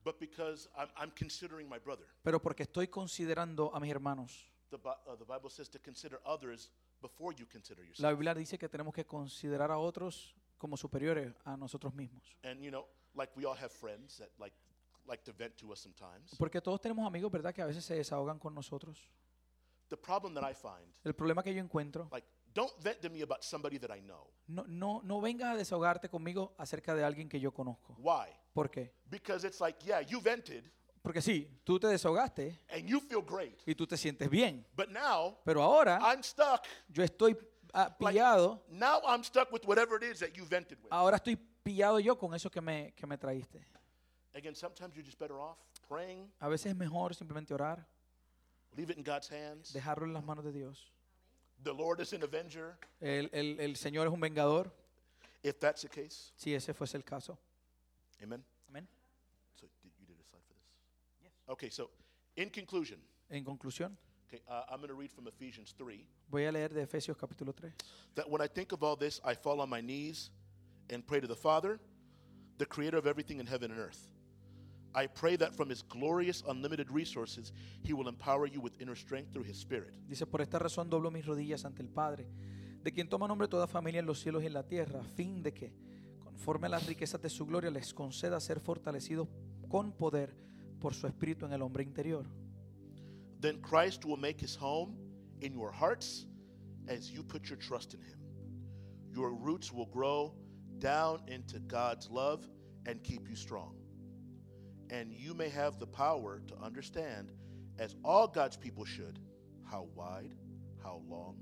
but 0.04 0.20
because 0.20 0.70
I'm, 0.78 0.90
I'm 0.98 1.12
considering 1.12 1.68
my 1.70 1.80
brother. 1.80 2.06
pero 2.24 2.42
porque 2.42 2.64
estoy 2.64 2.88
considerando 2.88 3.74
a 3.74 3.80
mis 3.80 3.92
hermanos. 3.92 4.48
The, 4.70 4.78
Bi- 4.78 4.90
uh, 5.08 5.16
the 5.18 5.26
Bible 5.26 5.50
says 5.50 5.70
to 5.70 5.80
consider 5.80 6.20
others 6.26 6.70
before 7.02 7.36
you 7.36 7.46
consider 7.46 7.84
yourself. 7.84 8.00
La 8.04 8.12
Biblia 8.12 8.34
dice 8.34 8.58
que 8.58 8.70
tenemos 8.70 8.94
que 8.94 9.06
considerar 9.06 9.70
a 9.72 9.78
otros 9.78 10.34
como 10.58 10.78
superiores 10.78 11.34
a 11.44 11.58
nosotros 11.58 11.94
mismos. 11.94 12.24
And 12.44 12.62
you 12.64 12.70
know, 12.72 12.86
like 13.16 13.32
we 13.36 13.46
all 13.46 13.56
have 13.56 13.72
friends 13.72 14.18
that 14.18 14.30
like 14.40 14.54
like 15.08 15.24
to 15.24 15.34
vent 15.34 15.56
to 15.58 15.72
us 15.72 15.80
sometimes. 15.80 16.36
Porque 16.38 16.62
todos 16.62 16.80
tenemos 16.82 17.06
amigos, 17.06 17.32
¿verdad? 17.32 17.54
Que 17.54 17.62
a 17.62 17.66
veces 17.66 17.84
se 17.84 17.96
desahogan 17.96 18.40
con 18.40 18.54
nosotros. 18.54 18.98
The 19.90 19.98
problem 19.98 20.34
that 20.36 20.44
I 20.50 20.54
find, 20.54 20.94
El 21.04 21.14
problema 21.14 21.44
que 21.44 21.54
yo 21.54 21.62
encuentro, 21.62 22.08
like, 22.12 22.26
don't 22.54 22.72
vent 22.82 23.02
to 23.02 23.10
me 23.10 23.22
about 23.24 23.44
somebody 23.44 23.78
that 23.80 23.90
I 23.94 24.00
know. 24.02 24.28
no, 24.48 24.64
no, 24.68 25.02
no 25.04 25.20
vengas 25.20 25.54
a 25.54 25.58
desahogarte 25.58 26.08
conmigo 26.10 26.54
acerca 26.58 26.96
de 26.96 27.04
alguien 27.04 27.28
que 27.28 27.40
yo 27.40 27.52
conozco. 27.52 27.96
Why? 27.98 28.28
¿Por 28.54 28.70
qué? 28.70 28.94
Because 29.10 29.46
it's 29.46 29.60
like, 29.60 29.84
yeah, 29.86 30.00
you 30.02 30.22
vented 30.22 30.64
Porque 31.02 31.20
sí, 31.22 31.50
tú 31.66 31.80
te 31.80 31.88
desahogaste 31.88 32.60
and 32.70 32.88
you 32.88 33.00
feel 33.02 33.22
great. 33.24 33.60
y 33.66 33.74
tú 33.76 33.86
te 33.88 33.98
sientes 33.98 34.30
bien. 34.30 34.66
But 34.78 34.90
now 34.90 35.38
Pero 35.44 35.62
ahora 35.64 35.98
I'm 36.02 36.22
stuck. 36.24 36.64
yo 36.88 37.04
estoy 37.04 37.36
ah, 37.74 37.90
pillado, 37.98 38.64
Now 38.70 39.02
I'm 39.06 39.24
stuck 39.24 39.52
with 39.52 39.66
whatever 39.66 39.98
it 39.98 40.04
is 40.04 40.20
that 40.20 40.30
you 40.38 40.46
vented 40.46 40.78
with. 40.82 40.92
ahora 40.94 41.18
estoy 41.18 41.38
pillado 41.72 42.00
yo 42.00 42.18
con 42.18 42.34
eso 42.34 42.50
que 42.50 42.60
me, 42.62 42.92
que 42.94 43.08
me 43.08 43.18
traíste. 43.18 43.66
Again, 44.34 44.56
sometimes 44.56 44.94
you're 44.96 45.06
just 45.06 45.18
better 45.20 45.38
off 45.40 45.58
praying, 45.88 46.30
A 46.40 46.48
veces 46.50 46.68
es 46.72 46.76
mejor 46.76 47.14
simplemente 47.16 47.54
orar, 47.54 47.86
leave 48.76 48.92
it 48.92 48.98
in 48.98 49.04
God's 49.04 49.30
hands. 49.32 49.74
dejarlo 49.74 50.06
en 50.06 50.14
las 50.14 50.24
manos 50.24 50.44
de 50.44 50.52
Dios. 50.52 50.92
The 51.64 51.74
Lord 51.74 52.02
is 52.02 52.12
an 52.14 52.24
avenger. 52.24 52.78
El, 53.00 53.30
el- 53.34 53.60
el 53.60 53.76
Señor 53.76 54.08
es 54.08 54.14
un 54.14 54.20
vengador, 54.20 54.72
If 55.44 55.60
that's 55.60 55.82
the 55.82 55.90
case, 55.90 56.32
si 56.36 56.54
ese 56.54 56.74
fuese 56.74 56.96
el 56.98 57.04
caso. 57.04 57.38
amen. 58.22 58.44
Amén. 58.70 58.88
So 59.56 59.68
did, 59.84 59.92
you 60.00 60.06
did 60.06 60.20
a 60.20 60.24
slide 60.24 60.44
for 60.48 60.54
this? 60.56 61.32
Okay, 61.48 61.70
so 61.70 61.90
in 62.36 62.50
conclusion, 62.50 63.00
En 63.30 63.44
conclusión, 63.46 63.98
okay, 64.28 64.42
uh, 64.48 64.66
I'm 64.70 64.78
going 64.78 64.90
to 64.90 64.96
read 64.96 65.12
from 65.12 65.28
Ephesians 65.28 65.74
3. 65.78 66.06
voy 66.30 66.46
a 66.46 66.52
leer 66.52 66.70
de 66.74 66.82
Efesios 66.84 67.18
capítulo 67.18 67.54
3. 67.54 67.72
That 68.16 68.30
when 68.30 68.42
I 68.42 68.48
think 68.48 68.72
of 68.74 68.82
all 68.84 68.96
this, 68.98 69.20
I 69.26 69.36
fall 69.36 69.60
on 69.62 69.70
my 69.70 69.82
knees 69.82 70.32
and 70.92 71.06
pray 71.06 71.20
to 71.20 71.28
the 71.28 71.36
Father, 71.36 71.80
the 72.58 72.66
creator 72.66 72.98
of 72.98 73.08
everything 73.08 73.40
in 73.40 73.48
heaven 73.48 73.72
and 73.72 73.80
earth. 73.80 74.08
I 74.94 75.08
pray 75.08 75.38
that 75.38 75.56
from 75.56 75.70
his 75.70 75.84
glorious, 75.84 76.44
unlimited 76.48 76.92
resources, 76.92 77.54
he 77.84 77.94
will 77.94 78.10
empower 78.10 78.46
you 78.46 78.60
with 78.60 78.80
inner 78.82 78.96
strength 78.96 79.32
through 79.34 79.46
his 79.46 79.58
spirit. 79.58 79.94
Dice, 80.08 80.26
por 80.26 80.42
esta 80.42 80.60
razón 80.60 80.90
doblo 80.90 81.12
mis 81.12 81.26
rodillas 81.26 81.64
ante 81.64 81.82
el 81.82 81.88
Padre, 81.88 82.28
de 82.84 82.92
quien 82.92 83.08
toma 83.08 83.28
nombre 83.28 83.48
toda 83.48 83.68
familia 83.68 84.00
en 84.00 84.06
los 84.06 84.20
cielos 84.20 84.44
y 84.44 84.48
en 84.48 84.54
la 84.54 84.64
tierra, 84.64 85.00
a 85.00 85.04
fin 85.04 85.42
de 85.42 85.54
que, 85.54 85.72
conforme 86.20 86.68
a 86.68 86.72
las 86.72 86.86
riquezas 86.86 87.22
de 87.22 87.30
su 87.30 87.46
gloria, 87.46 87.72
les 87.72 87.94
conceda 87.94 88.40
ser 88.42 88.60
fortalecidos 88.60 89.30
con 89.70 89.94
poder 89.94 90.36
por 90.82 90.94
su 90.94 91.08
espíritu 91.08 91.46
en 91.46 91.54
el 91.54 91.62
hombre 91.62 91.84
interior. 91.84 92.26
Then 93.40 93.62
Christ 93.62 94.04
will 94.04 94.20
make 94.20 94.44
his 94.44 94.58
home 94.60 94.98
in 95.40 95.54
your 95.54 95.72
hearts 95.72 96.28
as 96.88 97.10
you 97.10 97.24
put 97.24 97.50
your 97.50 97.58
trust 97.58 97.94
in 97.94 98.02
him. 98.02 98.20
Your 99.14 99.34
roots 99.34 99.72
will 99.72 99.88
grow 99.88 100.34
down 100.82 101.22
into 101.28 101.60
God's 101.60 102.10
love 102.10 102.46
and 102.86 103.02
keep 103.04 103.30
you 103.30 103.36
strong. 103.36 103.76
And 104.90 105.14
you 105.14 105.34
may 105.34 105.48
have 105.50 105.80
the 105.80 105.88
power 105.88 106.42
to 106.48 106.56
understand, 106.62 107.32
as 107.80 107.96
all 108.04 108.28
God's 108.28 108.58
people 108.58 108.84
should, 108.84 109.20
how 109.64 109.88
wide, 109.96 110.36
how 110.84 111.02
long, 111.08 111.38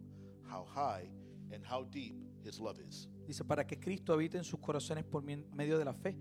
how 0.48 0.68
high, 0.72 1.10
and 1.52 1.66
how 1.66 1.86
deep 1.86 2.16
his 2.44 2.60
love 2.60 2.80
is. 2.80 3.08
Dice, 3.26 3.44
para 3.44 3.66
que 3.66 3.80
Cristo 3.80 4.14
habite 4.14 4.38
en 4.38 4.44
sus 4.44 4.60
corazones 4.60 5.04
por 5.04 5.24
medio 5.24 5.80
de 5.80 5.86
la 5.86 5.94
fe. 5.94 6.16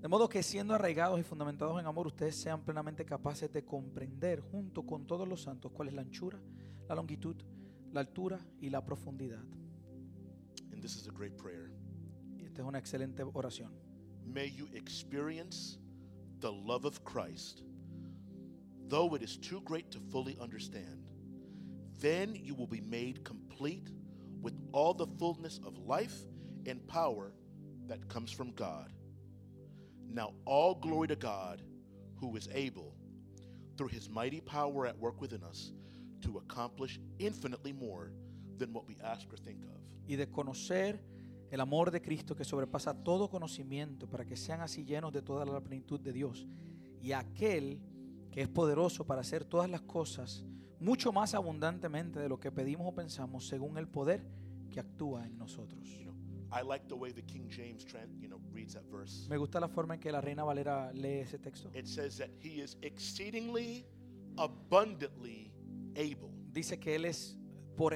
De 0.00 0.08
modo 0.08 0.28
que 0.28 0.42
siendo 0.42 0.74
arraigados 0.74 1.18
y 1.18 1.22
fundamentados 1.22 1.80
en 1.80 1.86
amor, 1.86 2.06
ustedes 2.06 2.36
sean 2.36 2.62
plenamente 2.62 3.04
capaces 3.04 3.50
de 3.50 3.64
comprender 3.64 4.40
junto 4.40 4.84
con 4.84 5.06
todos 5.06 5.26
los 5.26 5.42
santos 5.42 5.72
cuál 5.72 5.88
es 5.88 5.94
la 5.94 6.02
anchura, 6.02 6.38
la 6.88 6.94
longitud, 6.94 7.36
la 7.92 8.00
altura 8.00 8.38
y 8.60 8.70
la 8.70 8.84
profundidad. 8.84 9.42
And 10.72 10.80
this 10.80 10.94
is 10.96 11.08
a 11.08 11.10
great 11.10 11.36
prayer. 11.36 11.77
Esta 12.58 12.64
es 12.64 12.70
una 12.70 12.78
excelente 12.80 13.22
oración. 13.22 13.70
May 14.26 14.48
you 14.48 14.68
experience 14.74 15.78
the 16.40 16.50
love 16.50 16.84
of 16.84 17.04
Christ, 17.04 17.62
though 18.88 19.14
it 19.14 19.22
is 19.22 19.36
too 19.36 19.60
great 19.60 19.92
to 19.92 20.00
fully 20.10 20.36
understand. 20.40 21.12
Then 22.00 22.34
you 22.34 22.56
will 22.56 22.66
be 22.66 22.80
made 22.80 23.22
complete 23.22 23.90
with 24.42 24.54
all 24.72 24.92
the 24.92 25.06
fullness 25.06 25.60
of 25.64 25.78
life 25.78 26.24
and 26.66 26.84
power 26.88 27.32
that 27.86 28.08
comes 28.08 28.32
from 28.32 28.50
God. 28.54 28.92
Now, 30.10 30.32
all 30.44 30.74
glory 30.74 31.06
to 31.06 31.16
God, 31.16 31.62
who 32.16 32.34
is 32.34 32.48
able, 32.52 32.96
through 33.76 33.88
his 33.88 34.08
mighty 34.08 34.40
power 34.40 34.84
at 34.84 34.98
work 34.98 35.20
within 35.20 35.44
us, 35.44 35.70
to 36.22 36.38
accomplish 36.38 36.98
infinitely 37.20 37.72
more 37.72 38.10
than 38.56 38.72
what 38.72 38.88
we 38.88 38.96
ask 39.04 39.32
or 39.32 39.36
think 39.36 39.62
of. 39.62 39.78
y 40.08 40.16
de 40.16 40.26
conocer 40.26 40.98
el 41.50 41.60
amor 41.60 41.90
de 41.90 42.02
Cristo 42.02 42.36
que 42.36 42.44
sobrepasa 42.44 42.94
todo 42.94 43.30
conocimiento 43.30 44.08
para 44.08 44.24
que 44.24 44.36
sean 44.36 44.60
así 44.60 44.84
llenos 44.84 45.12
de 45.12 45.22
toda 45.22 45.44
la 45.44 45.60
plenitud 45.60 46.00
de 46.00 46.12
Dios. 46.12 46.46
Y 47.00 47.12
aquel 47.12 47.80
que 48.30 48.42
es 48.42 48.48
poderoso 48.48 49.06
para 49.06 49.22
hacer 49.22 49.44
todas 49.44 49.70
las 49.70 49.82
cosas 49.82 50.44
mucho 50.80 51.12
más 51.12 51.34
abundantemente 51.34 52.20
de 52.20 52.28
lo 52.28 52.38
que 52.38 52.52
pedimos 52.52 52.86
o 52.86 52.94
pensamos 52.94 53.46
según 53.46 53.78
el 53.78 53.88
poder 53.88 54.24
que 54.70 54.80
actúa 54.80 55.26
en 55.26 55.38
nosotros. 55.38 55.88
Me 59.28 59.36
gusta 59.36 59.60
la 59.60 59.68
forma 59.68 59.94
en 59.94 60.00
que 60.00 60.12
la 60.12 60.20
Reina 60.20 60.44
Valera 60.44 60.92
lee 60.92 61.20
ese 61.20 61.38
texto. 61.38 61.70
It 61.74 61.86
says 61.86 62.16
that 62.18 62.30
he 62.42 62.62
is 62.62 62.78
exceedingly 62.80 63.86
abundantly 64.36 65.52
able. 65.94 66.30
Dice 66.52 66.78
que 66.78 66.94
Él 66.94 67.04
es 67.04 67.36
por 67.76 67.94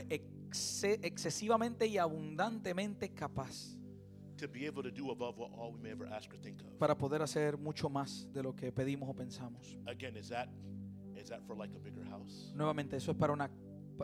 exce- 0.53 0.98
excesivamente 1.03 1.86
y 1.86 1.98
abundantemente 1.98 3.09
capaz 3.12 3.76
para 6.78 6.96
poder 6.98 7.22
hacer 7.22 7.57
mucho 7.57 7.88
más 7.88 8.28
de 8.32 8.42
lo 8.42 8.55
que 8.57 8.72
pedimos 8.72 9.09
o 9.09 9.14
pensamos. 9.14 9.78
Again, 9.86 10.16
is 10.16 10.28
that 10.28 10.48
is 11.16 11.28
that 11.28 11.40
for 11.46 11.57
like 11.57 11.74
a 11.76 11.78
bigger 11.78 12.05
house 12.09 12.53
Nuevamente, 12.57 12.96
¿eso 12.96 13.12
es 13.12 13.16
para 13.16 13.32
una... 13.32 13.50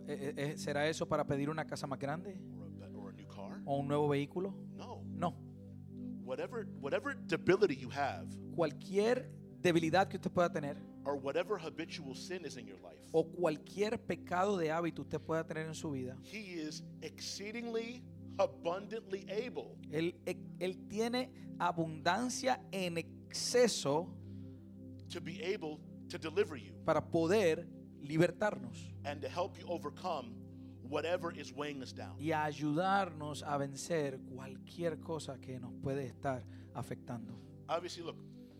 eh, 0.06 0.34
eh, 0.36 0.56
¿Será 0.56 0.86
eso 0.88 1.08
para 1.08 1.26
pedir 1.26 1.50
una 1.50 1.66
casa 1.66 1.86
más 1.86 1.98
grande 1.98 2.38
or 2.56 2.68
a, 2.84 2.96
or 2.96 3.08
a 3.10 3.12
new 3.12 3.26
car? 3.26 3.60
o 3.64 3.78
un 3.78 3.88
nuevo 3.88 4.08
vehículo? 4.08 4.54
No. 4.76 5.02
No. 5.06 5.34
Whatever 6.24 6.66
whatever 6.80 7.16
debility 7.26 7.74
you 7.76 7.90
have 7.90 8.28
Cualquier 8.54 9.30
debilidad 9.60 10.08
que 10.08 10.18
usted 10.18 10.30
pueda 10.30 10.52
tener 10.52 10.76
or 11.08 11.16
whatever 11.16 11.56
habitual 11.56 12.14
sin 12.14 12.44
is 12.44 12.56
in 12.58 12.66
your 12.66 12.78
life, 12.82 13.00
o 13.12 13.24
cualquier 13.24 13.98
pecado 13.98 14.58
de 14.58 14.70
hábito 14.70 15.00
usted 15.00 15.18
pueda 15.18 15.42
tener 15.44 15.66
en 15.66 15.74
su 15.74 15.90
vida, 15.90 16.16
he 16.22 16.60
is 16.60 16.82
exceedingly 17.00 18.02
abundantly 18.38 19.24
able 19.30 19.78
Él, 19.90 20.14
tiene 20.88 21.30
abundancia 21.58 22.60
en 22.72 22.98
exceso 22.98 24.14
to 25.08 25.20
be 25.20 25.42
able 25.42 25.80
to 26.10 26.18
deliver 26.18 26.56
you 26.56 26.74
para 26.84 27.00
poder 27.00 27.66
libertarnos 28.02 28.92
and 29.04 29.22
to 29.22 29.28
help 29.28 29.58
you 29.58 29.66
overcome 29.66 30.34
whatever 30.82 31.32
is 31.32 31.52
weighing 31.54 31.82
us 31.82 31.94
down. 31.94 32.16
y 32.18 32.32
a 32.32 32.44
ayudarnos 32.44 33.42
a 33.42 33.56
vencer 33.56 34.20
cualquier 34.34 35.00
cosa 35.00 35.38
que 35.40 35.58
nos 35.58 35.72
puede 35.82 36.04
estar 36.06 36.44
afectando. 36.74 37.40
Obviously, 37.68 38.02
look, 38.02 38.16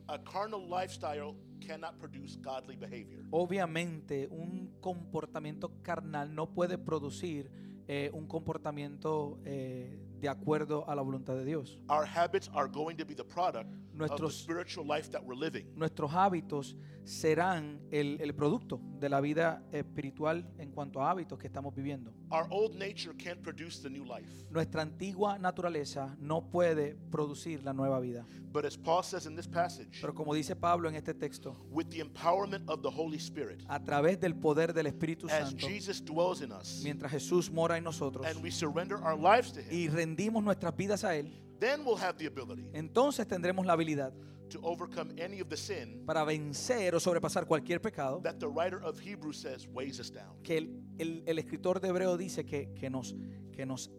a 0.09 0.19
carnal 0.19 0.67
lifestyle 0.67 1.37
cannot 1.61 1.99
produce 1.99 2.37
godly 2.37 2.77
behavior. 2.77 3.25
Obviamente, 3.31 4.29
un 4.31 4.71
comportamiento 4.81 5.71
carnal 5.83 6.35
no 6.35 6.47
puede 6.47 6.79
producir 6.79 7.51
eh, 7.87 8.11
un 8.13 8.27
comportamiento 8.27 9.39
eh, 9.45 9.99
de 10.21 10.29
acuerdo 10.29 10.89
a 10.89 10.95
la 10.95 11.03
voluntad 11.03 11.35
de 11.35 11.45
Dios. 11.45 11.79
Our 11.89 12.07
habits 12.07 12.51
are 12.55 12.69
going 12.69 12.97
to 12.97 13.05
be 13.05 13.15
the 13.15 13.25
product 13.25 13.71
of 14.01 14.21
the 14.21 14.31
spiritual 14.31 14.87
life 14.87 15.11
that 15.11 15.23
we're 15.25 15.39
living. 15.39 15.67
nuestros 15.77 16.11
hábitos 16.13 16.77
serán 17.09 17.81
el, 17.91 18.21
el 18.21 18.35
producto 18.35 18.81
de 19.01 19.09
la 19.09 19.21
vida 19.21 19.63
espiritual 19.73 20.47
en 20.59 20.71
cuanto 20.71 21.01
a 21.01 21.11
hábitos 21.11 21.39
que 21.39 21.47
estamos 21.47 21.75
viviendo. 21.75 22.13
Our 22.31 22.47
old 22.51 22.75
nature 22.75 23.15
can't 23.17 23.41
produce 23.41 23.81
the 23.81 23.89
new 23.89 24.05
life. 24.05 24.29
Nuestra 24.51 24.83
antigua 24.83 25.39
naturaleza 25.39 26.15
no 26.21 26.51
puede 26.51 26.97
producir 27.11 27.65
la 27.65 27.73
nueva 27.73 27.99
vida. 28.01 28.27
But 28.53 28.67
as 28.67 28.77
Paul 28.77 29.03
says 29.03 29.27
in 29.27 29.37
this 29.37 29.47
passage, 29.49 30.01
Pero 30.01 30.15
como 30.15 30.35
dice 30.35 30.55
Pablo 30.55 30.89
en 30.89 30.97
este 30.97 31.15
texto, 31.15 31.57
with 31.71 31.89
the 31.89 32.01
empowerment 32.01 32.69
of 32.69 32.83
the 32.83 32.91
Holy 32.91 33.19
Spirit, 33.19 33.63
a 33.69 33.83
través 33.83 34.21
del 34.21 34.35
poder 34.35 34.75
del 34.75 34.87
Espíritu 34.87 35.27
as 35.31 35.49
Santo, 35.49 35.67
Jesus 35.67 36.05
dwells 36.05 36.43
in 36.43 36.53
us, 36.53 36.83
mientras 36.85 37.11
Jesús 37.11 37.51
mora 37.51 37.79
en 37.79 37.85
nosotros 37.85 38.27
and 38.27 38.43
we 38.43 38.51
surrender 38.51 38.99
our 39.03 39.17
lives 39.17 39.53
to 39.53 39.61
Him, 39.61 39.69
y 39.71 39.89
rendimos 39.89 40.45
nuestras 40.45 40.77
vidas 40.77 41.05
a 41.05 41.17
Él, 41.17 41.33
then 41.59 41.85
we'll 41.85 41.99
have 41.99 42.19
the 42.19 42.27
ability 42.27 42.69
entonces 42.75 43.27
tendremos 43.27 43.65
la 43.65 43.73
habilidad 43.73 44.13
to 44.49 44.59
overcome 44.62 45.11
any 45.18 45.40
of 45.40 45.49
the 45.49 45.57
sin 45.57 46.05
para 46.07 46.24
vencer 46.24 46.94
o 46.94 47.01
sobrepasar 47.01 47.46
cualquier 47.46 47.80
pecado 47.80 48.20
that 48.22 48.36
the 48.38 48.46
writer 48.49 48.82
of 48.84 48.99
Hebrews 49.01 49.38
says 49.40 49.66
weighs 49.68 49.99
us 50.01 50.11
down. 50.12 50.42
que 50.42 50.59
el, 50.59 50.82
el- 50.99 51.22
el 51.26 51.38
escritor 51.38 51.80
de 51.80 51.88
Hebreo 51.88 52.16
dice 52.16 52.44
que, 52.44 52.72
que 52.74 52.88
nos, 52.90 53.14
que 53.53 53.64
nos, 53.66 53.90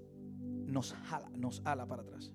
nos 0.66 0.94
jala, 1.10 1.30
nos 1.36 1.62
ala 1.66 1.86
para 1.86 2.02
atrás. 2.04 2.32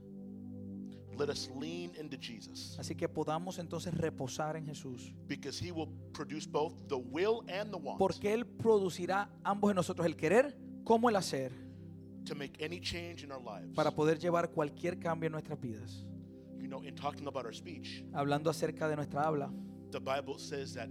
Let 1.17 1.31
us 1.31 1.49
lean 1.61 1.93
into 1.95 2.17
Jesus 2.21 2.77
Así 2.77 2.97
que 2.97 3.09
podamos 3.09 3.61
entonces 3.61 3.95
reposar 3.95 4.57
en 4.57 4.67
Jesús, 4.67 5.15
because 5.29 5.65
He 5.65 5.71
will 5.71 5.89
produce 6.13 6.45
both 6.51 6.75
the 6.89 6.97
will 6.97 7.43
and 7.49 7.71
the 7.71 7.77
want 7.77 7.99
porque 8.01 8.35
Él 8.35 8.45
producirá 8.45 9.31
ambos 9.45 9.71
en 9.71 9.77
nosotros 9.77 10.05
el 10.07 10.17
querer 10.17 10.59
como 10.83 11.09
el 11.09 11.15
hacer 11.15 11.53
to 12.25 12.35
make 12.35 12.59
any 12.65 12.81
change 12.81 13.23
in 13.23 13.31
our 13.31 13.41
lives. 13.41 13.75
para 13.77 13.93
poder 13.93 14.19
llevar 14.19 14.51
cualquier 14.51 14.99
cambio 14.99 15.29
en 15.29 15.33
nuestras 15.33 15.61
vidas. 15.61 16.05
Know, 16.75 16.83
in 16.83 16.97
talking 16.97 17.29
about 17.29 17.45
our 17.47 17.53
speech, 17.53 18.03
Hablando 18.13 18.51
acerca 18.51 18.89
de 18.89 18.97
nuestra 18.97 19.23
habla, 19.23 19.49
the 19.93 20.01
Bible 20.01 20.39
says 20.39 20.75
that 20.75 20.89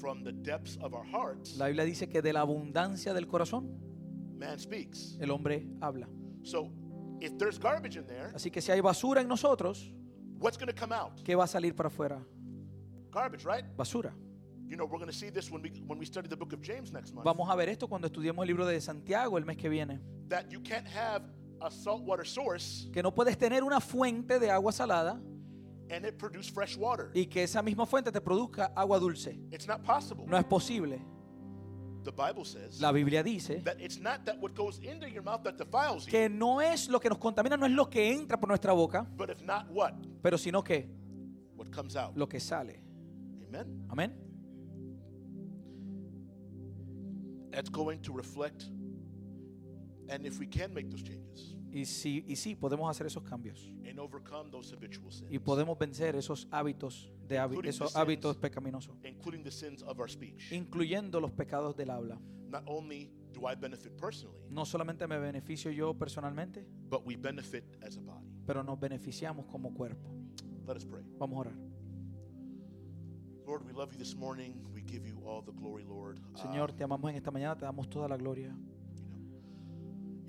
from 0.00 0.22
the 0.24 0.32
depths 0.32 0.78
of 0.80 0.94
our 0.94 1.04
hearts, 1.04 1.58
La 1.58 1.66
Biblia 1.66 1.84
dice 1.84 2.08
que 2.08 2.22
de 2.22 2.32
la 2.32 2.40
abundancia 2.40 3.12
del 3.12 3.26
corazón 3.26 3.68
man 4.38 4.58
speaks. 4.58 5.18
el 5.20 5.30
hombre 5.30 5.66
habla. 5.82 6.08
So 6.42 6.70
if 7.20 7.36
there's 7.36 7.58
garbage 7.58 7.96
in 7.98 8.06
there, 8.06 8.32
Así 8.34 8.50
que 8.50 8.62
si 8.62 8.72
hay 8.72 8.80
basura 8.80 9.20
en 9.20 9.28
nosotros, 9.28 9.92
what's 10.38 10.56
going 10.56 10.68
to 10.68 10.74
come 10.74 10.92
out? 10.92 11.22
¿qué 11.22 11.34
va 11.36 11.44
a 11.44 11.48
salir 11.48 11.74
para 11.74 11.88
afuera? 11.88 12.24
Garbage, 13.10 13.44
right? 13.44 13.64
Basura. 13.76 14.14
You 14.66 14.76
know, 14.76 14.86
we're 14.86 14.98
going 14.98 15.10
to 15.10 15.16
see 15.16 15.28
this 15.28 15.50
when 15.50 15.60
we 15.60 15.68
when 15.86 15.98
we 15.98 16.06
study 16.06 16.28
the 16.28 16.36
book 16.36 16.54
of 16.54 16.62
James 16.62 16.92
next 16.92 17.12
month. 17.12 17.26
Vamos 17.26 17.46
a 17.50 17.54
ver 17.56 17.68
esto 17.68 17.88
cuando 17.88 18.08
estudiemos 18.08 18.42
el 18.42 18.48
libro 18.48 18.64
de 18.64 18.80
Santiago 18.80 19.36
el 19.36 19.44
mes 19.44 19.58
que 19.58 19.68
viene. 19.68 20.00
That 20.28 20.50
you 20.50 20.60
can't 20.60 20.86
have 20.86 21.22
a 21.60 21.70
saltwater 21.70 22.26
source 22.26 22.88
Que 22.92 23.02
no 23.02 23.14
puedes 23.14 23.36
tener 23.38 23.62
una 23.64 23.80
fuente 23.80 24.38
de 24.38 24.50
agua 24.50 24.72
salada 24.72 25.20
and 25.90 26.04
it 26.04 26.18
produce 26.18 26.50
fresh 26.50 26.76
water. 26.76 27.10
y 27.14 27.26
que 27.26 27.42
esa 27.44 27.62
misma 27.62 27.86
fuente 27.86 28.10
te 28.10 28.20
produzca 28.20 28.72
agua 28.74 28.98
dulce. 28.98 29.38
It's 29.52 29.66
not 29.68 29.82
possible. 29.84 30.24
No 30.26 30.36
es 30.36 30.44
posible. 30.44 31.00
The 32.04 32.12
Bible 32.12 32.44
says 32.44 32.80
La 32.80 32.92
Biblia 32.92 33.22
dice 33.22 33.62
that 33.64 33.80
it's 33.80 33.98
not 33.98 34.24
that 34.26 34.38
what 34.40 34.54
goes 34.54 34.78
into 34.78 35.08
your 35.08 35.22
mouth 35.24 35.42
that 35.42 35.56
defiles 35.58 36.04
you, 36.06 36.10
que 36.12 36.28
no 36.28 36.60
es 36.60 36.88
lo 36.88 37.00
que 37.00 37.08
nos 37.08 37.18
contamina, 37.18 37.56
no 37.56 37.66
es 37.66 37.72
lo 37.72 37.86
que 37.90 38.12
entra 38.12 38.38
por 38.38 38.48
nuestra 38.48 38.72
boca, 38.72 39.06
but 39.16 39.28
if 39.30 39.42
not 39.42 39.68
what? 39.70 39.92
pero 40.22 40.36
sino 40.38 40.62
que 40.62 40.88
What 41.56 41.70
comes 41.72 41.96
out. 41.96 42.16
lo 42.16 42.28
que 42.28 42.38
sale. 42.38 42.80
Amen. 43.48 43.86
Amén. 43.88 44.12
That's 47.50 47.70
going 47.70 48.00
to 48.02 48.12
reflect 48.12 48.66
and 50.08 50.26
if 50.26 50.38
we 50.38 50.46
can 50.48 50.72
make 50.72 50.88
those 50.88 51.02
changes 51.04 51.54
Y 51.72 51.84
sí, 51.84 52.24
y 52.26 52.36
sí, 52.36 52.54
podemos 52.56 52.88
hacer 52.90 53.06
esos 53.06 53.22
cambios. 53.22 53.70
and 53.86 53.98
overcome 53.98 54.50
those 54.50 54.72
habitual 54.74 55.10
sins, 55.12 55.30
Y 55.30 55.38
podemos 55.38 55.76
vencer 55.78 56.16
esos 56.16 56.46
hábitos, 56.50 57.10
de 57.28 57.38
hábi- 57.38 57.50
Including 57.56 57.68
esos 57.70 57.92
the 57.92 57.98
hábitos 57.98 58.32
sins. 58.36 58.42
pecaminosos, 58.42 58.96
including 59.04 59.42
the 59.42 59.50
sins 59.50 59.82
of 59.82 59.98
our 59.98 60.08
speech. 60.10 60.50
incluyendo 60.52 61.20
los 61.20 61.32
pecados 61.32 61.76
del 61.76 61.90
habla. 61.90 62.18
Not 62.48 62.62
only 62.66 63.10
do 63.34 63.46
I 63.50 63.54
benefit 63.56 63.92
personally, 64.00 64.40
No 64.48 64.64
solamente 64.64 65.06
me 65.06 65.18
beneficio 65.18 65.70
yo 65.70 65.92
personalmente, 65.92 66.66
but 66.88 67.02
we 67.04 67.16
benefit 67.16 67.64
as 67.82 67.96
a 67.98 68.00
body. 68.00 68.26
pero 68.46 68.62
nos 68.62 68.78
beneficiamos 68.80 69.44
como 69.46 69.74
cuerpo. 69.74 70.08
Let 70.66 70.76
us 70.76 70.84
pray. 70.86 71.04
Vamos 71.18 71.36
a 71.36 71.40
orar. 71.40 71.54
Lord, 73.46 73.64
we 73.64 73.72
love 73.72 73.92
you 73.92 73.98
this 73.98 74.16
morning. 74.16 74.54
We 74.72 74.82
give 74.82 75.06
you 75.06 75.20
all 75.28 75.42
the 75.44 75.52
glory, 75.52 75.84
Lord. 75.84 76.18
Uh, 76.34 76.38
Señor, 76.38 76.72
te 76.72 76.82
amamos 76.84 77.10
en 77.10 77.16
esta 77.16 77.30
mañana, 77.30 77.56
te 77.56 77.64
damos 77.64 77.88
toda 77.88 78.08
la 78.08 78.16
gloria. 78.16 78.56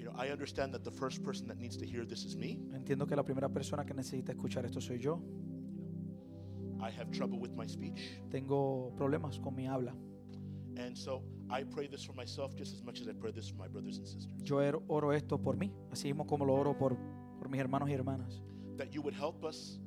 You 0.08 0.14
know, 0.14 0.20
I 0.20 0.30
understand 0.32 0.74
that 0.74 0.84
the 0.84 0.91
first 0.91 1.24
person 1.24 1.47
that 1.47 1.58
needs 1.58 1.78
to 1.78 1.86
hear 1.86 2.05
this 2.05 2.24
is 2.26 2.36
me. 2.36 2.60
Entiendo 2.74 3.08
que 3.08 3.16
la 3.16 3.24
primera 3.24 3.49
persona 3.49 3.86
que 3.86 3.93
necesita 3.93 4.32
escuchar 4.34 4.66
esto 4.66 4.80
soy 4.80 4.97
yo. 4.99 5.22
I 6.80 6.91
have 6.91 7.10
trouble 7.12 7.39
with 7.39 7.55
my 7.55 7.66
speech, 7.68 8.20
Tengo 8.30 8.91
problemas 8.95 9.39
con 9.41 9.55
mi 9.55 9.66
habla. 9.66 9.93
and 10.78 10.95
so 10.95 11.24
I 11.49 11.64
pray 11.64 11.88
this 11.88 12.03
for 12.03 12.14
myself 12.14 12.55
just 12.55 12.76
as 12.76 12.84
much 12.84 13.01
as 13.01 13.08
I 13.08 13.14
pray 13.14 13.32
this 13.32 13.49
for 13.49 13.55
my 13.58 13.68
brothers 13.68 13.97
and 13.97 14.05
sisters. 14.08 14.32
Yo 14.43 14.60
er- 14.60 14.80
oro 14.88 15.12
esto 15.12 15.39
por 15.39 15.55
mí, 15.58 15.72
así 15.91 16.14
mismo 16.14 16.28
como 16.28 16.45
lo 16.45 16.53
oro 16.53 16.78
por, 16.78 16.95
por 17.39 17.49
mis 17.49 17.60
hermanos 17.60 17.89
y 17.89 17.93
hermanas. 17.93 18.41
That 18.78 18.93
you 18.93 19.01
would 19.01 19.16
help 19.16 19.43
us 19.43 19.80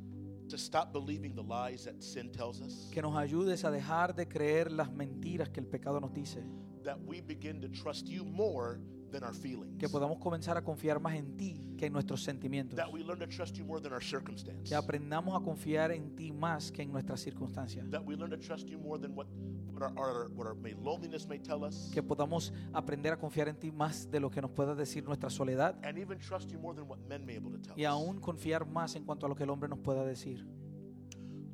to 0.49 0.59
stop 0.59 0.93
believing 0.93 1.37
the 1.37 1.43
lies 1.45 1.85
that 1.85 2.03
sin 2.03 2.33
tells 2.33 2.61
us. 2.61 2.91
Que 2.93 3.01
nos 3.03 3.15
ayudes 3.17 3.65
a 3.65 3.71
dejar 3.71 4.17
de 4.17 4.27
creer 4.27 4.73
las 4.73 4.91
mentiras 4.93 5.49
que 5.51 5.61
el 5.61 5.67
pecado 5.67 6.01
nos 6.01 6.13
dice. 6.13 6.43
That 6.83 6.99
we 7.07 7.21
begin 7.21 7.61
to 7.61 7.69
trust 7.69 8.09
you 8.09 8.25
more 8.25 8.81
than 9.11 9.25
our 9.25 9.35
feelings. 9.35 9.79
Que 9.79 9.89
podamos 9.89 10.19
comenzar 10.19 10.57
a 10.57 10.63
confiar 10.63 11.01
más 11.01 11.15
en 11.15 11.37
ti 11.37 11.75
que 11.77 11.87
en 11.87 11.93
nuestros 11.93 12.23
sentimientos. 12.23 12.77
That 12.77 12.93
we 12.93 13.03
learn 13.03 13.19
to 13.21 13.27
trust 13.27 13.57
you 13.57 13.65
more 13.65 13.81
than 13.81 13.93
our 13.93 14.03
circumstance. 14.03 14.69
Que 14.69 14.75
aprendamos 14.75 15.35
a 15.41 15.45
confiar 15.45 15.93
en 15.93 16.15
ti 16.17 16.33
más 16.33 16.71
que 16.71 16.83
en 16.83 16.93
nuestras 16.93 17.21
circunstancias. 17.21 17.89
That 17.91 18.05
we 18.05 18.17
learn 18.17 18.31
to 18.31 18.39
trust 18.39 18.69
you 18.69 18.79
more 18.79 18.99
than 19.01 19.15
what, 19.15 19.27
what, 19.73 19.83
our, 19.83 19.93
our, 19.99 20.29
what 20.35 20.47
our 20.47 20.55
may 20.55 20.75
loneliness 20.75 21.27
may 21.27 21.39
tell 21.39 21.65
us. 21.65 21.91
Que 21.93 22.03
podamos 22.03 22.53
aprender 22.73 23.13
a 23.13 23.19
confiar 23.19 23.49
en 23.49 23.57
ti 23.57 23.71
más 23.71 24.11
de 24.11 24.21
lo 24.21 24.31
que 24.31 24.41
nos 24.41 24.51
pueda 24.51 24.75
decir 24.75 25.05
nuestra 25.05 25.31
soledad. 25.31 25.77
And 25.85 25.99
even 25.99 26.19
trust 26.19 26.51
you 26.51 26.59
more 26.59 26.75
than 26.75 26.89
what 26.89 26.99
men 27.09 27.25
may 27.25 27.39
be 27.39 27.47
able 27.47 27.53
to 27.53 27.59
tell 27.59 27.75
Y 27.79 27.83
us. 27.85 27.89
aún 27.91 28.21
confiar 28.21 28.67
más 28.67 28.95
en 28.97 29.05
cuanto 29.05 29.27
a 29.27 29.29
lo 29.29 29.35
que 29.35 29.45
el 29.45 29.51
hombre 29.51 29.69
nos 29.69 29.79
pueda 29.79 30.05
decir. 30.05 30.47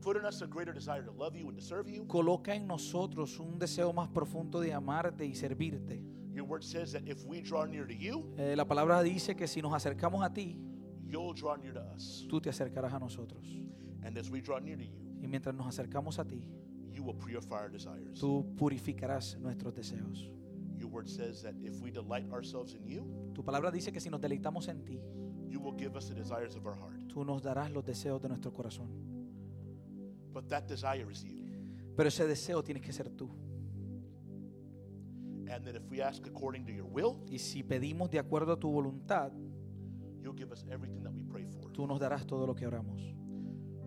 Put 0.02 0.16
in 0.18 0.24
us 0.24 0.40
a 0.40 0.46
greater 0.46 0.72
desire 0.72 1.02
to 1.02 1.10
love 1.10 1.34
you 1.34 1.48
and 1.48 1.56
to 1.58 1.62
serve 1.64 1.90
you. 1.90 2.06
Coloca 2.06 2.54
en 2.54 2.66
nosotros 2.68 3.40
un 3.40 3.58
deseo 3.58 3.92
más 3.92 4.08
profundo 4.08 4.60
de 4.60 4.72
amarte 4.72 5.26
y 5.26 5.34
servirte. 5.34 6.00
Your 6.36 6.44
word 6.46 6.62
says 6.62 6.92
that 6.92 7.02
if 7.08 7.24
we 7.24 7.40
draw 7.40 7.64
near 7.64 7.86
to 7.86 7.94
you, 7.94 8.34
Eh, 8.36 8.54
la 8.54 8.66
palabra 8.66 9.02
dice 9.02 9.34
que 9.34 9.46
si 9.48 9.62
nos 9.62 9.72
acercamos 9.72 10.22
a 10.22 10.30
ti, 10.32 10.58
you'll 11.08 11.32
draw 11.34 11.56
near 11.56 11.72
to 11.72 11.80
us. 11.94 12.26
tú 12.28 12.40
te 12.42 12.50
acercarás 12.50 12.92
a 12.92 12.98
nosotros. 12.98 13.46
And 14.04 14.16
as 14.18 14.30
we 14.30 14.40
draw 14.42 14.58
near 14.60 14.76
to 14.76 14.84
you, 14.84 15.18
Y 15.22 15.26
mientras 15.26 15.54
nos 15.54 15.66
acercamos 15.66 16.18
a 16.18 16.24
ti, 16.26 16.46
you 16.92 17.02
will 17.02 17.16
purify 17.16 17.62
our 17.62 17.70
desires. 17.70 18.20
tú 18.20 18.54
purificarás 18.54 19.38
nuestros 19.38 19.74
deseos. 19.74 20.30
Your 20.78 20.90
word 20.90 21.08
says 21.08 21.40
that 21.42 21.54
if 21.64 21.80
we 21.80 21.90
delight 21.90 22.30
ourselves 22.30 22.74
in 22.74 22.86
you, 22.86 23.32
Tu 23.32 23.42
palabra 23.42 23.70
dice 23.70 23.90
que 23.90 23.98
si 24.00 24.10
nos 24.10 24.20
deleitamos 24.20 24.68
en 24.68 24.84
ti, 24.84 25.00
you 25.48 25.58
will 25.58 25.74
give 25.74 25.96
us 25.96 26.06
the 26.08 26.14
desires 26.14 26.54
of 26.54 26.66
our 26.66 26.76
heart. 26.76 27.00
tú 27.08 27.24
nos 27.24 27.42
darás 27.42 27.70
los 27.72 27.82
deseos 27.82 28.20
de 28.20 28.28
nuestro 28.28 28.52
corazón. 28.52 28.90
But 30.34 30.48
that 30.50 30.66
desire 30.68 31.10
is 31.10 31.22
you. 31.24 31.32
Pero 31.96 32.08
ese 32.10 32.26
deseo 32.26 32.62
tienes 32.62 32.82
que 32.82 32.92
ser 32.92 33.08
tú. 33.08 33.30
And 35.56 35.64
that 35.64 35.74
if 35.74 35.88
we 35.88 36.02
ask 36.02 36.26
according 36.26 36.66
to 36.66 36.72
your 36.72 36.84
will, 36.84 37.16
Y 37.30 37.38
si 37.38 37.62
pedimos 37.62 38.10
de 38.10 38.18
acuerdo 38.18 38.52
a 38.52 38.60
tu 38.60 38.70
voluntad, 38.70 39.32
you'll 40.22 40.36
give 40.36 40.52
us 40.52 40.66
everything 40.70 41.02
that 41.02 41.12
we 41.14 41.22
pray 41.22 41.46
for. 41.46 41.72
tú 41.72 41.86
nos 41.86 41.98
darás 41.98 42.26
todo 42.26 42.46
lo 42.46 42.54
que 42.54 42.66
oramos. 42.66 43.00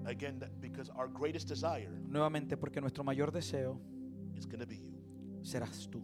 Again, 0.06 0.40
that 0.40 0.50
because 0.60 0.90
our 0.96 1.08
greatest 1.08 1.48
desire 1.48 1.92
Nuevamente, 2.08 2.58
porque 2.58 2.82
nuestro 2.82 3.04
mayor 3.04 3.32
deseo 3.32 3.80
is 4.36 4.48
going 4.48 4.60
to 4.62 4.66
be 4.66 4.78
you. 4.78 4.98
serás 5.44 5.88
tú. 5.92 6.02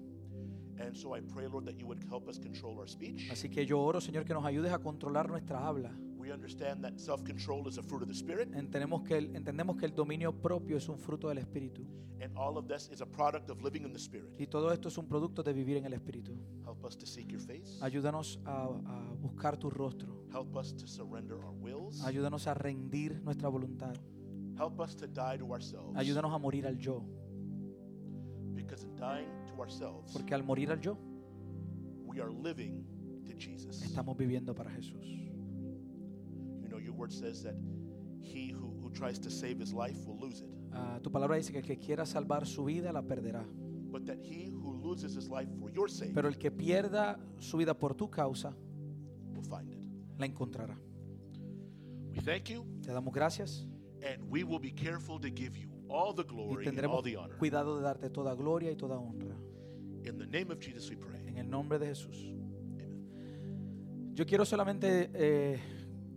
And 0.77 0.95
so 0.95 1.15
I 1.15 1.21
pray, 1.21 1.47
Lord, 1.47 1.65
that 1.65 1.79
you 1.79 1.87
would 1.87 2.03
help 2.09 2.27
us 2.27 2.37
control 2.37 2.77
our 2.77 2.87
speech. 2.87 3.27
Así 3.31 3.49
que 3.49 3.65
yo 3.65 3.79
oro, 3.79 3.99
Señor, 4.01 4.23
que 4.25 4.33
nos 4.35 4.45
ayudes 4.45 4.71
a 4.71 4.77
controlar 4.77 5.29
nuestra 5.29 5.65
habla. 5.65 5.91
We 6.25 6.31
understand 6.31 6.83
that 6.83 6.99
self 6.99 7.23
control 7.23 7.67
is 7.67 7.77
a 7.77 7.83
fruit 7.83 8.01
of 8.01 8.07
the 8.07 8.15
Spirit, 8.15 8.49
Entendemos 8.55 9.03
que, 9.03 9.15
el, 9.15 9.35
entendemos 9.35 9.77
que 9.77 9.85
el 9.85 9.93
dominio 9.93 10.31
propio 10.33 10.75
es 10.77 10.89
un 10.89 10.97
fruto 10.97 11.29
del 11.29 11.37
Espíritu. 11.37 11.85
and 12.19 12.35
all 12.35 12.57
of 12.57 12.67
this 12.67 12.89
is 12.91 13.01
a 13.01 13.05
product 13.05 13.51
of 13.51 13.61
living 13.61 13.83
in 13.83 13.93
the 13.93 13.99
Spirit. 13.99 14.33
Y 14.39 14.47
todo 14.47 14.71
esto 14.71 14.87
es 14.87 14.97
un 14.97 15.05
producto 15.07 15.43
de 15.43 15.53
vivir 15.53 15.77
en 15.77 15.85
el 15.85 15.93
Espíritu. 15.93 16.31
Help 16.65 16.83
us 16.83 16.97
to 16.97 17.05
seek 17.05 17.27
your 17.31 17.39
face. 17.41 17.77
Ayúdanos 17.79 18.39
a, 18.45 18.63
a 18.63 19.13
buscar 19.21 19.57
tu 19.59 19.69
rostro. 19.69 20.25
Help 20.33 20.55
us 20.55 20.73
to 20.75 20.87
surrender 20.87 21.35
our 21.45 21.53
wills. 21.61 22.01
Ayúdanos 22.03 22.47
a 22.47 22.55
rendir 22.55 23.21
nuestra 23.23 23.47
voluntad. 23.47 23.95
Help 24.57 24.79
us 24.79 24.95
to 24.95 25.05
die 25.05 25.37
to 25.37 25.53
ourselves. 25.53 25.95
Ayúdanos 25.95 26.33
a 26.33 26.39
morir 26.39 26.65
al 26.65 26.77
yo. 26.79 27.03
Because 28.55 28.83
in 28.83 28.95
dying 28.95 29.27
to 29.53 29.61
ourselves, 29.61 30.11
Porque 30.11 30.33
al 30.33 30.41
morir 30.43 30.71
al 30.71 30.79
yo, 30.79 30.97
we 32.03 32.19
are 32.19 32.31
living 32.31 32.83
to 33.25 33.33
Jesus. 33.37 33.83
estamos 33.83 34.17
viviendo 34.17 34.55
para 34.55 34.71
Jesús. 34.71 35.03
Word 36.95 37.11
says 37.11 37.43
that 37.43 37.55
he 38.21 38.51
who, 38.51 38.73
who 38.81 38.89
tries 38.91 39.19
to 39.19 39.29
save 39.29 39.59
his 39.59 39.73
life 39.73 39.97
will 40.05 40.17
lose 40.19 40.41
it, 40.41 40.49
Ah, 40.73 40.99
tu 41.01 41.09
palabra 41.09 41.37
dice 41.37 41.51
que 41.51 41.59
el 41.59 41.65
que 41.65 41.77
quiera 41.77 42.05
salvar 42.05 42.45
su 42.45 42.65
vida 42.65 42.91
la 42.91 43.01
perderá. 43.01 43.45
but 43.91 44.05
that 44.05 44.17
he 44.21 44.49
who 44.49 44.73
loses 44.83 45.15
his 45.15 45.29
life 45.29 45.47
for 45.59 45.69
your 45.71 45.89
sake 45.89 46.13
Pero 46.13 46.27
el 46.27 46.37
que 46.37 46.51
pierda 46.51 47.17
su 47.39 47.57
vida 47.57 47.73
por 47.73 47.93
tu 47.95 48.09
causa, 48.09 48.53
will 49.33 49.43
find 49.43 49.69
it. 49.71 49.77
la 50.17 50.25
encontrará. 50.25 50.77
We 52.11 52.19
thank 52.21 52.49
you, 52.49 52.65
Te 52.81 52.91
damos 52.91 53.13
gracias 53.13 53.65
and 54.03 54.29
we 54.29 54.43
will 54.43 54.59
be 54.59 54.71
careful 54.71 55.19
to 55.19 55.29
give 55.29 55.55
you 55.57 55.69
all 55.89 56.13
the 56.13 56.23
y 56.23 56.27
glory 56.27 56.67
and 56.67 56.77
all 56.79 57.01
tendremos 57.01 57.03
the 57.03 57.15
honor. 57.17 57.37
cuidado 57.37 57.77
de 57.77 57.83
darte 57.83 58.09
toda 58.09 58.33
gloria 58.35 58.71
y 58.71 58.75
toda 58.75 58.97
honra. 58.97 59.35
In 60.03 60.17
the 60.17 60.27
name 60.27 60.51
of 60.51 60.59
Jesus, 60.59 60.89
we 60.89 60.95
pray. 60.97 61.21
En 61.27 61.37
el 61.37 61.49
nombre 61.49 61.79
de 61.79 61.87
Jesús. 61.87 62.17
Amen. 62.25 64.11
Yo 64.13 64.25
quiero 64.25 64.45
solamente 64.45 65.09
eh, 65.13 65.59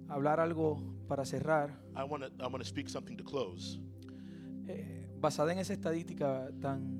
hablar 0.09 0.41
algo 0.41 0.83
para 1.07 1.25
cerrar, 1.25 1.81
I 1.97 2.03
want 2.05 2.25
to 2.25 2.29
I 2.45 2.49
want 2.49 2.59
to 2.59 2.65
speak 2.65 2.89
something 2.89 3.17
to 3.17 3.25
close. 3.25 3.81
eh, 4.67 5.09
basada 5.21 5.53
en 5.53 5.59
esa 5.59 5.73
estadística 5.73 6.51
tan 6.61 6.99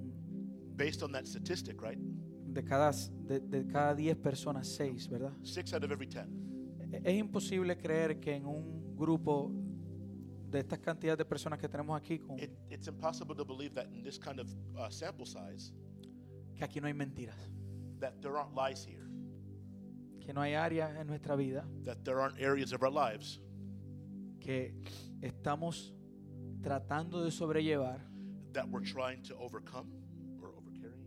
Based 0.77 1.03
on 1.03 1.13
that 1.13 1.25
statistic, 1.27 1.81
right? 1.83 1.99
de 1.99 2.65
cada, 2.65 2.93
de, 3.27 3.41
de 3.41 3.67
cada 3.67 3.95
10 3.95 4.17
personas, 4.17 4.67
6, 4.69 5.09
¿verdad? 5.09 5.33
Six 5.43 5.73
out 5.75 5.85
of 5.85 5.91
every 5.91 6.07
ten. 6.09 6.29
E- 6.93 7.03
Es 7.05 7.19
imposible 7.19 7.77
creer 7.77 8.19
que 8.21 8.35
en 8.37 8.47
un 8.47 8.97
grupo 8.97 9.53
de 10.51 10.61
estas 10.61 10.79
cantidades 10.79 11.19
de 11.19 11.25
personas 11.25 11.59
que 11.59 11.69
tenemos 11.69 12.01
aquí, 12.01 12.19
con- 12.19 12.39
It, 12.39 12.51
it's 12.71 12.87
impossible 12.89 13.35
to 13.37 13.45
believe 13.45 13.75
that 13.75 13.87
in 13.93 14.03
this 14.03 14.19
kind 14.19 14.39
of 14.41 14.49
uh, 14.77 14.89
sample 14.91 15.27
size, 15.27 15.73
que 16.55 16.65
aquí 16.65 16.81
no 16.81 16.87
hay 16.87 16.95
mentiras, 16.95 17.37
that 18.01 18.15
there 18.23 18.35
aren't 18.37 18.55
lies 18.57 18.85
here, 18.87 19.08
que 20.29 20.35
no 20.35 20.43
hay 20.43 20.53
áreas 20.53 20.95
en 21.01 21.07
nuestra 21.07 21.37
vida 21.37 21.65
that 21.85 21.97
there 22.05 22.21
aren't 22.21 22.39
areas 22.39 22.75
of 22.75 22.83
our 22.83 22.91
lives 22.93 23.41
que 24.39 24.75
estamos 25.23 25.95
tratando 26.61 27.25
de 27.25 27.31
sobrellevar, 27.31 27.99
that 28.53 28.69
we're 28.69 28.85
trying 28.85 29.23
to 29.23 29.35
overcome 29.39 29.89
or 30.43 30.51
overcarry, 30.51 31.01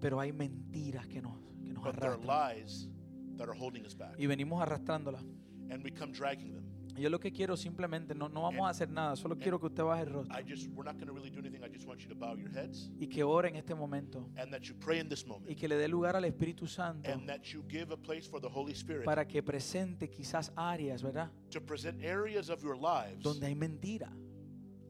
pero 0.00 0.20
hay 0.20 0.30
mentiras 0.30 1.08
que 1.08 1.20
nos, 1.20 1.32
que 1.64 1.72
nos 1.72 1.82
but 1.82 1.96
there 1.98 2.12
are 2.12 2.18
arrastran. 2.18 2.26
lies 2.56 2.88
that 3.36 3.48
are 3.48 3.54
holding 3.58 3.84
us 3.84 3.94
back, 3.96 4.14
Y 4.16 4.26
venimos 4.28 4.62
arrastrándolas. 4.62 5.24
and 5.70 5.82
we 5.82 5.90
come 5.90 6.12
dragging 6.12 6.52
them. 6.54 6.64
Yo 6.98 7.08
lo 7.10 7.20
que 7.20 7.32
quiero 7.32 7.56
simplemente, 7.56 8.14
no, 8.14 8.28
no 8.28 8.42
vamos 8.42 8.66
a 8.66 8.70
hacer 8.70 8.90
nada, 8.90 9.16
solo 9.16 9.36
quiero 9.38 9.58
que 9.60 9.66
usted 9.66 9.82
baje 9.82 10.02
el 10.02 10.10
rostro 10.12 10.38
I 10.38 10.42
just, 10.42 10.68
we're 10.68 10.84
not 10.84 10.96
going 10.96 11.06
to 11.06 11.12
really 11.12 11.30
do 11.30 11.38
anything. 11.38 11.62
I 11.62 11.68
just 11.72 11.86
want 11.86 12.00
you 12.00 12.08
to 12.08 12.14
bow 12.14 12.36
your 12.36 12.50
heads 12.50 12.90
y 12.98 13.06
que 13.06 13.22
ore 13.22 13.48
en 13.48 13.56
este 13.56 13.74
momento 13.74 14.28
and 14.36 14.50
that 14.52 14.62
you 14.62 14.74
pray 14.74 15.00
in 15.00 15.08
this 15.08 15.24
y 15.24 15.28
moment 15.28 15.56
que 15.56 15.68
le 15.68 15.76
dé 15.76 15.88
lugar 15.88 16.16
al 16.16 16.24
Espíritu 16.24 16.66
Santo 16.66 17.10
and 17.10 17.26
that 17.28 17.42
you 17.52 17.62
give 17.68 17.92
a 17.92 17.96
place 17.96 18.28
for 18.28 18.40
the 18.40 18.48
Holy 18.48 18.72
Spirit 18.74 19.04
para 19.04 19.26
que 19.26 19.42
presente 19.42 20.10
quizás 20.10 20.52
áreas, 20.56 21.02
¿verdad? 21.02 21.30
to 21.50 21.60
present 21.60 22.02
areas 22.02 22.50
of 22.50 22.62
your 22.62 22.76
lives 22.76 23.22
Donde 23.22 23.46
hay 23.46 23.54
mentira. 23.54 24.12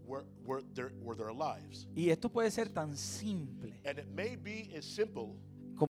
where, 0.08 0.24
where, 0.44 0.62
there, 0.74 0.90
where 1.02 1.14
there 1.14 1.28
are 1.28 1.34
lives. 1.34 1.86
Y 1.94 2.10
esto 2.10 2.30
puede 2.30 2.50
ser 2.50 2.68
tan 2.70 2.96
simple 2.96 3.74
And 3.84 3.98
it 3.98 4.08
may 4.08 4.36
be 4.36 4.72
as 4.76 4.84
simple 4.84 5.36